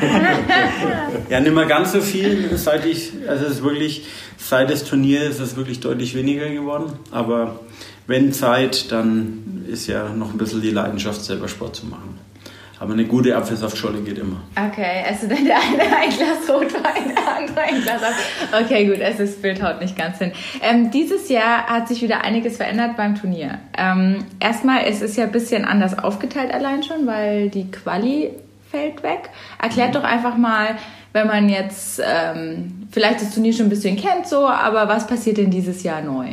ja, 1.30 1.40
nicht 1.40 1.54
mehr 1.54 1.64
ganz 1.64 1.92
so 1.92 2.00
viel, 2.02 2.54
seit 2.58 2.84
ich, 2.84 3.12
also 3.26 3.46
es 3.46 3.52
ist 3.52 3.62
wirklich, 3.62 4.06
seit 4.36 4.68
des 4.68 4.84
Turniers 4.84 5.36
ist 5.36 5.40
es 5.40 5.56
wirklich 5.56 5.80
deutlich 5.80 6.14
weniger 6.14 6.50
geworden. 6.50 6.92
Aber 7.10 7.60
wenn 8.06 8.34
Zeit, 8.34 8.92
dann 8.92 9.64
ist 9.66 9.86
ja 9.86 10.10
noch 10.10 10.32
ein 10.32 10.38
bisschen 10.38 10.60
die 10.60 10.70
Leidenschaft, 10.70 11.24
selber 11.24 11.48
Sport 11.48 11.76
zu 11.76 11.86
machen. 11.86 12.18
Aber 12.80 12.92
eine 12.92 13.04
gute 13.04 13.36
Apfelsaftscholle 13.36 14.00
geht 14.00 14.18
immer. 14.18 14.36
Okay, 14.54 15.04
also 15.06 15.26
dann 15.26 15.44
der 15.44 15.56
eine 15.56 15.96
ein 15.96 16.10
Glas 16.10 16.48
Rotwein, 16.48 17.14
der 17.14 17.36
andere 17.36 17.60
ein 17.60 17.82
Glas 17.82 18.02
Apfel. 18.02 18.64
Okay, 18.64 18.86
gut, 18.86 19.02
also 19.02 19.18
das 19.18 19.36
Bild 19.36 19.62
haut 19.62 19.80
nicht 19.80 19.96
ganz 19.96 20.18
hin. 20.18 20.32
Ähm, 20.62 20.90
dieses 20.90 21.28
Jahr 21.28 21.66
hat 21.66 21.88
sich 21.88 22.02
wieder 22.02 22.22
einiges 22.22 22.56
verändert 22.56 22.96
beim 22.96 23.16
Turnier. 23.16 23.58
Ähm, 23.76 24.24
erstmal, 24.38 24.84
es 24.84 25.02
ist 25.02 25.16
ja 25.16 25.24
ein 25.24 25.32
bisschen 25.32 25.64
anders 25.64 25.98
aufgeteilt 25.98 26.52
allein 26.52 26.82
schon, 26.82 27.06
weil 27.06 27.50
die 27.50 27.70
Quali 27.70 28.30
fällt 28.70 29.02
weg. 29.02 29.30
Erklärt 29.60 29.90
mhm. 29.90 29.94
doch 29.94 30.04
einfach 30.04 30.36
mal, 30.36 30.76
wenn 31.12 31.26
man 31.26 31.48
jetzt 31.48 32.00
ähm, 32.04 32.86
vielleicht 32.90 33.22
das 33.22 33.34
Turnier 33.34 33.52
schon 33.52 33.66
ein 33.66 33.70
bisschen 33.70 33.96
kennt, 33.96 34.26
so, 34.26 34.46
aber 34.46 34.88
was 34.88 35.06
passiert 35.06 35.38
denn 35.38 35.50
dieses 35.50 35.82
Jahr 35.82 36.02
neu? 36.02 36.26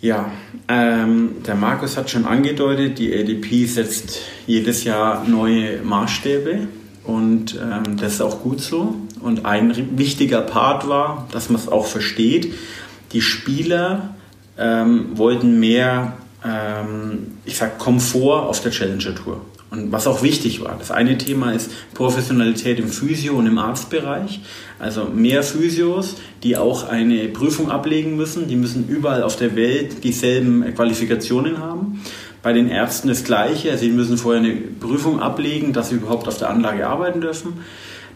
Ja, 0.00 0.30
ähm, 0.68 1.36
der 1.46 1.54
Markus 1.54 1.96
hat 1.96 2.10
schon 2.10 2.26
angedeutet, 2.26 2.98
die 2.98 3.14
ADP 3.14 3.66
setzt 3.66 4.20
jedes 4.46 4.84
Jahr 4.84 5.26
neue 5.26 5.82
Maßstäbe 5.82 6.68
und 7.04 7.58
ähm, 7.60 7.96
das 7.96 8.14
ist 8.14 8.20
auch 8.20 8.42
gut 8.42 8.60
so. 8.60 8.96
Und 9.20 9.46
ein 9.46 9.98
wichtiger 9.98 10.42
Part 10.42 10.88
war, 10.88 11.26
dass 11.32 11.48
man 11.48 11.60
es 11.60 11.68
auch 11.68 11.86
versteht, 11.86 12.52
die 13.12 13.22
Spieler 13.22 14.14
ähm, 14.58 15.16
wollten 15.16 15.58
mehr, 15.58 16.14
ähm, 16.44 17.38
ich 17.44 17.56
sag, 17.56 17.78
Komfort 17.78 18.48
auf 18.48 18.60
der 18.60 18.72
Challenger 18.72 19.14
Tour. 19.14 19.40
Und 19.74 19.90
was 19.90 20.06
auch 20.06 20.22
wichtig 20.22 20.62
war. 20.62 20.76
Das 20.78 20.90
eine 20.90 21.18
Thema 21.18 21.52
ist 21.52 21.70
Professionalität 21.94 22.78
im 22.78 22.88
Physio- 22.88 23.34
und 23.34 23.46
im 23.46 23.58
Arztbereich. 23.58 24.40
Also 24.78 25.06
mehr 25.06 25.42
Physios, 25.42 26.16
die 26.42 26.56
auch 26.56 26.88
eine 26.88 27.28
Prüfung 27.28 27.70
ablegen 27.70 28.16
müssen. 28.16 28.46
Die 28.46 28.56
müssen 28.56 28.88
überall 28.88 29.22
auf 29.22 29.36
der 29.36 29.56
Welt 29.56 30.04
dieselben 30.04 30.64
Qualifikationen 30.74 31.58
haben. 31.58 32.02
Bei 32.42 32.52
den 32.52 32.68
Ärzten 32.68 33.08
das 33.08 33.24
Gleiche. 33.24 33.72
Also 33.72 33.84
sie 33.84 33.90
müssen 33.90 34.16
vorher 34.16 34.42
eine 34.42 34.54
Prüfung 34.54 35.20
ablegen, 35.20 35.72
dass 35.72 35.88
sie 35.88 35.96
überhaupt 35.96 36.28
auf 36.28 36.38
der 36.38 36.50
Anlage 36.50 36.86
arbeiten 36.86 37.20
dürfen. 37.20 37.54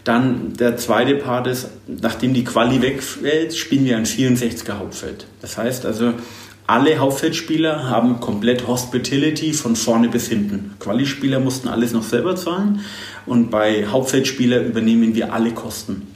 Dann 0.05 0.53
der 0.53 0.77
zweite 0.77 1.15
Part 1.15 1.47
ist, 1.47 1.69
nachdem 1.87 2.33
die 2.33 2.45
Quali 2.45 2.81
wegfällt, 2.81 3.53
spielen 3.53 3.85
wir 3.85 3.97
ein 3.97 4.05
64er 4.05 4.79
Hauptfeld. 4.79 5.25
Das 5.41 5.57
heißt 5.57 5.85
also, 5.85 6.13
alle 6.69 6.99
Hauptfeldspieler 6.99 7.89
haben 7.89 8.19
komplett 8.19 8.67
Hospitality 8.67 9.53
von 9.53 9.75
vorne 9.75 10.07
bis 10.07 10.27
hinten. 10.27 10.75
Quali-Spieler 10.79 11.39
mussten 11.39 11.67
alles 11.67 11.93
noch 11.93 12.03
selber 12.03 12.35
zahlen 12.35 12.81
und 13.25 13.49
bei 13.49 13.87
Hauptfeldspieler 13.87 14.63
übernehmen 14.63 15.15
wir 15.15 15.33
alle 15.33 15.51
Kosten. 15.51 16.07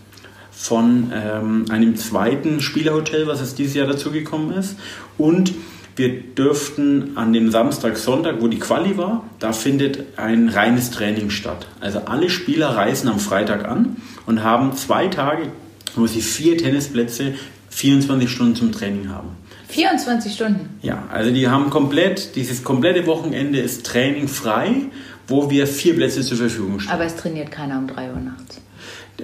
Von 0.52 1.12
ähm, 1.12 1.66
einem 1.70 1.96
zweiten 1.96 2.62
Spielerhotel, 2.62 3.26
was 3.26 3.40
jetzt 3.40 3.58
dieses 3.58 3.74
Jahr 3.74 3.88
dazugekommen 3.88 4.56
ist, 4.56 4.76
und 5.18 5.56
wir 5.96 6.22
dürften 6.22 7.18
an 7.18 7.34
dem 7.34 7.50
Samstag, 7.50 7.98
Sonntag, 7.98 8.40
wo 8.40 8.48
die 8.48 8.60
Quali 8.60 8.96
war, 8.96 9.24
da 9.40 9.54
findet 9.54 10.20
ein 10.20 10.50
reines 10.50 10.92
Training 10.92 11.32
statt. 11.32 11.66
Also 11.80 12.02
alle 12.06 12.30
Spieler 12.30 12.70
reisen 12.70 13.10
am 13.10 13.20
Freitag 13.20 13.68
an 13.68 13.96
und 14.28 14.44
haben 14.44 14.76
zwei 14.78 15.08
Tage, 15.08 15.48
wo 15.96 16.06
sie 16.06 16.22
vier 16.22 16.60
Tennisplätze 16.60 17.34
24 17.72 18.30
Stunden 18.30 18.56
zum 18.56 18.72
Training 18.72 19.10
haben. 19.10 19.30
24 19.74 20.34
Stunden? 20.34 20.78
Ja, 20.84 21.04
also 21.12 21.32
die 21.32 21.50
haben 21.50 21.72
komplett, 21.72 22.36
dieses 22.36 22.64
komplette 22.64 23.08
Wochenende 23.08 23.60
ist 23.60 23.86
Training 23.86 24.28
frei, 24.28 24.84
wo 25.28 25.50
wir 25.50 25.66
vier 25.66 25.96
Plätze 25.96 26.22
zur 26.22 26.38
Verfügung 26.38 26.80
stellen. 26.80 26.96
Aber 26.96 27.06
es 27.06 27.16
trainiert 27.16 27.52
keiner 27.52 27.80
um 27.80 27.88
3 27.88 28.10
Uhr 28.10 28.20
nachts. 28.20 28.62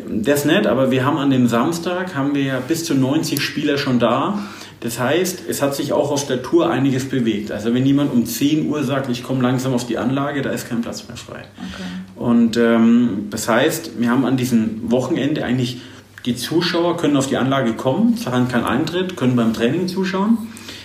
Das 0.07 0.45
nicht, 0.45 0.65
aber 0.65 0.91
wir 0.91 1.05
haben 1.05 1.17
an 1.17 1.29
dem 1.29 1.47
Samstag 1.47 2.15
haben 2.15 2.33
wir 2.33 2.61
bis 2.67 2.85
zu 2.85 2.95
90 2.95 3.41
Spieler 3.41 3.77
schon 3.77 3.99
da. 3.99 4.39
Das 4.79 4.99
heißt, 4.99 5.43
es 5.47 5.61
hat 5.61 5.75
sich 5.75 5.93
auch 5.93 6.09
auf 6.09 6.25
der 6.25 6.41
Tour 6.41 6.69
einiges 6.69 7.09
bewegt. 7.09 7.51
Also 7.51 7.73
wenn 7.73 7.85
jemand 7.85 8.11
um 8.11 8.25
10 8.25 8.69
Uhr 8.69 8.83
sagt, 8.83 9.09
ich 9.09 9.23
komme 9.23 9.41
langsam 9.41 9.73
auf 9.73 9.85
die 9.85 9.97
Anlage, 9.97 10.41
da 10.41 10.51
ist 10.51 10.69
kein 10.69 10.81
Platz 10.81 11.07
mehr 11.07 11.17
frei. 11.17 11.43
Okay. 11.57 11.83
Und 12.15 12.57
ähm, 12.57 13.27
das 13.29 13.47
heißt, 13.47 13.99
wir 13.99 14.09
haben 14.09 14.25
an 14.25 14.37
diesem 14.37 14.89
Wochenende 14.89 15.43
eigentlich 15.43 15.81
die 16.25 16.35
Zuschauer 16.35 16.97
können 16.97 17.17
auf 17.17 17.27
die 17.27 17.37
Anlage 17.37 17.73
kommen, 17.73 18.17
zahlen 18.17 18.47
keinen 18.47 18.65
Eintritt, 18.65 19.15
können 19.15 19.35
beim 19.35 19.53
Training 19.53 19.87
zuschauen. 19.87 20.37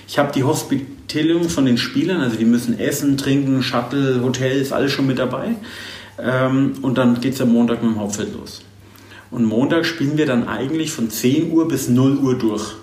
Ich 0.07 0.19
habe 0.19 0.33
die 0.33 0.45
Hospitalierung 0.45 1.49
von 1.49 1.65
den 1.65 1.79
Spielern, 1.79 2.21
also 2.21 2.37
die 2.37 2.45
müssen 2.45 2.79
essen, 2.79 3.17
trinken, 3.17 3.63
Shuttle, 3.63 4.23
Hotels, 4.23 4.73
alles 4.73 4.93
schon 4.93 5.07
mit 5.07 5.19
dabei. 5.19 5.57
Ähm, 6.19 6.75
und 6.83 6.99
dann 6.99 7.21
geht 7.21 7.35
es 7.35 7.41
am 7.41 7.53
Montag 7.53 7.83
mit 7.83 7.93
dem 7.93 7.99
Hauptfeld 7.99 8.35
los. 8.35 8.63
Und 9.31 9.45
Montag 9.45 9.85
spielen 9.85 10.17
wir 10.17 10.27
dann 10.27 10.47
eigentlich 10.47 10.93
von 10.93 11.11
10 11.11 11.51
Uhr 11.51 11.67
bis 11.67 11.89
0 11.89 12.19
Uhr 12.19 12.39
durch. 12.39 12.75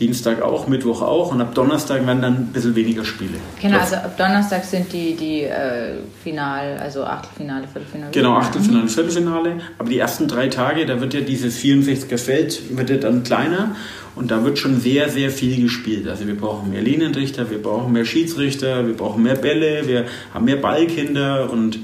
Dienstag 0.00 0.42
auch, 0.42 0.66
Mittwoch 0.66 1.02
auch 1.02 1.30
und 1.30 1.40
ab 1.40 1.54
Donnerstag 1.54 2.04
werden 2.04 2.20
dann 2.20 2.34
ein 2.34 2.46
bisschen 2.52 2.74
weniger 2.74 3.04
Spiele. 3.04 3.38
Genau, 3.62 3.78
also 3.78 3.94
ab 3.94 4.16
Donnerstag 4.16 4.64
sind 4.64 4.92
die, 4.92 5.14
die 5.14 5.42
äh, 5.42 5.98
Final, 6.24 6.78
also 6.78 7.04
Achtelfinale, 7.04 7.68
Viertelfinale. 7.68 8.10
Genau, 8.10 8.32
Achtelfinale, 8.34 8.88
Viertelfinale. 8.88 9.60
Aber 9.78 9.88
die 9.88 9.98
ersten 9.98 10.26
drei 10.26 10.48
Tage, 10.48 10.84
da 10.84 11.00
wird 11.00 11.14
ja 11.14 11.20
dieses 11.20 11.60
64er 11.60 12.18
Feld 12.18 12.76
wird 12.76 12.90
ja 12.90 12.96
dann 12.96 13.22
kleiner 13.22 13.76
und 14.16 14.32
da 14.32 14.42
wird 14.42 14.58
schon 14.58 14.80
sehr, 14.80 15.08
sehr 15.10 15.30
viel 15.30 15.62
gespielt. 15.62 16.08
Also 16.08 16.26
wir 16.26 16.36
brauchen 16.36 16.70
mehr 16.70 16.82
Linienrichter, 16.82 17.48
wir 17.50 17.62
brauchen 17.62 17.92
mehr 17.92 18.04
Schiedsrichter, 18.04 18.88
wir 18.88 18.96
brauchen 18.96 19.22
mehr 19.22 19.36
Bälle, 19.36 19.86
wir 19.86 20.06
haben 20.32 20.44
mehr 20.44 20.56
Ballkinder 20.56 21.50
und 21.52 21.78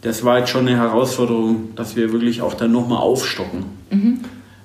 das 0.00 0.24
war 0.24 0.38
jetzt 0.38 0.48
schon 0.48 0.66
eine 0.66 0.78
Herausforderung, 0.78 1.74
dass 1.76 1.94
wir 1.94 2.10
wirklich 2.10 2.40
auch 2.40 2.54
dann 2.54 2.72
nochmal 2.72 2.98
aufstocken. 2.98 3.64
Mhm. 3.90 4.20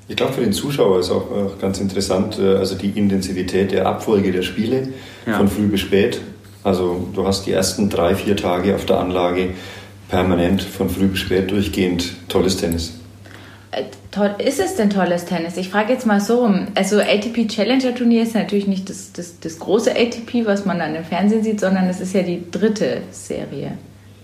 Ich 0.09 0.15
glaube, 0.15 0.33
für 0.33 0.41
den 0.41 0.53
Zuschauer 0.53 0.99
ist 0.99 1.11
auch, 1.11 1.31
auch 1.31 1.59
ganz 1.61 1.79
interessant, 1.79 2.39
äh, 2.39 2.55
also 2.55 2.75
die 2.75 2.89
Intensivität 2.89 3.71
der 3.71 3.85
Abfolge 3.85 4.31
der 4.31 4.41
Spiele 4.41 4.89
ja. 5.25 5.37
von 5.37 5.47
früh 5.47 5.67
bis 5.67 5.81
spät. 5.81 6.19
Also 6.63 7.07
du 7.13 7.25
hast 7.25 7.45
die 7.45 7.51
ersten 7.51 7.89
drei, 7.89 8.15
vier 8.15 8.35
Tage 8.35 8.75
auf 8.75 8.85
der 8.85 8.97
Anlage 8.97 9.51
permanent 10.09 10.63
von 10.63 10.89
früh 10.89 11.07
bis 11.07 11.19
spät 11.19 11.51
durchgehend 11.51 12.15
tolles 12.27 12.57
Tennis. 12.57 12.95
Äh, 13.71 13.83
ist 14.43 14.59
es 14.59 14.75
denn 14.75 14.89
tolles 14.89 15.25
Tennis? 15.25 15.57
Ich 15.57 15.69
frage 15.69 15.93
jetzt 15.93 16.07
mal 16.07 16.19
so 16.19 16.39
rum. 16.39 16.69
Also 16.73 16.99
ATP 16.99 17.47
Challenger 17.47 17.93
Turnier 17.93 18.23
ist 18.23 18.33
natürlich 18.33 18.65
nicht 18.65 18.89
das, 18.89 19.13
das, 19.13 19.39
das 19.39 19.59
große 19.59 19.91
ATP, 19.91 20.45
was 20.45 20.65
man 20.65 20.79
dann 20.79 20.95
im 20.95 21.03
Fernsehen 21.03 21.43
sieht, 21.43 21.59
sondern 21.59 21.87
es 21.87 22.01
ist 22.01 22.15
ja 22.15 22.23
die 22.23 22.49
dritte 22.49 23.03
Serie. 23.11 23.77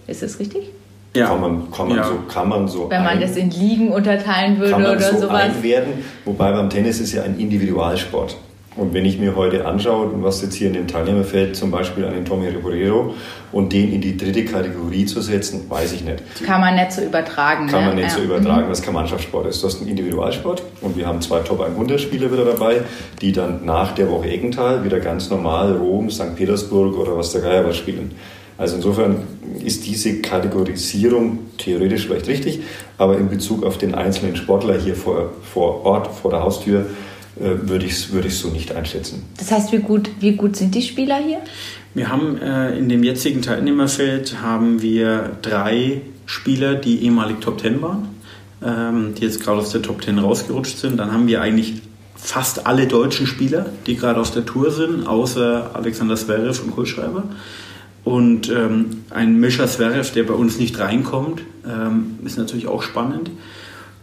Ist 0.08 0.24
das 0.24 0.39
richtig? 0.39 0.71
Ja. 1.15 1.28
Kann 1.28 1.41
man, 1.41 1.71
kann 1.71 1.88
man, 1.88 1.97
ja. 1.97 2.04
so, 2.04 2.15
kann 2.28 2.49
man 2.49 2.67
so. 2.67 2.89
Wenn 2.89 3.04
man 3.04 3.13
ein, 3.13 3.21
das 3.21 3.38
in 3.38 3.49
Ligen 3.49 3.91
unterteilen 3.91 4.60
würde 4.60 4.75
oder 4.75 4.99
so 4.99 5.17
sowas. 5.21 5.43
Einwerden. 5.43 5.93
Wobei 6.25 6.51
beim 6.51 6.69
Tennis 6.69 6.99
ist 6.99 7.13
ja 7.13 7.23
ein 7.23 7.39
Individualsport. 7.39 8.38
Und 8.78 8.93
wenn 8.93 9.06
ich 9.06 9.17
mir 9.17 9.38
heute 9.38 9.65
anschaue, 9.65 10.10
was 10.15 10.41
jetzt 10.41 10.56
hier 10.56 10.67
in 10.67 10.73
dem 10.73 10.88
Teilnehmerfeld 10.88 11.56
zum 11.56 11.71
Beispiel 11.71 12.04
an 12.04 12.13
den 12.13 12.25
Tommy 12.25 12.47
Riborero 12.49 13.13
und 13.54 13.71
den 13.71 13.93
in 13.93 14.01
die 14.01 14.17
dritte 14.17 14.43
Kategorie 14.43 15.06
zu 15.06 15.21
setzen, 15.21 15.69
weiß 15.69 15.93
ich 15.93 16.04
nicht. 16.04 16.21
Kann 16.45 16.60
man 16.60 16.75
nicht 16.75 16.91
so 16.91 17.01
übertragen. 17.01 17.67
Kann 17.67 17.82
ne? 17.82 17.88
man 17.88 17.95
nicht 17.95 18.10
ja. 18.10 18.15
so 18.17 18.21
übertragen, 18.21 18.65
mhm. 18.65 18.71
was 18.71 18.82
kein 18.82 18.93
Mannschaftssport 18.93 19.47
ist. 19.47 19.63
Das 19.63 19.75
ist 19.75 19.82
ein 19.82 19.88
Individualsport 19.88 20.62
und 20.82 20.97
wir 20.97 21.08
haben 21.08 21.21
zwei 21.21 21.39
Top 21.39 21.62
100 21.62 22.01
Spieler 22.01 22.30
wieder 22.34 22.43
dabei, 22.43 22.82
die 23.21 23.32
dann 23.32 23.63
nach 23.63 23.93
der 23.93 24.10
Woche 24.10 24.28
Eggenthal 24.28 24.84
wieder 24.84 24.99
ganz 24.99 25.30
normal 25.30 25.78
Rom, 25.78 26.10
St. 26.10 26.36
Petersburg 26.36 26.97
oder 26.97 27.15
was 27.15 27.32
der 27.32 27.41
Geier 27.41 27.65
was 27.65 27.78
spielen. 27.78 28.12
Also 28.58 28.78
insofern 28.78 29.18
ist 29.63 29.86
diese 29.86 30.22
Kategorisierung 30.22 31.39
theoretisch 31.58 32.06
vielleicht 32.06 32.28
richtig, 32.28 32.62
aber 32.98 33.18
in 33.18 33.30
Bezug 33.30 33.63
auf 33.63 33.78
den 33.78 33.94
einzelnen 33.94 34.36
Sportler 34.36 34.80
hier 34.80 34.96
vor, 34.96 35.34
vor 35.54 35.86
Ort, 35.86 36.08
vor 36.08 36.32
der 36.32 36.41
Haustür, 36.41 36.86
äh, 37.38 37.68
würde 37.68 37.86
ich 37.86 37.91
es 37.91 38.13
würd 38.13 38.32
so 38.32 38.50
nicht 38.50 38.74
einschätzen. 38.74 39.24
Das 39.38 39.52
heißt, 39.52 39.74
wie 39.74 39.80
gut, 39.80 40.10
wie 40.22 40.38
gut 40.38 40.56
sind 40.56 40.74
die 40.74 40.82
Spieler 40.82 41.18
hier? 41.18 41.39
Wir 41.94 42.10
haben 42.10 42.38
äh, 42.38 42.78
in 42.78 42.88
dem 42.88 43.04
jetzigen 43.04 43.41
Teilnehmerfeld 43.41 44.41
haben 44.41 44.82
wir 44.82 45.32
drei 45.41 46.02
Spieler, 46.26 46.76
die 46.76 47.04
ehemalig 47.04 47.41
Top 47.41 47.58
Ten 47.58 47.82
waren, 47.82 48.08
ähm, 48.63 49.15
die 49.15 49.24
jetzt 49.24 49.44
gerade 49.44 49.60
aus 49.60 49.72
der 49.72 49.82
Top 49.82 50.02
Ten 50.02 50.18
rausgerutscht 50.18 50.78
sind. 50.78 50.98
Dann 50.98 51.12
haben 51.12 51.28
wir 51.28 51.41
eigentlich 51.41 51.82
fast 52.15 52.65
alle 52.65 52.88
deutschen 52.88 53.28
Spieler, 53.28 53.65
die 53.86 53.98
gerade 53.98 54.20
auf 54.20 54.32
der 54.32 54.46
Tour 54.46 54.72
sind, 54.72 55.06
außer 55.06 55.72
Alexander 55.74 56.15
Zverev 56.15 56.63
und 56.63 56.72
Kohlschreiber. 56.72 57.26
Und 58.06 58.50
ähm, 58.52 59.04
ein 59.10 59.39
Mischa 59.39 59.68
Zverev, 59.68 60.12
der 60.13 60.24
bei 60.24 60.36
uns 60.36 60.60
nicht 60.60 60.80
reinkommt, 60.80 61.41
ähm, 61.68 62.20
ist 62.24 62.38
natürlich 62.38 62.68
auch 62.68 62.84
spannend. 62.84 63.32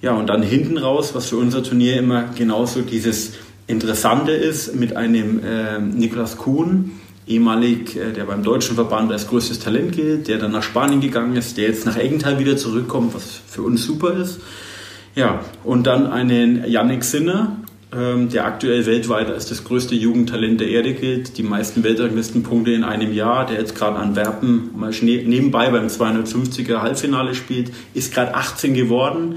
Ja, 0.03 0.13
und 0.15 0.27
dann 0.27 0.43
hinten 0.43 0.77
raus, 0.77 1.15
was 1.15 1.29
für 1.29 1.37
unser 1.37 1.63
Turnier 1.63 1.97
immer 1.97 2.25
genauso 2.37 2.83
dieses 2.83 3.35
Interessante 3.69 4.33
ist, 4.33 4.75
mit 4.75 4.97
einem 4.97 5.41
äh, 5.45 5.79
Niklas 5.79 6.37
Kuhn, 6.37 6.91
ehemalig, 7.29 7.97
äh, 7.97 8.13
der 8.13 8.25
beim 8.25 8.43
deutschen 8.43 8.75
Verband 8.75 9.13
als 9.13 9.29
größtes 9.29 9.61
Talent 9.61 9.93
gilt, 9.93 10.27
der 10.27 10.39
dann 10.39 10.51
nach 10.51 10.65
Spanien 10.65 11.01
gegangen 11.01 11.37
ist, 11.37 11.57
der 11.57 11.69
jetzt 11.69 11.87
nach 11.87 11.97
Eggenthal 11.97 12.41
wieder 12.41 12.57
zurückkommt, 12.57 13.15
was 13.15 13.41
für 13.47 13.63
uns 13.63 13.85
super 13.85 14.15
ist. 14.15 14.41
Ja, 15.15 15.45
und 15.63 15.87
dann 15.87 16.09
einen 16.09 16.69
Yannick 16.69 17.05
Sinner, 17.05 17.59
der 17.95 18.47
aktuell 18.47 18.87
weltweit 18.87 19.29
als 19.29 19.47
das 19.47 19.65
größte 19.65 19.95
Jugendtalent 19.95 20.59
der 20.59 20.69
Erde 20.69 20.95
gilt, 20.95 21.37
die 21.37 21.43
meisten 21.43 21.85
Weltranglistenpunkte 21.85 22.73
in 22.73 22.85
einem 22.85 23.13
Jahr, 23.13 23.45
der 23.45 23.59
jetzt 23.59 23.75
gerade 23.75 23.99
an 23.99 24.17
Werpen 24.17 24.71
mal 24.75 24.93
nebenbei 25.03 25.71
beim 25.71 25.89
250er 25.89 26.81
Halbfinale 26.81 27.35
spielt, 27.35 27.71
ist 27.93 28.15
gerade 28.15 28.35
18 28.35 28.73
geworden. 28.73 29.37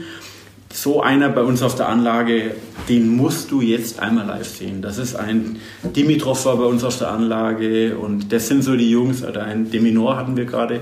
So 0.72 1.02
einer 1.02 1.28
bei 1.30 1.42
uns 1.42 1.62
auf 1.62 1.76
der 1.76 1.90
Anlage, 1.90 2.56
den 2.88 3.10
musst 3.10 3.52
du 3.52 3.60
jetzt 3.60 4.00
einmal 4.00 4.26
live 4.26 4.48
sehen. 4.48 4.82
Das 4.82 5.00
ist 5.00 5.16
ein 5.16 5.58
Dimitrov 5.84 6.46
war 6.46 6.56
bei 6.56 6.66
uns 6.66 6.86
auf 6.86 6.98
der 6.98 7.12
Anlage 7.12 7.98
und 7.98 8.32
das 8.32 8.48
sind 8.48 8.64
so 8.64 8.78
die 8.78 8.90
Jungs, 8.90 9.22
oder 9.22 9.44
ein 9.44 9.70
Deminor 9.70 10.16
hatten 10.16 10.38
wir 10.38 10.46
gerade. 10.46 10.80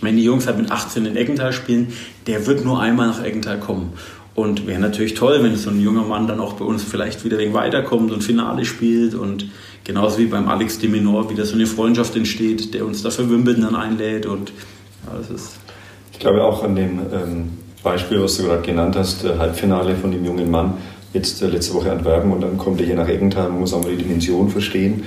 Wenn 0.00 0.16
die 0.16 0.22
Jungs 0.22 0.46
halt 0.46 0.58
mit 0.58 0.70
18 0.70 1.06
in 1.06 1.16
Eggenthal 1.16 1.52
spielen, 1.52 1.92
der 2.28 2.46
wird 2.46 2.64
nur 2.64 2.80
einmal 2.80 3.08
nach 3.08 3.24
Eggenthal 3.24 3.58
kommen. 3.58 3.92
Und 4.38 4.68
wäre 4.68 4.78
natürlich 4.78 5.14
toll, 5.14 5.42
wenn 5.42 5.56
so 5.56 5.68
ein 5.68 5.80
junger 5.80 6.04
Mann 6.04 6.28
dann 6.28 6.38
auch 6.38 6.52
bei 6.52 6.64
uns 6.64 6.84
vielleicht 6.84 7.24
wieder 7.24 7.38
wegen 7.38 7.54
weiterkommt 7.54 8.12
und 8.12 8.22
Finale 8.22 8.64
spielt 8.64 9.16
und 9.16 9.50
genauso 9.82 10.18
wie 10.18 10.26
beim 10.26 10.46
Alex 10.46 10.78
de 10.78 10.88
Minor 10.88 11.28
wieder 11.28 11.44
so 11.44 11.56
eine 11.56 11.66
Freundschaft 11.66 12.14
entsteht, 12.14 12.72
der 12.72 12.86
uns 12.86 13.02
da 13.02 13.10
für 13.10 13.28
Wimbledon 13.28 13.64
dann 13.64 13.74
einlädt 13.74 14.26
und 14.26 14.50
ja, 15.04 15.18
das 15.18 15.28
ist. 15.28 15.56
Ich 16.12 16.20
glaube 16.20 16.44
auch 16.44 16.62
an 16.62 16.76
dem 16.76 17.00
ähm, 17.12 17.48
Beispiel, 17.82 18.22
was 18.22 18.36
du 18.36 18.44
gerade 18.44 18.62
genannt 18.62 18.94
hast, 18.96 19.24
Halbfinale 19.24 19.96
von 19.96 20.12
dem 20.12 20.24
jungen 20.24 20.48
Mann, 20.48 20.74
jetzt 21.12 21.42
äh, 21.42 21.48
letzte 21.48 21.74
Woche 21.74 21.90
Antwerpen 21.90 22.30
und 22.30 22.40
dann 22.40 22.58
kommt 22.58 22.78
er 22.78 22.86
hier 22.86 22.94
nach 22.94 23.08
Eggenthal, 23.08 23.48
man 23.48 23.58
muss 23.58 23.74
auch 23.74 23.82
mal 23.82 23.90
die 23.90 24.04
Dimension 24.04 24.50
verstehen. 24.50 25.02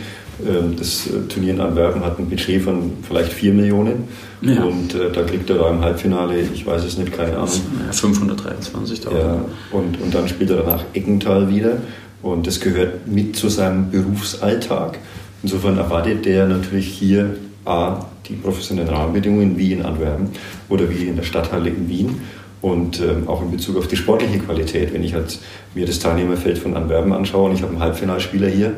Ähm, 0.48 0.76
das 0.78 1.08
äh, 1.08 1.28
Turnier 1.28 1.54
in 1.54 1.62
Antwerpen 1.62 2.04
hat 2.04 2.18
ein 2.20 2.30
Budget 2.30 2.62
von 2.62 2.94
vielleicht 3.08 3.34
4 3.34 3.54
Millionen 3.54 4.06
ja. 4.42 4.64
und 4.64 4.96
äh, 4.96 5.12
da 5.12 5.24
kriegt 5.24 5.50
er 5.50 5.58
da 5.58 5.70
im 5.70 5.82
Halbfinale, 5.82 6.40
ich 6.40 6.66
weiß 6.66 6.84
es 6.84 6.98
nicht, 6.98 7.12
keine 7.14 7.38
Ahnung. 7.38 7.50
523.000. 7.92 9.18
Ja, 9.18 9.46
und, 9.72 10.02
und 10.02 10.14
dann 10.14 10.28
spielt 10.28 10.50
er 10.50 10.58
danach 10.58 10.84
Eggenthal 10.94 11.50
wieder 11.50 11.78
und 12.22 12.48
das 12.48 12.60
gehört 12.60 13.08
mit 13.08 13.36
zu 13.36 13.50
seinem 13.50 13.92
Berufsalltag. 13.92 15.00
Insofern 15.44 15.78
erwartet 15.78 16.26
der 16.26 16.48
natürlich 16.48 16.88
hier 16.88 17.36
A, 17.66 18.06
die 18.28 18.34
professionellen 18.34 18.90
Rahmenbedingungen 18.90 19.58
wie 19.58 19.74
in 19.74 19.84
Antwerpen 19.84 20.30
oder 20.70 20.90
wie 20.90 21.08
in 21.08 21.16
der 21.16 21.24
Stadthalle 21.24 21.70
in 21.70 21.90
Wien. 21.90 22.22
Und 22.62 23.02
ähm, 23.02 23.28
auch 23.28 23.42
in 23.42 23.50
Bezug 23.50 23.76
auf 23.78 23.88
die 23.88 23.96
sportliche 23.96 24.38
Qualität, 24.38 24.94
wenn 24.94 25.04
ich 25.04 25.16
halt 25.16 25.40
mir 25.74 25.88
das 25.88 25.98
Teilnehmerfeld 25.98 26.60
von 26.60 26.76
Antwerpen 26.78 27.12
anschaue 27.12 27.50
und 27.50 27.56
ich 27.56 27.64
habe 27.64 27.72
einen 27.72 27.82
Halbfinalspieler 27.82 28.48
hier, 28.50 28.74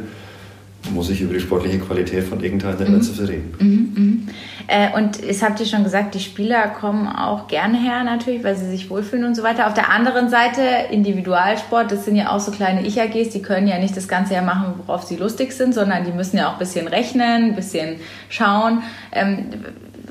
muss 0.91 1.09
ich 1.09 1.21
über 1.21 1.33
die 1.33 1.39
sportliche 1.39 1.79
Qualität 1.79 2.23
von 2.25 2.39
nicht 2.39 2.63
mehr 2.63 3.01
zu 3.01 3.23
reden. 3.23 3.53
Mhm, 3.59 4.01
mhm. 4.03 4.27
Äh, 4.67 4.95
und 4.97 5.21
es 5.21 5.41
habt 5.41 5.59
ihr 5.59 5.65
schon 5.65 5.83
gesagt, 5.83 6.15
die 6.15 6.19
Spieler 6.19 6.67
kommen 6.67 7.07
auch 7.07 7.47
gerne 7.47 7.77
her 7.77 8.03
natürlich, 8.03 8.43
weil 8.43 8.55
sie 8.55 8.69
sich 8.69 8.89
wohlfühlen 8.89 9.25
und 9.25 9.35
so 9.35 9.43
weiter. 9.43 9.67
Auf 9.67 9.73
der 9.73 9.89
anderen 9.89 10.29
Seite, 10.29 10.61
Individualsport, 10.91 11.91
das 11.91 12.05
sind 12.05 12.15
ja 12.15 12.31
auch 12.31 12.39
so 12.39 12.51
kleine 12.51 12.85
Ich-AGs, 12.85 13.29
die 13.29 13.41
können 13.41 13.67
ja 13.67 13.79
nicht 13.79 13.95
das 13.95 14.07
ganze 14.07 14.33
Jahr 14.33 14.43
machen, 14.43 14.73
worauf 14.85 15.03
sie 15.03 15.15
lustig 15.15 15.53
sind, 15.53 15.73
sondern 15.73 16.05
die 16.05 16.11
müssen 16.11 16.37
ja 16.37 16.49
auch 16.49 16.53
ein 16.53 16.59
bisschen 16.59 16.87
rechnen, 16.87 17.51
ein 17.51 17.55
bisschen 17.55 17.97
schauen. 18.29 18.83
Ähm, 19.11 19.45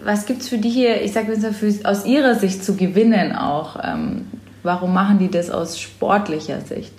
was 0.05 0.27
gibt 0.27 0.43
es 0.43 0.49
für 0.49 0.59
die 0.59 0.70
hier, 0.70 1.03
ich 1.03 1.12
sage 1.12 1.37
mal, 1.37 1.55
aus 1.85 2.07
ihrer 2.07 2.35
Sicht 2.35 2.64
zu 2.64 2.77
gewinnen 2.77 3.35
auch? 3.37 3.77
Ähm, 3.83 4.27
warum 4.62 4.93
machen 4.93 5.18
die 5.18 5.31
das 5.31 5.51
aus 5.51 5.79
sportlicher 5.79 6.61
Sicht? 6.61 6.93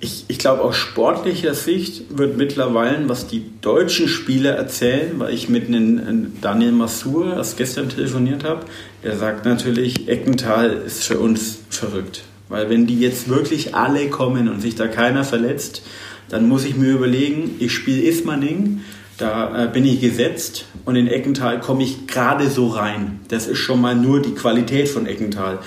Ich, 0.00 0.26
ich 0.28 0.38
glaube, 0.38 0.62
aus 0.62 0.76
sportlicher 0.76 1.54
Sicht 1.54 2.16
wird 2.16 2.36
mittlerweile, 2.36 3.08
was 3.08 3.26
die 3.26 3.44
deutschen 3.60 4.06
Spieler 4.06 4.52
erzählen, 4.52 5.18
weil 5.18 5.34
ich 5.34 5.48
mit 5.48 5.66
einem 5.66 6.40
Daniel 6.40 6.70
Masur 6.70 7.36
erst 7.36 7.56
gestern 7.56 7.88
telefoniert 7.88 8.44
habe, 8.44 8.66
der 9.02 9.16
sagt 9.16 9.44
natürlich, 9.44 10.08
Eckental 10.08 10.70
ist 10.86 11.02
für 11.02 11.18
uns 11.18 11.58
verrückt. 11.68 12.22
Weil 12.48 12.70
wenn 12.70 12.86
die 12.86 13.00
jetzt 13.00 13.28
wirklich 13.28 13.74
alle 13.74 14.08
kommen 14.08 14.48
und 14.48 14.60
sich 14.60 14.76
da 14.76 14.86
keiner 14.86 15.24
verletzt, 15.24 15.82
dann 16.28 16.48
muss 16.48 16.64
ich 16.64 16.76
mir 16.76 16.92
überlegen, 16.92 17.56
ich 17.58 17.72
spiele 17.72 18.02
Ismaning, 18.02 18.80
da 19.18 19.64
äh, 19.64 19.68
bin 19.68 19.84
ich 19.84 20.00
gesetzt 20.00 20.66
und 20.84 20.94
in 20.94 21.08
Eckental 21.08 21.60
komme 21.60 21.82
ich 21.82 22.06
gerade 22.06 22.48
so 22.48 22.68
rein. 22.68 23.20
Das 23.28 23.48
ist 23.48 23.58
schon 23.58 23.80
mal 23.80 23.96
nur 23.96 24.22
die 24.22 24.34
Qualität 24.34 24.88
von 24.88 25.06
Eckental. 25.06 25.58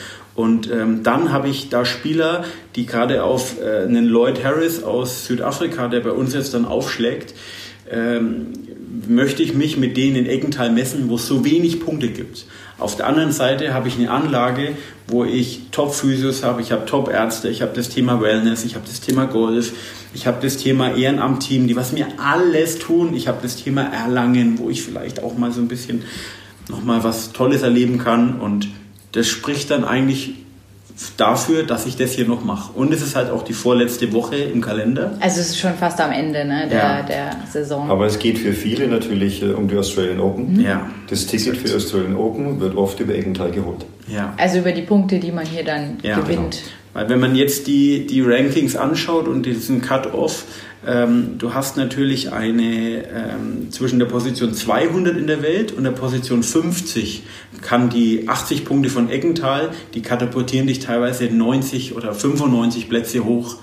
Und 0.41 0.71
ähm, 0.71 1.03
dann 1.03 1.31
habe 1.31 1.49
ich 1.49 1.69
da 1.69 1.85
Spieler, 1.85 2.43
die 2.75 2.87
gerade 2.87 3.23
auf 3.23 3.61
äh, 3.61 3.83
einen 3.83 4.05
Lloyd 4.05 4.43
Harris 4.43 4.83
aus 4.83 5.27
Südafrika, 5.27 5.87
der 5.87 5.99
bei 5.99 6.09
uns 6.09 6.33
jetzt 6.33 6.55
dann 6.55 6.65
aufschlägt, 6.65 7.35
ähm, 7.91 8.47
möchte 9.07 9.43
ich 9.43 9.53
mich 9.53 9.77
mit 9.77 9.97
denen 9.97 10.15
in 10.15 10.25
Eckental 10.25 10.71
messen, 10.71 11.09
wo 11.09 11.15
es 11.15 11.27
so 11.27 11.45
wenig 11.45 11.79
Punkte 11.79 12.07
gibt. 12.07 12.47
Auf 12.79 12.95
der 12.95 13.05
anderen 13.05 13.31
Seite 13.31 13.75
habe 13.75 13.87
ich 13.87 13.97
eine 13.97 14.09
Anlage, 14.09 14.69
wo 15.07 15.23
ich 15.23 15.61
Top-Physios 15.71 16.43
habe, 16.43 16.61
ich 16.61 16.71
habe 16.71 16.85
Top-Ärzte, 16.85 17.47
ich 17.49 17.61
habe 17.61 17.73
das 17.75 17.89
Thema 17.89 18.19
Wellness, 18.19 18.65
ich 18.65 18.73
habe 18.73 18.85
das 18.87 18.99
Thema 18.99 19.25
Golf, 19.25 19.73
ich 20.15 20.25
habe 20.25 20.37
das 20.41 20.57
Thema 20.57 20.95
Ehrenamt-Team, 20.95 21.67
die 21.67 21.75
was 21.75 21.91
mir 21.91 22.07
alles 22.17 22.79
tun. 22.79 23.13
Ich 23.13 23.27
habe 23.27 23.37
das 23.43 23.57
Thema 23.57 23.83
Erlangen, 23.83 24.57
wo 24.57 24.71
ich 24.71 24.81
vielleicht 24.81 25.21
auch 25.21 25.37
mal 25.37 25.51
so 25.51 25.61
ein 25.61 25.67
bisschen 25.67 26.01
nochmal 26.67 27.03
was 27.03 27.31
Tolles 27.31 27.61
erleben 27.61 27.99
kann 27.99 28.39
und 28.39 28.67
das 29.11 29.27
spricht 29.27 29.71
dann 29.71 29.83
eigentlich 29.83 30.35
dafür, 31.17 31.63
dass 31.63 31.85
ich 31.85 31.95
das 31.95 32.11
hier 32.11 32.27
noch 32.27 32.43
mache. 32.43 32.73
Und 32.73 32.93
es 32.93 33.01
ist 33.01 33.15
halt 33.15 33.31
auch 33.31 33.43
die 33.43 33.53
vorletzte 33.53 34.11
Woche 34.13 34.35
im 34.35 34.61
Kalender. 34.61 35.17
Also 35.19 35.41
es 35.41 35.49
ist 35.49 35.59
schon 35.59 35.73
fast 35.73 35.99
am 35.99 36.11
Ende 36.11 36.45
ne, 36.45 36.67
der, 36.69 36.79
ja. 36.79 37.01
der 37.01 37.35
Saison. 37.49 37.89
Aber 37.89 38.05
es 38.05 38.19
geht 38.19 38.37
für 38.37 38.53
viele 38.53 38.87
natürlich 38.87 39.41
äh, 39.41 39.47
um 39.47 39.67
die 39.67 39.77
Australian 39.77 40.19
Open. 40.19 40.53
Mhm. 40.53 40.61
Ja. 40.61 40.89
Das 41.09 41.25
Ticket 41.25 41.57
für 41.57 41.75
Australian 41.75 42.15
Open 42.15 42.59
wird 42.59 42.75
oft 42.75 42.99
über 42.99 43.13
Eggenthal 43.13 43.51
geholt. 43.51 43.85
Ja. 44.07 44.33
Also 44.37 44.59
über 44.59 44.71
die 44.71 44.83
Punkte, 44.83 45.19
die 45.19 45.31
man 45.31 45.45
hier 45.45 45.63
dann 45.63 45.97
ja, 46.03 46.19
gewinnt. 46.19 46.57
Genau. 46.57 46.80
Weil 46.93 47.09
wenn 47.09 47.19
man 47.19 47.35
jetzt 47.35 47.67
die, 47.67 48.05
die 48.05 48.21
Rankings 48.21 48.75
anschaut 48.75 49.27
und 49.27 49.45
diesen 49.45 49.81
Cut-Off, 49.81 50.45
ähm, 50.85 51.37
du 51.37 51.53
hast 51.53 51.77
natürlich 51.77 52.31
eine 52.31 53.03
ähm, 53.07 53.71
zwischen 53.71 53.99
der 53.99 54.07
Position 54.07 54.53
200 54.53 55.15
in 55.15 55.27
der 55.27 55.43
Welt 55.43 55.71
und 55.71 55.83
der 55.83 55.91
Position 55.91 56.43
50 56.43 57.23
kann 57.61 57.89
die 57.89 58.27
80 58.27 58.65
Punkte 58.65 58.89
von 58.89 59.09
Eggenthal, 59.09 59.69
die 59.93 60.01
katapultieren 60.01 60.67
dich 60.67 60.79
teilweise 60.79 61.25
90 61.25 61.95
oder 61.95 62.13
95 62.13 62.89
Plätze 62.89 63.23
hoch. 63.23 63.57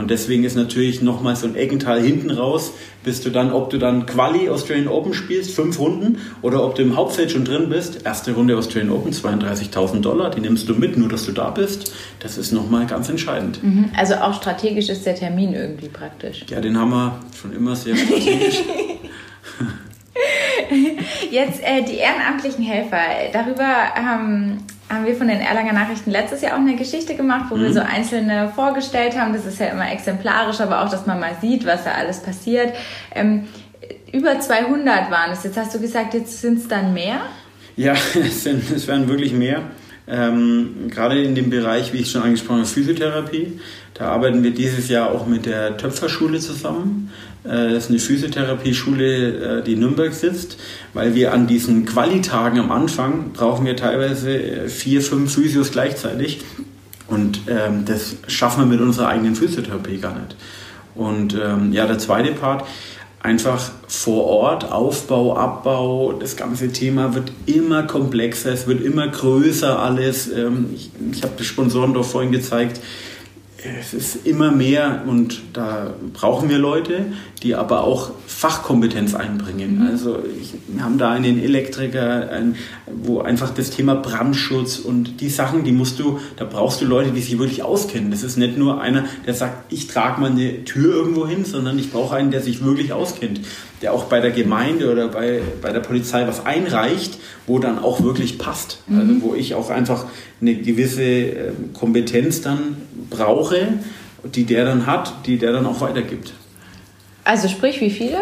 Und 0.00 0.10
deswegen 0.10 0.44
ist 0.44 0.56
natürlich 0.56 1.02
nochmal 1.02 1.36
so 1.36 1.46
ein 1.46 1.54
Eckental 1.56 2.00
hinten 2.00 2.30
raus, 2.30 2.72
bist 3.04 3.26
du 3.26 3.30
dann, 3.30 3.52
ob 3.52 3.68
du 3.68 3.76
dann 3.76 4.06
Quali 4.06 4.48
Australian 4.48 4.88
Open 4.88 5.12
spielst, 5.12 5.54
fünf 5.54 5.78
Runden, 5.78 6.16
oder 6.40 6.64
ob 6.64 6.74
du 6.74 6.80
im 6.80 6.96
Hauptfeld 6.96 7.30
schon 7.30 7.44
drin 7.44 7.68
bist, 7.68 8.06
erste 8.06 8.32
Runde 8.32 8.56
Australian 8.56 8.92
Open, 8.92 9.12
32.000 9.12 10.00
Dollar, 10.00 10.30
die 10.30 10.40
nimmst 10.40 10.66
du 10.70 10.74
mit, 10.74 10.96
nur 10.96 11.10
dass 11.10 11.26
du 11.26 11.32
da 11.32 11.50
bist. 11.50 11.92
Das 12.20 12.38
ist 12.38 12.50
nochmal 12.50 12.86
ganz 12.86 13.10
entscheidend. 13.10 13.62
Mhm. 13.62 13.90
Also 13.94 14.14
auch 14.14 14.32
strategisch 14.32 14.88
ist 14.88 15.04
der 15.04 15.16
Termin 15.16 15.52
irgendwie 15.52 15.88
praktisch. 15.88 16.46
Ja, 16.48 16.62
den 16.62 16.78
haben 16.78 16.92
wir 16.92 17.20
schon 17.38 17.52
immer 17.52 17.76
sehr 17.76 17.94
strategisch. 17.94 18.62
Jetzt 21.30 21.62
äh, 21.62 21.82
die 21.82 21.96
ehrenamtlichen 21.96 22.64
Helfer. 22.64 23.30
Darüber 23.32 23.92
ähm, 23.96 24.58
haben 24.90 25.06
wir 25.06 25.14
von 25.14 25.28
den 25.28 25.40
Erlanger 25.40 25.72
Nachrichten 25.72 26.10
letztes 26.10 26.42
Jahr 26.42 26.54
auch 26.54 26.60
eine 26.60 26.74
Geschichte 26.74 27.14
gemacht, 27.14 27.46
wo 27.48 27.56
mhm. 27.56 27.62
wir 27.62 27.72
so 27.72 27.80
einzelne 27.80 28.52
vorgestellt 28.54 29.16
haben. 29.16 29.32
Das 29.32 29.46
ist 29.46 29.60
ja 29.60 29.66
immer 29.66 29.90
exemplarisch, 29.90 30.60
aber 30.60 30.82
auch, 30.82 30.90
dass 30.90 31.06
man 31.06 31.20
mal 31.20 31.36
sieht, 31.40 31.64
was 31.64 31.84
da 31.84 31.92
alles 31.92 32.20
passiert. 32.20 32.74
Ähm, 33.14 33.44
über 34.12 34.40
200 34.40 35.10
waren 35.10 35.32
es. 35.32 35.44
Jetzt 35.44 35.56
hast 35.56 35.74
du 35.74 35.80
gesagt, 35.80 36.14
jetzt 36.14 36.40
sind 36.40 36.58
es 36.58 36.68
dann 36.68 36.92
mehr? 36.92 37.20
Ja, 37.76 37.94
es, 38.14 38.42
sind, 38.42 38.68
es 38.70 38.88
werden 38.88 39.08
wirklich 39.08 39.32
mehr. 39.32 39.62
Ähm, 40.08 40.88
gerade 40.88 41.22
in 41.22 41.36
dem 41.36 41.50
Bereich, 41.50 41.92
wie 41.92 41.98
ich 41.98 42.10
schon 42.10 42.22
angesprochen 42.22 42.58
habe, 42.58 42.68
Physiotherapie. 42.68 43.60
Da 43.94 44.08
arbeiten 44.08 44.42
wir 44.42 44.50
dieses 44.50 44.88
Jahr 44.88 45.12
auch 45.12 45.26
mit 45.26 45.46
der 45.46 45.76
Töpferschule 45.76 46.40
zusammen. 46.40 47.12
Äh, 47.44 47.72
das 47.72 47.84
ist 47.84 47.90
eine 47.90 47.98
Physiotherapie-Schule, 47.98 49.60
äh, 49.60 49.62
die 49.62 49.74
in 49.74 49.80
Nürnberg 49.80 50.12
sitzt, 50.12 50.56
weil 50.94 51.14
wir 51.14 51.32
an 51.32 51.46
diesen 51.46 51.86
Qualitagen 51.86 52.58
am 52.58 52.70
Anfang 52.70 53.32
brauchen 53.32 53.66
wir 53.66 53.76
teilweise 53.76 54.32
äh, 54.32 54.68
vier, 54.68 55.02
fünf 55.02 55.34
Physios 55.34 55.72
gleichzeitig. 55.72 56.40
Und 57.06 57.40
ähm, 57.48 57.84
das 57.86 58.16
schaffen 58.28 58.62
wir 58.62 58.66
mit 58.66 58.80
unserer 58.80 59.08
eigenen 59.08 59.34
Physiotherapie 59.34 59.98
gar 59.98 60.14
nicht. 60.14 60.36
Und 60.94 61.34
ähm, 61.34 61.72
ja, 61.72 61.86
der 61.86 61.98
zweite 61.98 62.32
Part, 62.32 62.64
einfach 63.20 63.70
vor 63.88 64.24
Ort, 64.24 64.70
Aufbau, 64.70 65.36
Abbau, 65.36 66.12
das 66.12 66.36
ganze 66.36 66.72
Thema 66.72 67.14
wird 67.14 67.32
immer 67.46 67.82
komplexer, 67.82 68.52
es 68.52 68.66
wird 68.66 68.80
immer 68.80 69.08
größer 69.08 69.78
alles. 69.78 70.30
Ähm, 70.30 70.70
ich 70.74 70.90
ich 71.12 71.22
habe 71.22 71.34
das 71.36 71.46
Sponsorendorf 71.46 72.10
vorhin 72.12 72.32
gezeigt, 72.32 72.80
es 73.64 73.94
ist 73.94 74.26
immer 74.26 74.50
mehr 74.50 75.02
und 75.06 75.42
da 75.52 75.94
brauchen 76.12 76.48
wir 76.48 76.58
Leute, 76.58 77.06
die 77.42 77.54
aber 77.54 77.84
auch 77.84 78.12
Fachkompetenz 78.26 79.14
einbringen. 79.14 79.80
Mhm. 79.80 79.86
Also 79.86 80.18
ich, 80.40 80.54
wir 80.68 80.82
haben 80.82 80.98
da 80.98 81.10
einen 81.10 81.42
Elektriker, 81.42 82.30
ein, 82.30 82.56
wo 82.86 83.20
einfach 83.20 83.50
das 83.50 83.70
Thema 83.70 83.94
Brandschutz 83.94 84.78
und 84.78 85.20
die 85.20 85.28
Sachen, 85.28 85.64
die 85.64 85.72
musst 85.72 85.98
du, 85.98 86.18
da 86.36 86.44
brauchst 86.44 86.80
du 86.80 86.86
Leute, 86.86 87.10
die 87.10 87.20
sich 87.20 87.38
wirklich 87.38 87.62
auskennen. 87.62 88.10
Das 88.10 88.22
ist 88.22 88.36
nicht 88.36 88.56
nur 88.56 88.80
einer, 88.80 89.04
der 89.26 89.34
sagt, 89.34 89.72
ich 89.72 89.86
trage 89.86 90.20
mal 90.20 90.30
eine 90.30 90.64
Tür 90.64 90.94
irgendwo 90.94 91.26
hin, 91.26 91.44
sondern 91.44 91.78
ich 91.78 91.90
brauche 91.90 92.16
einen, 92.16 92.30
der 92.30 92.40
sich 92.40 92.64
wirklich 92.64 92.92
auskennt, 92.92 93.40
der 93.82 93.92
auch 93.92 94.04
bei 94.04 94.20
der 94.20 94.30
Gemeinde 94.30 94.90
oder 94.90 95.08
bei, 95.08 95.40
bei 95.60 95.72
der 95.72 95.80
Polizei 95.80 96.26
was 96.26 96.46
einreicht, 96.46 97.18
wo 97.46 97.58
dann 97.58 97.78
auch 97.78 98.02
wirklich 98.02 98.38
passt. 98.38 98.82
Mhm. 98.86 98.98
Also 98.98 99.22
wo 99.22 99.34
ich 99.34 99.54
auch 99.54 99.70
einfach 99.70 100.06
eine 100.40 100.54
gewisse 100.54 101.02
ähm, 101.02 101.72
Kompetenz 101.74 102.40
dann 102.40 102.76
brauche, 103.10 103.74
die 104.24 104.44
der 104.44 104.64
dann 104.64 104.86
hat, 104.86 105.26
die 105.26 105.38
der 105.38 105.52
dann 105.52 105.66
auch 105.66 105.80
weitergibt. 105.80 106.32
Also 107.24 107.48
sprich, 107.48 107.80
wie 107.80 107.90
viele? 107.90 108.18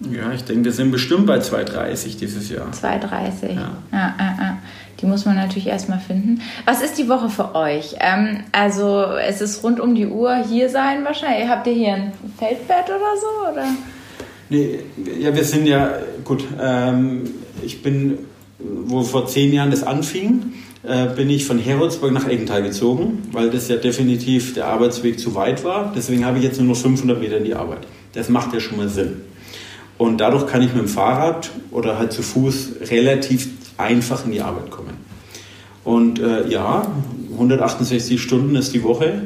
Ja, 0.00 0.32
ich 0.32 0.44
denke, 0.44 0.66
wir 0.66 0.72
sind 0.72 0.90
bestimmt 0.90 1.26
bei 1.26 1.38
230 1.38 2.16
dieses 2.16 2.50
Jahr. 2.50 2.70
230. 2.72 3.54
Ja. 3.54 3.70
Ja, 3.92 4.14
ja, 4.18 4.58
die 5.00 5.06
muss 5.06 5.24
man 5.24 5.36
natürlich 5.36 5.68
erstmal 5.68 6.00
finden. 6.00 6.40
Was 6.64 6.82
ist 6.82 6.98
die 6.98 7.08
Woche 7.08 7.28
für 7.28 7.54
euch? 7.54 7.96
Ähm, 8.00 8.40
also 8.52 9.04
es 9.04 9.40
ist 9.40 9.62
rund 9.62 9.80
um 9.80 9.94
die 9.94 10.06
Uhr 10.06 10.36
hier 10.48 10.68
sein 10.68 11.04
wahrscheinlich. 11.04 11.48
Habt 11.48 11.66
ihr 11.66 11.74
hier 11.74 11.94
ein 11.94 12.12
Feldbett 12.38 12.86
oder 12.86 13.16
so? 13.20 13.52
Oder? 13.52 13.66
Nee, 14.50 14.80
ja, 15.18 15.34
wir 15.34 15.44
sind 15.44 15.66
ja, 15.66 15.90
gut, 16.24 16.44
ähm, 16.60 17.30
ich 17.62 17.82
bin, 17.82 18.18
wo 18.58 19.02
vor 19.02 19.26
zehn 19.26 19.52
Jahren 19.52 19.70
das 19.70 19.82
anfing, 19.82 20.52
äh, 20.86 21.06
bin 21.06 21.30
ich 21.30 21.46
von 21.46 21.58
Heroldsburg 21.58 22.12
nach 22.12 22.28
Eggenthal 22.28 22.62
gezogen, 22.62 23.22
weil 23.32 23.50
das 23.50 23.68
ja 23.68 23.76
definitiv 23.76 24.54
der 24.54 24.66
Arbeitsweg 24.66 25.18
zu 25.18 25.34
weit 25.34 25.64
war. 25.64 25.92
Deswegen 25.96 26.24
habe 26.24 26.38
ich 26.38 26.44
jetzt 26.44 26.58
nur 26.58 26.68
noch 26.68 26.76
500 26.76 27.18
Meter 27.18 27.38
in 27.38 27.44
die 27.44 27.54
Arbeit. 27.54 27.86
Das 28.12 28.28
macht 28.28 28.52
ja 28.52 28.60
schon 28.60 28.76
mal 28.76 28.88
Sinn. 28.88 29.22
Und 29.96 30.18
dadurch 30.18 30.46
kann 30.46 30.60
ich 30.62 30.68
mit 30.74 30.82
dem 30.82 30.88
Fahrrad 30.88 31.50
oder 31.70 31.98
halt 31.98 32.12
zu 32.12 32.22
Fuß 32.22 32.90
relativ 32.90 33.48
einfach 33.78 34.24
in 34.24 34.32
die 34.32 34.40
Arbeit 34.40 34.70
kommen. 34.70 34.94
Und 35.84 36.18
äh, 36.18 36.48
ja, 36.48 36.86
168 37.32 38.20
Stunden 38.20 38.56
ist 38.56 38.74
die 38.74 38.82
Woche 38.82 39.22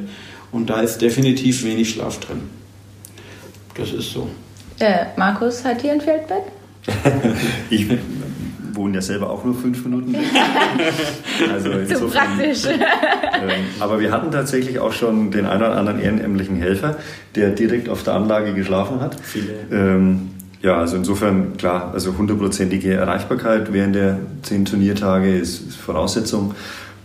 und 0.52 0.70
da 0.70 0.80
ist 0.80 0.98
definitiv 0.98 1.64
wenig 1.64 1.90
Schlaf 1.90 2.20
drin. 2.20 2.42
Das 3.74 3.92
ist 3.92 4.12
so. 4.12 4.28
Äh, 4.78 5.06
Markus 5.16 5.64
hat 5.64 5.80
hier 5.82 5.92
ein 5.92 6.00
Feldbett? 6.00 6.42
ich 7.70 7.86
wohne 8.78 8.94
ja 8.94 9.02
selber 9.02 9.28
auch 9.28 9.44
nur 9.44 9.54
fünf 9.54 9.84
Minuten 9.84 10.14
weg. 10.14 10.20
also 11.52 11.70
so 11.98 12.08
praktisch. 12.08 12.64
Ähm, 12.64 13.66
aber 13.80 14.00
wir 14.00 14.10
hatten 14.10 14.30
tatsächlich 14.30 14.78
auch 14.78 14.92
schon 14.92 15.30
den 15.30 15.44
einen 15.44 15.62
oder 15.62 15.76
anderen 15.76 16.00
ehrenamtlichen 16.00 16.56
Helfer, 16.56 16.96
der 17.34 17.50
direkt 17.50 17.90
auf 17.90 18.02
der 18.02 18.14
Anlage 18.14 18.54
geschlafen 18.54 19.00
hat. 19.00 19.16
Viele. 19.22 19.52
Ähm, 19.70 20.30
ja, 20.62 20.78
also 20.78 20.96
insofern 20.96 21.56
klar, 21.56 21.90
also 21.92 22.16
hundertprozentige 22.16 22.94
Erreichbarkeit 22.94 23.72
während 23.72 23.94
der 23.94 24.18
zehn 24.42 24.64
Turniertage 24.64 25.36
ist, 25.36 25.68
ist 25.68 25.76
Voraussetzung. 25.76 26.54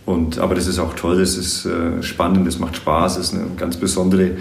Und, 0.06 0.38
aber 0.38 0.54
das 0.54 0.66
ist 0.66 0.78
auch 0.78 0.94
toll, 0.94 1.18
das 1.18 1.36
ist 1.36 1.66
äh, 1.66 2.02
spannend, 2.02 2.46
das 2.46 2.58
macht 2.58 2.76
Spaß, 2.76 3.16
das 3.16 3.28
ist 3.28 3.34
eine 3.34 3.46
ganz 3.56 3.76
besondere, 3.76 4.32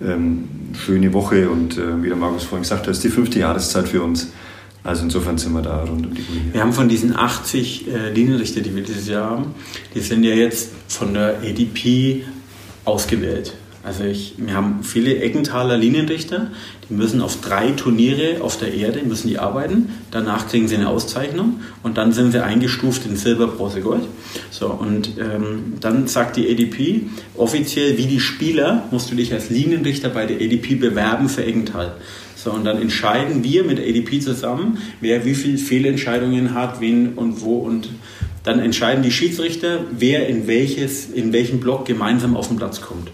ähm, 0.00 0.48
schöne 0.74 1.12
Woche 1.12 1.50
und 1.50 1.76
äh, 1.76 2.02
wie 2.02 2.08
der 2.08 2.16
Markus 2.16 2.44
vorhin 2.44 2.62
gesagt 2.62 2.82
hat, 2.82 2.88
ist 2.88 3.04
die 3.04 3.08
fünfte 3.08 3.38
Jahreszeit 3.38 3.88
für 3.88 4.02
uns. 4.02 4.32
Also 4.84 5.04
insofern 5.04 5.38
sind 5.38 5.52
wir 5.52 5.62
da 5.62 5.84
rund 5.84 6.06
um 6.06 6.14
die 6.14 6.22
Uhr. 6.22 6.52
Wir 6.52 6.60
haben 6.60 6.72
von 6.72 6.88
diesen 6.88 7.16
80 7.16 7.86
äh, 7.88 8.12
Linienrichter, 8.12 8.60
die 8.60 8.74
wir 8.74 8.82
dieses 8.82 9.08
Jahr 9.08 9.30
haben, 9.30 9.54
die 9.94 10.00
sind 10.00 10.24
ja 10.24 10.34
jetzt 10.34 10.70
von 10.88 11.14
der 11.14 11.38
ADP 11.38 12.24
ausgewählt. 12.84 13.54
Also 13.84 14.04
ich, 14.04 14.34
wir 14.36 14.54
haben 14.54 14.84
viele 14.84 15.18
Eckenthaler 15.18 15.76
Linienrichter, 15.76 16.52
die 16.88 16.94
müssen 16.94 17.20
auf 17.20 17.40
drei 17.40 17.72
Turniere 17.72 18.40
auf 18.40 18.56
der 18.56 18.72
Erde, 18.72 19.02
müssen 19.02 19.26
die 19.26 19.40
arbeiten. 19.40 19.90
Danach 20.12 20.46
kriegen 20.48 20.68
sie 20.68 20.76
eine 20.76 20.88
Auszeichnung 20.88 21.60
und 21.82 21.96
dann 21.96 22.12
sind 22.12 22.30
sie 22.30 22.44
eingestuft 22.44 23.06
in 23.06 23.16
Silber, 23.16 23.48
Bronze, 23.48 23.80
Gold. 23.80 24.04
So, 24.50 24.68
und 24.68 25.18
ähm, 25.18 25.74
dann 25.80 26.06
sagt 26.06 26.36
die 26.36 26.48
ADP, 26.48 27.08
offiziell 27.36 27.98
wie 27.98 28.06
die 28.06 28.20
Spieler 28.20 28.84
musst 28.92 29.10
du 29.10 29.16
dich 29.16 29.32
als 29.32 29.50
Linienrichter 29.50 30.10
bei 30.10 30.26
der 30.26 30.36
ADP 30.36 30.76
bewerben 30.76 31.28
für 31.28 31.44
Eggenthal. 31.44 31.96
So, 32.42 32.50
und 32.50 32.64
dann 32.64 32.80
entscheiden 32.82 33.44
wir 33.44 33.62
mit 33.62 33.78
ADP 33.78 34.20
zusammen, 34.20 34.78
wer 35.00 35.24
wie 35.24 35.34
viele 35.34 35.58
Fehlentscheidungen 35.58 36.54
hat, 36.54 36.80
wen 36.80 37.14
und 37.14 37.42
wo 37.42 37.58
und 37.58 37.88
dann 38.42 38.58
entscheiden 38.58 39.04
die 39.04 39.12
Schiedsrichter, 39.12 39.84
wer 39.96 40.26
in, 40.28 40.48
welches, 40.48 41.06
in 41.08 41.32
welchem 41.32 41.60
Block 41.60 41.84
gemeinsam 41.84 42.36
auf 42.36 42.48
den 42.48 42.56
Platz 42.56 42.80
kommt. 42.80 43.10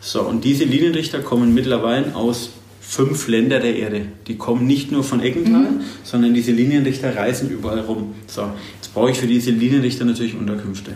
So, 0.00 0.22
und 0.22 0.44
diese 0.44 0.64
Linienrichter 0.64 1.18
kommen 1.18 1.54
mittlerweile 1.54 2.14
aus 2.14 2.50
fünf 2.80 3.26
Ländern 3.26 3.62
der 3.62 3.74
Erde. 3.74 4.02
Die 4.28 4.36
kommen 4.36 4.66
nicht 4.66 4.92
nur 4.92 5.02
von 5.02 5.20
Eckenthal, 5.20 5.62
mhm. 5.62 5.80
sondern 6.04 6.32
diese 6.32 6.52
Linienrichter 6.52 7.16
reisen 7.16 7.50
überall 7.50 7.80
rum. 7.80 8.14
So, 8.28 8.48
jetzt 8.76 8.94
brauche 8.94 9.10
ich 9.10 9.18
für 9.18 9.26
diese 9.26 9.50
Linienrichter 9.50 10.04
natürlich 10.04 10.36
Unterkünfte. 10.36 10.92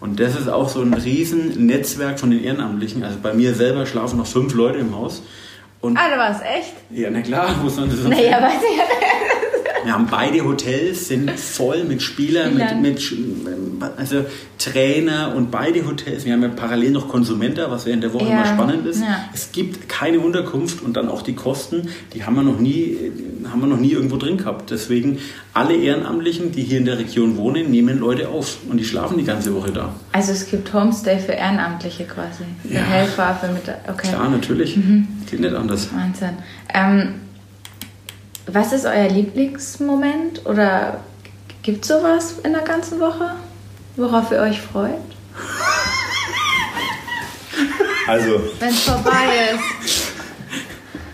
Und 0.00 0.18
das 0.18 0.38
ist 0.38 0.48
auch 0.48 0.70
so 0.70 0.80
ein 0.80 0.94
riesen 0.94 1.66
Netzwerk 1.66 2.18
von 2.18 2.30
den 2.30 2.42
Ehrenamtlichen. 2.42 3.02
Also 3.02 3.18
bei 3.22 3.34
mir 3.34 3.54
selber 3.54 3.84
schlafen 3.84 4.16
noch 4.16 4.26
fünf 4.26 4.54
Leute 4.54 4.78
im 4.78 4.96
Haus. 4.96 5.22
Und 5.86 5.96
ah, 5.96 6.10
da 6.10 6.18
war 6.18 6.30
es 6.30 6.40
echt? 6.40 6.72
Ja, 6.90 7.10
na 7.10 7.20
klar, 7.20 7.56
muss 7.62 7.76
man 7.76 7.88
das 7.88 8.00
so 8.00 8.08
Naja, 8.08 8.42
weiß 8.42 8.62
ich 8.70 8.76
ja 8.76 8.84
wir 9.86 9.94
haben 9.94 10.08
beide 10.10 10.44
Hotels, 10.44 11.08
sind 11.08 11.30
voll 11.30 11.84
mit 11.84 12.02
Spielern, 12.02 12.54
mit, 12.56 12.82
mit, 12.82 13.12
also 13.96 14.24
Trainer 14.58 15.32
und 15.36 15.52
beide 15.52 15.86
Hotels. 15.86 16.24
Wir 16.24 16.32
haben 16.32 16.42
ja 16.42 16.48
parallel 16.48 16.90
noch 16.90 17.08
Konsumenter, 17.08 17.70
was 17.70 17.86
während 17.86 18.02
der 18.02 18.12
Woche 18.12 18.24
ja. 18.24 18.32
immer 18.32 18.46
spannend 18.46 18.84
ist. 18.84 19.00
Ja. 19.00 19.28
Es 19.32 19.52
gibt 19.52 19.88
keine 19.88 20.18
Unterkunft 20.18 20.82
und 20.82 20.96
dann 20.96 21.08
auch 21.08 21.22
die 21.22 21.34
Kosten, 21.34 21.88
die 22.14 22.24
haben 22.24 22.34
wir 22.34 22.42
noch 22.42 22.58
nie, 22.58 22.98
haben 23.48 23.60
wir 23.60 23.68
noch 23.68 23.78
nie 23.78 23.92
irgendwo 23.92 24.16
drin 24.16 24.38
gehabt. 24.38 24.72
Deswegen 24.72 25.18
alle 25.54 25.76
Ehrenamtlichen, 25.76 26.50
die 26.50 26.62
hier 26.62 26.78
in 26.78 26.84
der 26.84 26.98
Region 26.98 27.36
wohnen, 27.36 27.70
nehmen 27.70 28.00
Leute 28.00 28.28
auf 28.28 28.58
und 28.68 28.78
die 28.78 28.84
schlafen 28.84 29.18
die 29.18 29.24
ganze 29.24 29.54
Woche 29.54 29.70
da. 29.70 29.94
Also 30.10 30.32
es 30.32 30.50
gibt 30.50 30.72
Homestay 30.74 31.20
für 31.20 31.32
Ehrenamtliche 31.32 32.06
quasi, 32.06 32.44
für 32.66 32.74
ja. 32.74 32.80
Helfer, 32.80 33.38
für 33.40 33.52
mit. 33.52 33.62
Okay. 33.86 34.08
Klar, 34.08 34.30
natürlich. 34.30 34.76
Mhm. 34.76 35.06
Geht 35.30 35.38
nicht 35.38 35.54
anders. 35.54 35.90
Wahnsinn. 35.94 36.38
Ähm, 36.74 37.14
was 38.46 38.72
ist 38.72 38.86
euer 38.86 39.08
Lieblingsmoment 39.08 40.46
oder 40.46 41.00
gibt 41.62 41.82
es 41.82 41.88
sowas 41.88 42.36
in 42.42 42.52
der 42.52 42.62
ganzen 42.62 43.00
Woche, 43.00 43.32
worauf 43.96 44.30
ihr 44.30 44.40
euch 44.40 44.60
freut? 44.60 44.94
Also. 48.06 48.40
Wenn 48.60 48.68
es 48.68 48.82
vorbei 48.84 49.26
ist. 49.52 50.12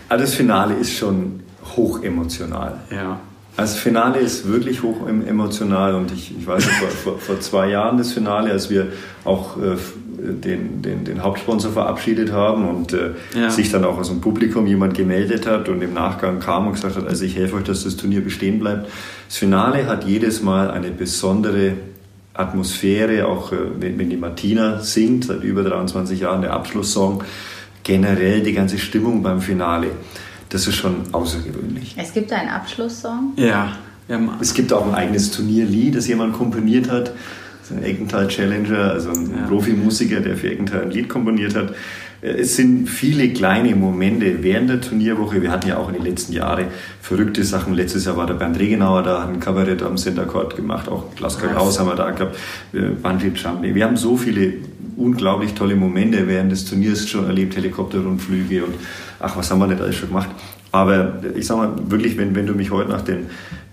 Also 0.09 0.25
das 0.25 0.35
Finale 0.35 0.75
ist 0.75 0.91
schon 0.91 1.41
hoch 1.75 2.03
emotional. 2.03 2.81
Ja. 2.91 3.19
Also 3.55 3.73
das 3.73 3.83
Finale 3.83 4.19
ist 4.19 4.47
wirklich 4.47 4.81
hoch 4.81 5.07
emotional 5.07 5.93
und 5.93 6.11
ich, 6.11 6.35
ich 6.35 6.47
weiß, 6.47 6.65
vor, 6.65 6.87
vor, 6.87 7.19
vor 7.19 7.39
zwei 7.39 7.69
Jahren 7.69 7.97
das 7.97 8.11
Finale, 8.11 8.51
als 8.51 8.71
wir 8.71 8.87
auch 9.25 9.57
äh, 9.57 9.75
den, 10.17 10.81
den, 10.81 11.05
den 11.05 11.21
Hauptsponsor 11.21 11.71
verabschiedet 11.71 12.31
haben 12.31 12.67
und 12.67 12.93
äh, 12.93 13.11
ja. 13.35 13.51
sich 13.51 13.71
dann 13.71 13.83
auch 13.83 13.99
aus 13.99 14.07
dem 14.07 14.21
Publikum 14.21 14.65
jemand 14.65 14.95
gemeldet 14.95 15.45
hat 15.45 15.69
und 15.69 15.81
im 15.83 15.93
Nachgang 15.93 16.39
kam 16.39 16.65
und 16.65 16.73
gesagt 16.73 16.95
hat, 16.95 17.07
also 17.07 17.25
ich 17.25 17.35
helfe 17.35 17.57
euch, 17.57 17.63
dass 17.63 17.83
das 17.83 17.95
Turnier 17.95 18.21
bestehen 18.21 18.59
bleibt. 18.59 18.89
Das 19.27 19.37
Finale 19.37 19.85
hat 19.85 20.05
jedes 20.05 20.41
Mal 20.41 20.71
eine 20.71 20.89
besondere 20.89 21.73
Atmosphäre, 22.33 23.27
auch 23.27 23.51
äh, 23.51 23.57
wenn, 23.79 23.99
wenn 23.99 24.09
die 24.09 24.17
Martina 24.17 24.79
singt, 24.79 25.25
seit 25.25 25.43
über 25.43 25.63
23 25.63 26.19
Jahren 26.19 26.41
der 26.41 26.53
Abschlusssong, 26.53 27.23
generell 27.83 28.41
die 28.41 28.53
ganze 28.53 28.79
Stimmung 28.79 29.21
beim 29.21 29.41
Finale. 29.41 29.87
Das 30.53 30.67
ist 30.67 30.75
schon 30.75 31.03
außergewöhnlich. 31.11 31.95
Es 31.97 32.13
gibt 32.13 32.31
einen 32.31 32.49
Abschlusssong? 32.49 33.33
Ja. 33.35 33.73
Es 34.39 34.53
gibt 34.53 34.71
auch 34.71 34.85
ein 34.87 34.95
eigenes 34.95 35.31
Turnierlied, 35.31 35.95
das 35.95 36.07
jemand 36.07 36.33
komponiert 36.33 36.89
hat 36.89 37.11
ein 37.71 37.83
Eckenthal 37.83 38.27
Challenger, 38.27 38.91
also 38.91 39.09
ein 39.09 39.31
ja. 39.31 39.47
Profimusiker, 39.47 40.19
der 40.19 40.35
für 40.35 40.51
Eckenthal 40.51 40.83
ein 40.83 40.91
Lied 40.91 41.09
komponiert 41.09 41.55
hat. 41.55 41.73
Es 42.21 42.55
sind 42.55 42.87
viele 42.87 43.33
kleine 43.33 43.75
Momente 43.75 44.43
während 44.43 44.69
der 44.69 44.79
Turnierwoche. 44.79 45.41
Wir 45.41 45.51
hatten 45.51 45.67
ja 45.67 45.77
auch 45.77 45.89
in 45.89 45.95
den 45.95 46.03
letzten 46.03 46.31
Jahren 46.31 46.67
verrückte 47.01 47.43
Sachen. 47.43 47.73
Letztes 47.73 48.05
Jahr 48.05 48.15
war 48.15 48.25
der 48.25 48.35
Bernd 48.35 48.57
Regenauer 48.57 49.03
da, 49.03 49.23
hat 49.23 49.29
ein 49.29 49.41
Kabarett 49.41 49.83
am 49.83 49.97
Center 49.97 50.25
Court 50.25 50.55
gemacht. 50.55 50.87
Auch 50.87 51.13
Klaus 51.15 51.37
Kakaus 51.37 51.79
haben 51.79 51.87
wir 51.87 51.95
da 51.95 52.11
gehabt. 52.11 52.37
Bungee 52.71 53.33
Jumping. 53.35 53.75
Wir 53.75 53.83
haben 53.83 53.97
so 53.97 54.15
viele 54.15 54.53
unglaublich 54.95 55.53
tolle 55.53 55.75
Momente 55.75 56.25
während 56.25 56.51
des 56.53 56.63
Turniers 56.63 57.09
schon 57.09 57.25
erlebt. 57.25 57.57
Helikopterrundflüge 57.57 58.63
und 58.63 58.75
ach, 59.23 59.35
was 59.37 59.49
haben 59.49 59.59
wir 59.59 59.67
nicht 59.67 59.81
alles 59.81 59.95
schon 59.95 60.09
gemacht. 60.09 60.29
Aber 60.71 61.13
ich 61.35 61.47
sag 61.47 61.57
mal, 61.57 61.71
wirklich, 61.89 62.17
wenn, 62.17 62.35
wenn 62.35 62.45
du 62.45 62.53
mich 62.53 62.71
heute 62.71 62.89
nach 62.89 63.01
den 63.01 63.27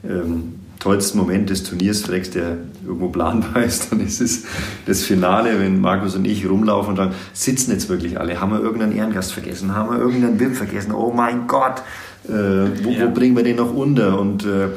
ähm, 0.04 0.54
tollsten 0.78 1.18
Moment 1.18 1.50
des 1.50 1.62
Turniers 1.62 2.02
fragst, 2.02 2.34
der 2.34 2.56
irgendwo 2.84 3.08
planbar 3.08 3.62
ist, 3.64 3.92
dann 3.92 4.00
ist 4.00 4.20
es 4.20 4.44
das 4.86 5.02
Finale, 5.02 5.60
wenn 5.60 5.80
Markus 5.80 6.14
und 6.14 6.24
ich 6.24 6.48
rumlaufen 6.48 6.90
und 6.90 6.96
sagen, 6.96 7.14
sitzen 7.32 7.72
jetzt 7.72 7.88
wirklich 7.88 8.18
alle? 8.18 8.40
Haben 8.40 8.52
wir 8.52 8.60
irgendeinen 8.60 8.96
Ehrengast 8.96 9.32
vergessen? 9.32 9.74
Haben 9.74 9.90
wir 9.90 9.98
irgendeinen 9.98 10.40
Wim 10.40 10.54
vergessen? 10.54 10.92
Oh 10.92 11.12
mein 11.14 11.46
Gott, 11.46 11.82
äh, 12.28 12.32
wo, 12.32 12.90
ja. 12.90 13.06
wo, 13.06 13.10
bringen 13.10 13.36
wir 13.36 13.44
den 13.44 13.56
noch 13.56 13.72
unter? 13.72 14.18
Und 14.18 14.44
äh, 14.44 14.68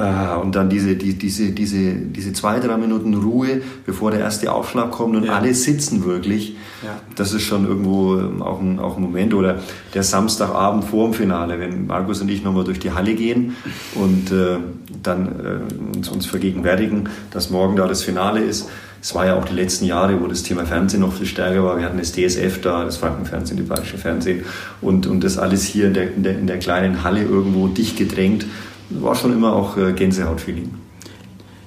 Ah, 0.00 0.36
und 0.36 0.54
dann 0.54 0.70
diese, 0.70 0.94
die, 0.94 1.14
diese, 1.14 1.50
diese, 1.50 1.92
diese 1.92 2.32
zwei, 2.32 2.60
drei 2.60 2.76
Minuten 2.76 3.14
Ruhe, 3.14 3.62
bevor 3.84 4.12
der 4.12 4.20
erste 4.20 4.52
Aufschlag 4.52 4.92
kommt 4.92 5.16
und 5.16 5.24
ja. 5.24 5.32
alle 5.32 5.52
sitzen 5.52 6.04
wirklich. 6.04 6.54
Ja. 6.84 7.00
Das 7.16 7.32
ist 7.32 7.42
schon 7.42 7.66
irgendwo 7.66 8.16
ähm, 8.16 8.40
auch 8.40 8.60
ein, 8.60 8.78
auch 8.78 8.96
ein 8.96 9.02
Moment. 9.02 9.34
Oder 9.34 9.58
der 9.94 10.04
Samstagabend 10.04 10.84
vor 10.84 11.08
dem 11.08 11.14
Finale, 11.14 11.58
wenn 11.58 11.88
Markus 11.88 12.20
und 12.20 12.30
ich 12.30 12.44
nochmal 12.44 12.62
durch 12.62 12.78
die 12.78 12.92
Halle 12.92 13.14
gehen 13.14 13.56
und 13.96 14.30
äh, 14.30 14.58
dann 15.02 15.26
äh, 15.26 15.96
uns, 15.96 16.08
uns 16.08 16.26
vergegenwärtigen, 16.26 17.08
dass 17.32 17.50
morgen 17.50 17.74
da 17.74 17.88
das 17.88 18.04
Finale 18.04 18.38
ist. 18.38 18.68
Es 19.02 19.16
war 19.16 19.26
ja 19.26 19.36
auch 19.36 19.44
die 19.44 19.54
letzten 19.54 19.84
Jahre, 19.84 20.20
wo 20.20 20.28
das 20.28 20.44
Thema 20.44 20.64
Fernsehen 20.64 21.00
noch 21.00 21.12
viel 21.12 21.26
stärker 21.26 21.64
war. 21.64 21.76
Wir 21.76 21.84
hatten 21.84 21.98
das 21.98 22.12
DSF 22.12 22.60
da, 22.60 22.84
das 22.84 22.98
Frankenfernsehen, 22.98 23.56
die 23.56 23.64
Bayerische 23.64 23.98
Fernsehen 23.98 24.44
und, 24.80 25.08
und 25.08 25.24
das 25.24 25.38
alles 25.38 25.64
hier 25.64 25.88
in 25.88 25.94
der, 25.94 26.14
in 26.14 26.22
der, 26.22 26.38
in 26.38 26.46
der 26.46 26.58
kleinen 26.58 27.02
Halle 27.02 27.22
irgendwo 27.22 27.66
dicht 27.66 27.96
gedrängt 27.96 28.46
war 28.90 29.14
schon 29.14 29.32
immer 29.32 29.52
auch 29.52 29.76
äh, 29.76 29.92
Gänsehautfeeling. 29.92 30.74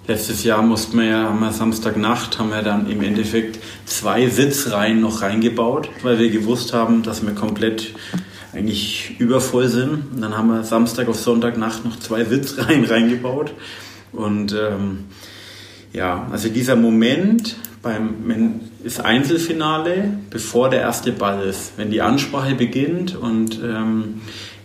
Letztes 0.07 0.43
Jahr 0.43 0.61
mussten 0.61 0.97
wir 0.97 1.05
ja, 1.05 1.23
haben 1.23 1.39
wir 1.39 1.51
Samstagnacht, 1.51 2.39
haben 2.39 2.49
wir 2.49 2.63
dann 2.63 2.89
im 2.89 3.01
Endeffekt 3.01 3.59
zwei 3.85 4.27
Sitzreihen 4.27 4.99
noch 4.99 5.21
reingebaut, 5.21 5.89
weil 6.01 6.17
wir 6.19 6.29
gewusst 6.31 6.73
haben, 6.73 7.03
dass 7.03 7.25
wir 7.25 7.33
komplett 7.33 7.93
eigentlich 8.51 9.15
übervoll 9.19 9.67
sind. 9.67 10.11
Und 10.13 10.21
dann 10.21 10.37
haben 10.37 10.49
wir 10.49 10.63
Samstag 10.63 11.07
auf 11.07 11.17
Sonntagnacht 11.17 11.85
noch 11.85 11.99
zwei 11.99 12.25
Sitzreihen 12.25 12.85
reingebaut. 12.89 13.53
Und 14.11 14.53
ähm, 14.53 15.05
ja, 15.93 16.27
also 16.31 16.49
dieser 16.49 16.75
Moment 16.75 17.55
beim 17.81 18.59
das 18.83 18.99
Einzelfinale, 18.99 20.17
bevor 20.29 20.69
der 20.69 20.81
erste 20.81 21.11
Ball 21.11 21.43
ist, 21.43 21.73
wenn 21.77 21.91
die 21.91 22.01
Ansprache 22.01 22.55
beginnt 22.55 23.15
und 23.15 23.59
ähm, 23.63 24.21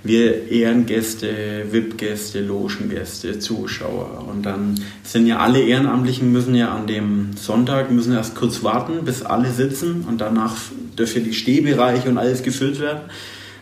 wir 0.06 0.50
Ehrengäste, 0.50 1.66
VIP-Gäste, 1.70 2.40
Logengäste, 2.40 3.38
Zuschauer. 3.38 4.26
Und 4.28 4.44
dann 4.44 4.80
sind 5.02 5.26
ja 5.26 5.38
alle 5.38 5.60
Ehrenamtlichen 5.62 6.32
müssen 6.32 6.54
ja 6.54 6.74
an 6.74 6.86
dem 6.86 7.30
Sonntag, 7.36 7.90
müssen 7.90 8.12
erst 8.12 8.34
kurz 8.34 8.62
warten, 8.62 9.04
bis 9.04 9.22
alle 9.22 9.50
sitzen 9.52 10.04
und 10.08 10.20
danach 10.20 10.54
dürfen 10.98 11.24
die 11.24 11.32
Stehbereiche 11.32 12.08
und 12.08 12.18
alles 12.18 12.42
gefüllt 12.42 12.80
werden. 12.80 13.02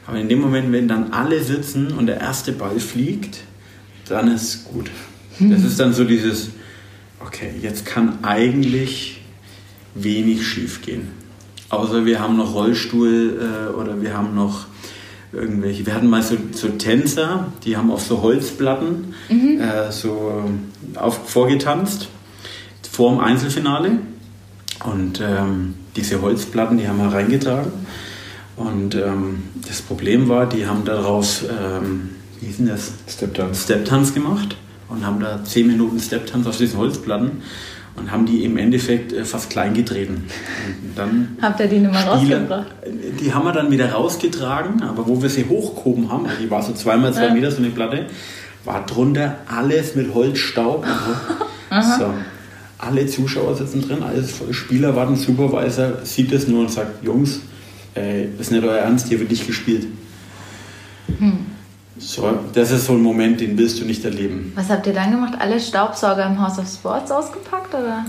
Aber 0.07 0.18
in 0.18 0.28
dem 0.28 0.40
Moment, 0.40 0.72
wenn 0.72 0.88
dann 0.88 1.12
alle 1.12 1.42
sitzen 1.42 1.92
und 1.92 2.07
der 2.07 2.20
erste 2.20 2.53
Ball 2.53 2.78
fliegt, 2.78 3.40
dann 4.09 4.32
ist 4.32 4.64
gut. 4.64 4.90
Das 5.40 5.64
ist 5.64 5.80
dann 5.80 5.92
so 5.92 6.05
dieses, 6.05 6.51
okay, 7.20 7.51
jetzt 7.61 7.86
kann 7.86 8.18
eigentlich 8.22 9.20
wenig 9.95 10.47
schief 10.47 10.82
gehen. 10.82 11.09
Außer 11.70 12.05
wir 12.05 12.20
haben 12.20 12.36
noch 12.36 12.55
Rollstuhl 12.55 13.40
äh, 13.40 13.74
oder 13.74 14.01
wir 14.01 14.16
haben 14.16 14.34
noch 14.34 14.66
irgendwelche. 15.35 15.87
Wir 15.87 15.95
hatten 15.95 16.09
mal 16.09 16.22
so, 16.22 16.37
so 16.53 16.68
Tänzer, 16.68 17.53
die 17.64 17.76
haben 17.76 17.91
auf 17.91 18.03
so 18.03 18.22
Holzplatten 18.22 19.14
mhm. 19.28 19.61
äh, 19.61 19.91
so 19.93 20.45
auf, 20.97 21.28
vorgetanzt 21.28 22.09
vor 22.91 23.12
dem 23.12 23.20
Einzelfinale. 23.20 23.99
Und 24.85 25.20
ähm, 25.20 25.74
diese 25.97 26.20
Holzplatten, 26.20 26.78
die 26.78 26.89
haben 26.89 26.99
wir 26.99 27.12
reingetragen. 27.12 27.72
Und 28.57 28.95
ähm, 28.95 29.45
das 29.66 29.82
Problem 29.82 30.28
war, 30.28 30.49
die 30.49 30.66
haben 30.66 30.85
darauf 30.85 31.45
ähm, 31.45 32.11
wie 32.45 32.49
hieß 32.49 32.59
denn 32.59 32.66
das? 32.66 32.93
Step-Dance. 33.09 33.64
Step-Tanz 33.64 34.12
gemacht 34.12 34.57
und 34.91 35.07
haben 35.07 35.18
da 35.20 35.43
10 35.43 35.66
Minuten 35.66 35.99
Step-Tanz 35.99 36.47
auf 36.47 36.59
diesen 36.59 36.78
Holzplatten 36.78 37.43
und 37.97 38.11
haben 38.11 38.26
die 38.26 38.45
im 38.45 38.57
Endeffekt 38.57 39.12
äh, 39.12 39.24
fast 39.24 39.51
klein 39.51 39.74
getreten. 39.74 40.24
Und 40.82 40.97
dann 40.99 41.36
Habt 41.42 41.61
ihr 41.61 41.66
die 41.68 41.78
nicht 41.78 41.92
mal 41.92 42.01
Spieler- 42.18 42.38
rausgebracht? 42.40 42.66
Die 43.20 43.32
haben 43.32 43.45
wir 43.45 43.53
dann 43.53 43.70
wieder 43.70 43.92
rausgetragen, 43.92 44.82
aber 44.82 45.07
wo 45.07 45.22
wir 45.22 45.28
sie 45.30 45.45
hochgehoben 45.49 46.11
haben, 46.11 46.26
also 46.26 46.38
die 46.42 46.51
war 46.51 46.62
so 46.62 46.72
zweimal 46.72 47.12
zwei. 47.14 47.30
Meter 47.30 47.51
so 47.51 47.59
eine 47.59 47.70
Platte, 47.70 48.07
war 48.64 48.84
drunter 48.86 49.38
alles 49.47 49.95
mit 49.95 50.12
Holzstaub. 50.14 50.84
So. 51.99 52.14
Alle 52.78 53.07
Zuschauer 53.09 53.57
sitzen 53.57 53.82
drin, 53.82 54.01
alles 54.03 54.30
voll. 54.30 54.53
Spieler 54.53 54.95
warten, 54.95 55.16
Supervisor 55.16 56.05
sieht 56.05 56.32
das 56.32 56.47
nur 56.47 56.61
und 56.61 56.70
sagt, 56.70 57.03
Jungs, 57.05 57.40
äh, 57.97 58.26
ist 58.38 58.53
nicht 58.53 58.62
euer 58.62 58.76
Ernst, 58.76 59.09
hier 59.09 59.18
wird 59.18 59.30
nicht 59.30 59.45
gespielt. 59.45 59.86
So, 61.99 62.38
das 62.53 62.70
ist 62.72 62.86
so 62.86 62.95
ein 62.95 63.03
Moment, 63.03 63.40
den 63.40 63.57
willst 63.57 63.80
du 63.80 63.84
nicht 63.84 64.05
erleben. 64.05 64.53
Was 64.57 64.68
habt 64.68 64.86
ihr 64.86 64.92
dann 64.92 65.12
gemacht? 65.12 65.34
Alle 65.38 65.61
Staubsauger 65.61 66.26
im 66.26 66.40
House 66.45 66.59
of 66.59 66.66
Sports 66.68 67.11
ausgepackt 67.12 67.72
oder 67.72 68.05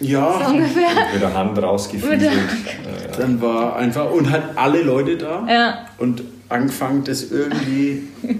so 0.00 0.06
Ja, 0.06 0.26
ungefähr? 0.48 0.88
Mit 1.12 1.22
der 1.22 1.34
Hand 1.34 1.54
Mit 1.54 1.62
rausgefieselt. 1.64 2.20
der- 2.22 2.30
Äh, 2.32 3.16
dann 3.16 3.40
war 3.40 3.76
einfach, 3.76 4.10
und 4.10 4.30
halt 4.30 4.42
alle 4.56 4.82
Leute 4.82 5.16
da 5.16 5.46
Ja. 5.48 5.74
und 5.98 6.22
angefangen, 6.48 7.04
das 7.04 7.30
irgendwie, 7.30 8.08
ja. 8.22 8.34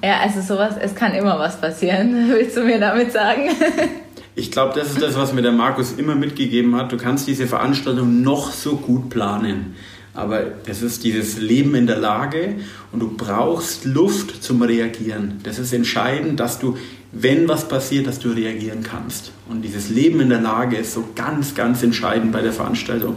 Ja, 0.08 0.20
also 0.20 0.40
sowas, 0.40 0.74
es 0.80 0.94
kann 0.94 1.12
immer 1.14 1.38
was 1.38 1.60
passieren. 1.60 2.28
Willst 2.28 2.56
du 2.56 2.62
mir 2.64 2.78
damit 2.78 3.12
sagen? 3.12 3.42
Ich 4.34 4.50
glaube, 4.50 4.72
das 4.74 4.88
ist 4.88 5.02
das, 5.02 5.14
was 5.14 5.34
mir 5.34 5.42
der 5.42 5.52
Markus 5.52 5.92
immer 5.92 6.14
mitgegeben 6.14 6.74
hat. 6.76 6.90
Du 6.90 6.96
kannst 6.96 7.28
diese 7.28 7.46
Veranstaltung 7.46 8.22
noch 8.22 8.50
so 8.50 8.76
gut 8.76 9.10
planen. 9.10 9.76
Aber 10.14 10.42
das 10.66 10.82
ist 10.82 11.04
dieses 11.04 11.38
Leben 11.38 11.74
in 11.74 11.86
der 11.86 11.96
Lage 11.96 12.56
und 12.92 13.00
du 13.00 13.16
brauchst 13.16 13.86
Luft 13.86 14.42
zum 14.42 14.60
Reagieren. 14.60 15.40
Das 15.42 15.58
ist 15.58 15.72
entscheidend, 15.72 16.38
dass 16.38 16.58
du, 16.58 16.76
wenn 17.12 17.48
was 17.48 17.66
passiert, 17.66 18.06
dass 18.06 18.18
du 18.18 18.30
reagieren 18.30 18.82
kannst. 18.82 19.32
Und 19.48 19.62
dieses 19.62 19.88
Leben 19.88 20.20
in 20.20 20.28
der 20.28 20.40
Lage 20.40 20.76
ist 20.76 20.92
so 20.92 21.04
ganz, 21.14 21.54
ganz 21.54 21.82
entscheidend 21.82 22.30
bei 22.32 22.42
der 22.42 22.52
Veranstaltung. 22.52 23.16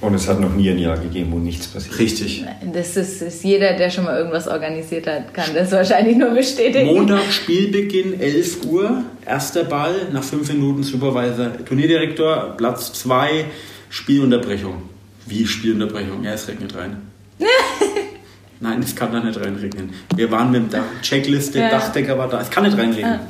Und 0.00 0.14
es 0.14 0.28
hat 0.28 0.40
noch 0.40 0.54
nie 0.54 0.70
ein 0.70 0.78
Jahr 0.78 0.96
gegeben, 0.96 1.32
wo 1.32 1.38
nichts 1.38 1.66
passiert. 1.66 1.98
Richtig. 1.98 2.44
Das 2.72 2.96
ist, 2.96 3.20
ist 3.20 3.42
jeder, 3.42 3.72
der 3.72 3.90
schon 3.90 4.04
mal 4.04 4.16
irgendwas 4.16 4.46
organisiert 4.46 5.08
hat, 5.08 5.34
kann 5.34 5.54
das 5.54 5.72
wahrscheinlich 5.72 6.16
nur 6.16 6.30
bestätigen. 6.30 6.86
Montag 6.86 7.32
Spielbeginn, 7.32 8.20
11 8.20 8.64
Uhr, 8.66 9.02
erster 9.26 9.64
Ball, 9.64 10.08
nach 10.12 10.22
5 10.22 10.52
Minuten 10.52 10.84
Supervisor, 10.84 11.64
Turnierdirektor, 11.64 12.54
Platz 12.56 12.92
2, 12.92 13.46
Spielunterbrechung. 13.90 14.82
Wie 15.28 15.46
Spielunterbrechung? 15.46 16.22
Ja, 16.24 16.32
es 16.32 16.48
regnet 16.48 16.74
rein. 16.74 16.96
Nein, 18.60 18.80
es 18.82 18.94
kann 18.96 19.12
da 19.12 19.20
nicht 19.20 19.38
reinregnen. 19.38 19.90
Wir 20.16 20.30
waren 20.30 20.50
mit 20.50 20.72
der 20.72 20.82
Checkliste, 21.02 21.58
Ja. 21.60 21.70
Dachdecker 21.70 22.18
war 22.18 22.28
da, 22.28 22.40
es 22.40 22.50
kann 22.50 22.64
nicht 22.64 22.76
reinregnen. 22.76 23.12
Ah. 23.14 23.20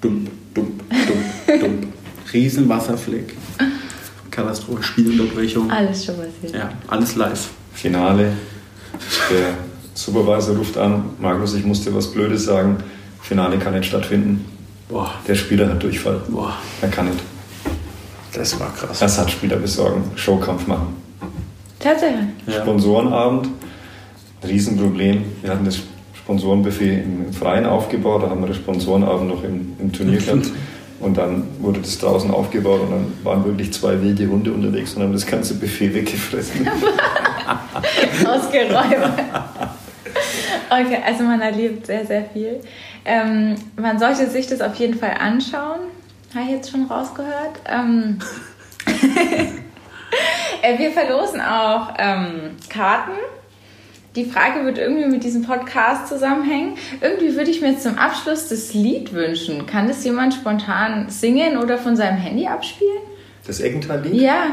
Dump, 0.00 0.28
dump, 0.54 0.82
dump, 1.06 1.60
dump. 1.60 1.86
Riesenwasserfleck. 2.32 3.34
Katastrophe, 4.30 4.82
Spielunterbrechung. 4.82 5.70
Alles 5.70 6.04
schon 6.04 6.16
passiert. 6.16 6.54
Ja, 6.54 6.72
alles 6.88 7.14
live. 7.16 7.48
Finale. 7.72 8.32
Der 9.30 9.54
Supervisor 9.94 10.56
ruft 10.56 10.76
an, 10.76 11.04
Markus, 11.18 11.54
ich 11.54 11.64
muss 11.64 11.82
dir 11.82 11.94
was 11.94 12.12
Blödes 12.12 12.44
sagen. 12.44 12.76
Finale 13.22 13.58
kann 13.58 13.72
nicht 13.74 13.86
stattfinden. 13.86 14.44
Boah, 14.88 15.14
Der 15.26 15.34
Spieler 15.34 15.68
hat 15.70 15.82
Durchfall. 15.82 16.20
boah, 16.28 16.54
Er 16.82 16.88
kann 16.88 17.06
nicht. 17.06 17.20
das 18.34 18.60
war 18.60 18.72
krass. 18.74 19.00
Ersatzspieler 19.00 19.56
besorgen, 19.56 20.04
Showkampf 20.16 20.66
machen. 20.66 20.94
Tatsächlich. 21.86 22.26
Ja. 22.46 22.62
Sponsorenabend, 22.62 23.48
Riesenproblem. 24.46 25.24
Wir 25.42 25.50
hatten 25.50 25.64
das 25.64 25.78
Sponsorenbuffet 26.14 27.04
im 27.04 27.32
Freien 27.32 27.64
aufgebaut, 27.64 28.24
da 28.24 28.30
haben 28.30 28.40
wir 28.40 28.48
den 28.48 28.56
Sponsorenabend 28.56 29.28
noch 29.28 29.44
im, 29.44 29.74
im 29.78 29.92
Turnier 29.92 30.18
gehabt. 30.18 30.46
Und 30.98 31.16
dann 31.18 31.44
wurde 31.60 31.80
das 31.80 31.98
draußen 31.98 32.30
aufgebaut 32.30 32.80
und 32.80 32.90
dann 32.90 33.12
waren 33.22 33.44
wirklich 33.44 33.70
zwei 33.70 34.00
wilde 34.00 34.26
Hunde 34.28 34.50
unterwegs 34.50 34.94
und 34.94 35.02
haben 35.02 35.12
das 35.12 35.26
ganze 35.26 35.52
Buffet 35.52 35.92
weggefressen. 35.92 36.66
Ausgeräumt. 38.26 39.12
Okay, 40.70 40.98
also 41.04 41.24
man 41.24 41.42
erlebt 41.42 41.84
sehr, 41.84 42.06
sehr 42.06 42.24
viel. 42.32 42.60
Ähm, 43.04 43.56
man 43.76 43.98
sollte 43.98 44.30
sich 44.30 44.46
das 44.46 44.62
auf 44.62 44.74
jeden 44.76 44.94
Fall 44.94 45.16
anschauen. 45.20 45.80
Habe 46.34 46.46
ich 46.46 46.50
jetzt 46.52 46.70
schon 46.70 46.86
rausgehört. 46.86 47.60
Ähm, 47.66 48.18
äh, 48.86 49.48
wir 50.78 50.90
verlosen 50.90 51.40
auch 51.40 51.94
ähm, 51.98 52.56
Karten. 52.68 53.12
Die 54.14 54.24
Frage 54.24 54.64
wird 54.64 54.78
irgendwie 54.78 55.04
mit 55.06 55.24
diesem 55.24 55.42
Podcast 55.42 56.08
zusammenhängen. 56.08 56.78
Irgendwie 57.02 57.36
würde 57.36 57.50
ich 57.50 57.60
mir 57.60 57.78
zum 57.78 57.98
Abschluss 57.98 58.48
das 58.48 58.72
Lied 58.72 59.12
wünschen. 59.12 59.66
Kann 59.66 59.88
das 59.88 60.02
jemand 60.04 60.32
spontan 60.32 61.10
singen 61.10 61.58
oder 61.58 61.76
von 61.76 61.96
seinem 61.96 62.16
Handy 62.16 62.46
abspielen? 62.46 62.96
Das 63.46 63.60
Eckental-Lied? 63.60 64.14
Ja, 64.20 64.46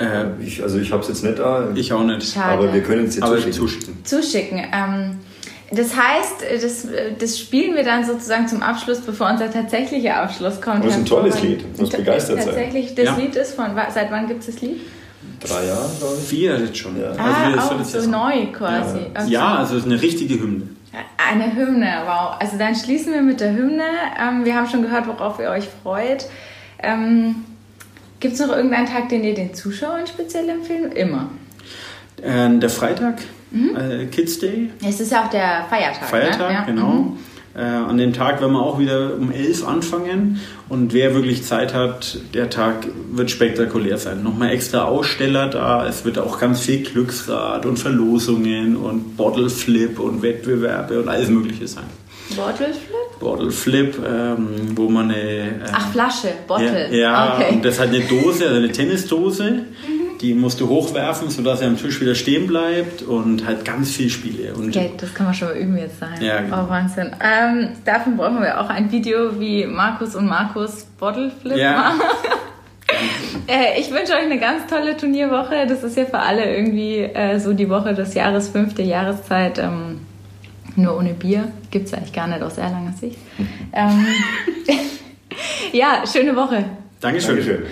Äh, 0.00 0.42
Ich, 0.42 0.62
also 0.62 0.78
ich 0.78 0.90
habe 0.90 1.02
es 1.02 1.08
jetzt 1.08 1.22
nicht 1.22 1.38
da, 1.38 1.68
ich 1.74 1.92
auch 1.92 2.02
nicht. 2.02 2.32
Schade. 2.32 2.52
aber 2.54 2.72
wir 2.72 2.82
können 2.82 3.04
es 3.04 3.16
jetzt 3.16 3.26
zuschicken. 3.26 3.52
zuschicken. 3.52 4.04
zuschicken. 4.04 4.58
Ähm, 4.72 5.20
das 5.74 5.96
heißt, 5.96 6.62
das, 6.62 6.86
das 7.18 7.38
spielen 7.38 7.74
wir 7.74 7.84
dann 7.84 8.04
sozusagen 8.04 8.48
zum 8.48 8.62
Abschluss, 8.62 9.00
bevor 9.00 9.30
unser 9.30 9.50
tatsächlicher 9.50 10.16
Abschluss 10.16 10.60
kommt. 10.60 10.84
Es 10.84 10.92
ist 10.92 10.98
ein 10.98 11.06
tolles. 11.06 11.40
Lied. 11.42 11.62
Du 11.76 11.82
musst 11.82 11.96
begeistert 11.96 12.38
sein. 12.38 12.46
Tatsächlich, 12.46 12.94
das 12.94 13.04
Ja. 13.06 13.16
Lied 13.16 13.36
ist 13.36 13.54
von, 13.54 13.70
seit 13.92 14.10
wann 14.10 14.28
gibt 14.28 14.40
es 14.40 14.46
das 14.46 14.60
Lied? 14.60 14.80
Drei 15.40 15.66
Jahre, 15.66 15.90
glaube 15.98 16.16
ich. 16.20 16.28
Vier 16.28 16.58
jetzt 16.58 16.76
schon. 16.76 17.00
Ja. 17.00 17.08
Also 17.10 17.20
ah, 17.20 17.52
das 17.54 17.70
auch 17.70 17.84
so 17.84 17.98
erst- 17.98 18.10
neu 18.10 18.46
quasi. 18.52 18.98
Okay. 19.14 19.28
Ja, 19.28 19.56
also 19.56 19.76
es 19.76 19.84
ist 19.84 19.90
eine 19.90 20.00
richtige 20.00 20.34
Hymne. 20.34 20.68
Eine 21.16 21.54
Hymne, 21.56 22.02
wow. 22.04 22.36
Also 22.38 22.58
dann 22.58 22.74
schließen 22.74 23.12
wir 23.14 23.22
mit 23.22 23.40
der 23.40 23.52
Hymne. 23.54 23.84
Ähm, 24.20 24.44
wir 24.44 24.54
haben 24.54 24.68
schon 24.68 24.82
gehört, 24.82 25.06
worauf 25.06 25.40
ihr 25.40 25.50
euch 25.50 25.68
freut. 25.82 26.26
Ähm, 26.82 27.36
Gibt 28.20 28.34
es 28.34 28.40
noch 28.40 28.54
irgendeinen 28.54 28.86
Tag, 28.86 29.08
den 29.08 29.24
ihr 29.24 29.34
den 29.34 29.54
Zuschauern 29.54 30.06
speziell 30.06 30.48
empfehlen? 30.48 30.92
Immer. 30.92 31.30
Äh, 32.22 32.58
der 32.58 32.70
Freitag, 32.70 33.22
äh, 33.54 34.06
Kids 34.06 34.38
Day, 34.38 34.70
Es 34.86 35.00
ist 35.00 35.12
ja 35.12 35.24
auch 35.24 35.30
der 35.30 35.66
Feiertag. 35.68 36.08
Feiertag, 36.08 36.48
ne? 36.48 36.54
Ja. 36.54 36.62
genau. 36.64 36.88
Mhm. 36.92 37.16
Äh, 37.54 37.60
an 37.60 37.98
dem 37.98 38.14
Tag 38.14 38.40
werden 38.40 38.52
wir 38.52 38.62
auch 38.62 38.78
wieder 38.78 39.14
um 39.14 39.30
11 39.30 39.68
anfangen 39.68 40.40
und 40.70 40.94
wer 40.94 41.14
wirklich 41.14 41.44
Zeit 41.44 41.74
hat, 41.74 42.16
der 42.32 42.48
Tag 42.48 42.86
wird 43.10 43.30
spektakulär 43.30 43.98
sein. 43.98 44.22
Nochmal 44.22 44.52
extra 44.52 44.84
Aussteller 44.84 45.48
da, 45.48 45.86
es 45.86 46.06
wird 46.06 46.18
auch 46.18 46.40
ganz 46.40 46.60
viel 46.60 46.82
Glücksrad 46.82 47.66
und 47.66 47.78
Verlosungen 47.78 48.76
und 48.76 49.18
Bottle 49.18 49.50
Flip 49.50 49.98
und 49.98 50.22
Wettbewerbe 50.22 50.98
und 51.02 51.10
alles 51.10 51.28
mögliche 51.28 51.68
sein. 51.68 51.84
Bottle 52.34 52.68
Flip? 52.68 53.20
Bottle 53.20 53.50
Flip, 53.50 53.94
ähm, 54.02 54.48
wo 54.74 54.88
man 54.88 55.10
eine... 55.10 55.20
äh, 55.20 55.50
Ach, 55.72 55.92
Flasche, 55.92 56.28
Bottle. 56.48 56.88
Ja, 56.90 56.96
ja 56.96 57.34
okay. 57.34 57.54
und 57.54 57.64
das 57.66 57.78
hat 57.78 57.88
eine 57.88 58.00
Dose, 58.00 58.44
also 58.44 58.56
eine 58.56 58.72
Tennisdose. 58.72 59.64
Die 60.22 60.34
musst 60.34 60.60
du 60.60 60.68
hochwerfen, 60.68 61.28
sodass 61.30 61.60
er 61.60 61.66
am 61.68 61.76
Tisch 61.76 62.00
wieder 62.00 62.14
stehen 62.14 62.46
bleibt 62.46 63.02
und 63.02 63.44
halt 63.44 63.64
ganz 63.64 63.90
viel 63.90 64.08
Spiele. 64.08 64.54
Und 64.54 64.68
Okay, 64.76 64.92
das 64.96 65.12
kann 65.12 65.26
man 65.26 65.34
schon 65.34 65.48
mal 65.48 65.56
üben 65.56 65.76
jetzt 65.76 65.98
sein. 65.98 66.22
Ja, 66.22 66.40
genau. 66.40 66.64
Oh, 66.64 66.68
Wahnsinn. 66.70 67.10
Ähm, 67.20 67.70
dafür 67.84 68.12
brauchen 68.12 68.40
wir 68.40 68.60
auch 68.60 68.68
ein 68.70 68.90
Video, 68.92 69.38
wie 69.40 69.66
Markus 69.66 70.14
und 70.14 70.26
Markus 70.26 70.84
Bottle 70.98 71.32
Flip 71.42 71.56
Ja. 71.56 71.72
machen. 71.72 72.00
Äh, 73.48 73.80
ich 73.80 73.90
wünsche 73.90 74.12
euch 74.12 74.22
eine 74.24 74.38
ganz 74.38 74.66
tolle 74.68 74.96
Turnierwoche. 74.96 75.66
Das 75.66 75.82
ist 75.82 75.96
ja 75.96 76.04
für 76.04 76.18
alle 76.18 76.54
irgendwie 76.54 76.98
äh, 76.98 77.40
so 77.40 77.52
die 77.54 77.68
Woche 77.68 77.94
des 77.94 78.14
Jahres, 78.14 78.48
fünfte 78.50 78.82
Jahreszeit. 78.82 79.58
Ähm, 79.58 80.00
nur 80.76 80.96
ohne 80.96 81.14
Bier. 81.14 81.48
Gibt 81.70 81.86
es 81.88 81.94
eigentlich 81.94 82.12
gar 82.12 82.28
nicht 82.28 82.42
aus 82.42 82.58
Erlanger 82.58 82.92
Sicht. 82.92 83.16
ähm, 83.72 84.06
ja, 85.72 86.04
schöne 86.06 86.36
Woche. 86.36 86.64
Dankeschön. 87.00 87.36
Dankeschön. 87.36 87.62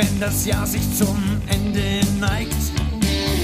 wenn 0.00 0.20
das 0.20 0.46
Jahr 0.46 0.66
sich 0.66 0.82
zum 0.96 1.16
Ende 1.46 2.00
neigt. 2.18 2.54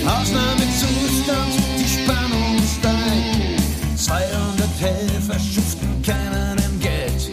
Ausnahmezustand, 0.07 1.52
die 1.78 1.88
Spannung 1.88 2.57
steigt. 2.78 3.61
200 3.96 4.68
Helfer 4.80 5.38
schuften 5.38 6.02
keinen 6.02 6.59
im 6.59 6.80
Geld. 6.80 7.30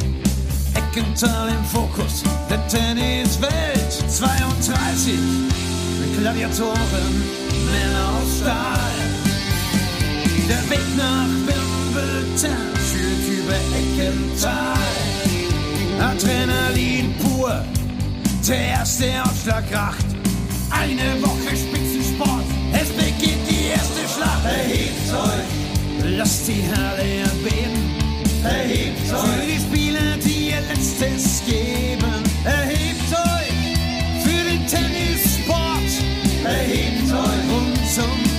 Eckental 0.74 1.50
im 1.50 1.64
Fokus 1.66 2.24
der 2.50 2.68
Tenniswelt. 2.68 3.92
32 4.10 5.14
mit 6.00 6.20
Gladiatoren, 6.20 7.14
mehr 7.72 8.00
aus 8.10 8.40
Stahl. 8.42 8.98
Der 10.50 10.70
Weg 10.70 10.88
nach 10.98 11.30
Wimbledon 11.48 12.76
führt 12.90 13.26
über 13.40 13.58
Eckental. 13.80 14.74
Adrenalin 16.02 17.14
pur 17.20 17.64
der 18.48 18.58
erste 18.58 19.06
Ausschlag 19.24 19.70
kracht. 19.72 20.06
Eine 20.70 21.22
Woche 21.22 21.56
Spitzensport, 21.56 22.44
es 22.74 22.90
beginnt 22.90 23.48
die 23.50 23.68
erste 23.68 24.08
Schlacht. 24.14 24.46
Erhebt 24.46 25.14
euch, 25.14 26.18
lasst 26.18 26.48
die 26.48 26.64
Halle 26.76 27.22
erbeben. 27.22 27.96
Erhebt 28.44 29.14
euch 29.14 29.20
für 29.20 29.46
die 29.46 29.60
Spieler, 29.60 30.18
die 30.18 30.50
ihr 30.50 30.62
Letztes 30.62 31.44
geben. 31.46 32.24
Erhebt 32.44 33.12
euch 33.12 34.24
für 34.24 34.50
den 34.50 34.68
Tennissport. 34.68 35.92
Erhebt 36.44 37.12
euch 37.12 37.44
rund 37.50 38.10
um 38.10 38.33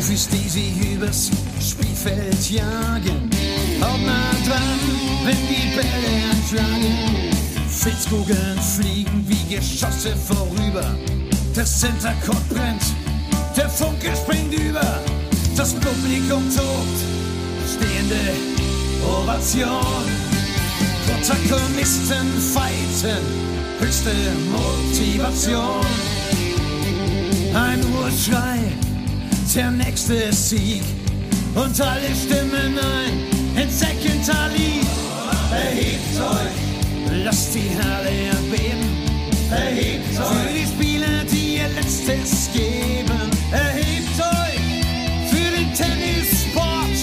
Profis, 0.00 0.28
die 0.28 0.48
sie 0.48 0.94
übers 0.94 1.30
Spielfeld 1.60 2.50
jagen. 2.50 3.28
Haut 3.82 4.00
nah 4.06 4.30
dran, 4.46 4.80
wenn 5.26 5.36
die 5.46 5.76
Bälle 5.76 6.30
anschlagen. 6.32 7.34
Filzkugeln 7.68 8.58
fliegen 8.76 9.22
wie 9.28 9.56
Geschosse 9.56 10.16
vorüber. 10.16 10.96
Der 11.54 11.66
Center 11.66 12.14
Court 12.24 12.48
brennt, 12.48 12.82
der 13.54 13.68
Funke 13.68 14.16
springt 14.16 14.54
über. 14.54 15.00
Das 15.54 15.74
Publikum 15.74 16.44
tobt, 16.48 17.00
stehende 17.68 18.32
Ovation. 19.04 20.06
Protagonisten 21.06 22.26
fighten, 22.54 23.22
höchste 23.80 24.12
Motivation. 24.50 25.84
Ein 27.52 27.80
Urschrei, 28.00 28.69
der 29.54 29.70
nächste 29.70 30.32
Sieg 30.32 30.82
und 31.54 31.80
alle 31.80 32.14
stimmen 32.14 32.78
ein 32.78 33.62
ins 33.62 33.80
Secondary. 33.80 34.80
Erhebt 35.50 36.20
euch, 36.20 37.24
lasst 37.24 37.54
die 37.54 37.70
Halle 37.82 38.10
erbeben. 38.28 39.08
Erhebt 39.50 40.20
euch 40.20 40.26
für 40.26 40.52
die 40.54 40.66
Spieler, 40.66 41.24
die 41.30 41.56
ihr 41.56 41.68
Letztes 41.68 42.50
geben. 42.52 43.20
Erhebt 43.50 44.20
euch 44.20 45.30
für 45.30 45.50
den 45.56 45.74
Tennissport. 45.74 46.98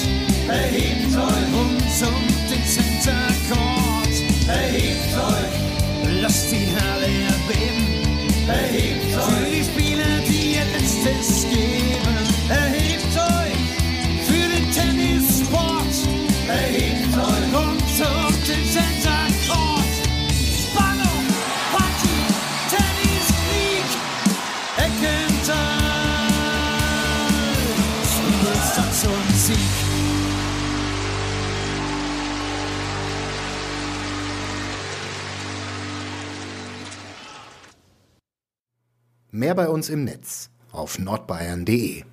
Erhebt 0.48 1.16
euch 1.16 1.48
rund 1.54 2.08
um 2.08 2.24
den 2.50 2.64
Center 2.66 3.28
Court. 3.50 4.16
Erhebt 4.48 5.14
euch, 5.18 6.22
lasst 6.22 6.52
die 6.52 6.68
Halle 6.80 7.12
erbeben. 7.28 8.08
Erhebt 8.48 9.18
euch 9.18 9.24
für 9.24 9.46
die 9.50 9.64
Spieler, 9.64 10.20
die 10.28 10.54
ihr 10.54 10.66
Letztes 10.78 11.44
geben. 11.50 12.27
Erhebt 12.50 13.18
euch 13.18 14.26
für 14.26 14.48
den 14.48 14.72
Tennissport. 14.72 15.96
Erhebt 16.48 17.18
euch 17.18 17.54
rund 17.54 17.82
um 17.82 18.34
den 18.48 18.66
Center. 18.66 19.18
Spannung, 20.72 21.24
Party, 21.74 22.18
Tennis, 22.70 23.28
Krieg, 23.44 23.88
Eckental. 24.78 25.78
Satz 28.76 29.04
und 29.06 29.36
Sieg. 29.36 29.58
Mehr 39.32 39.54
bei 39.54 39.68
uns 39.68 39.90
im 39.90 40.06
Netz 40.06 40.50
auf 40.72 40.98
nordbayern.de 40.98 42.04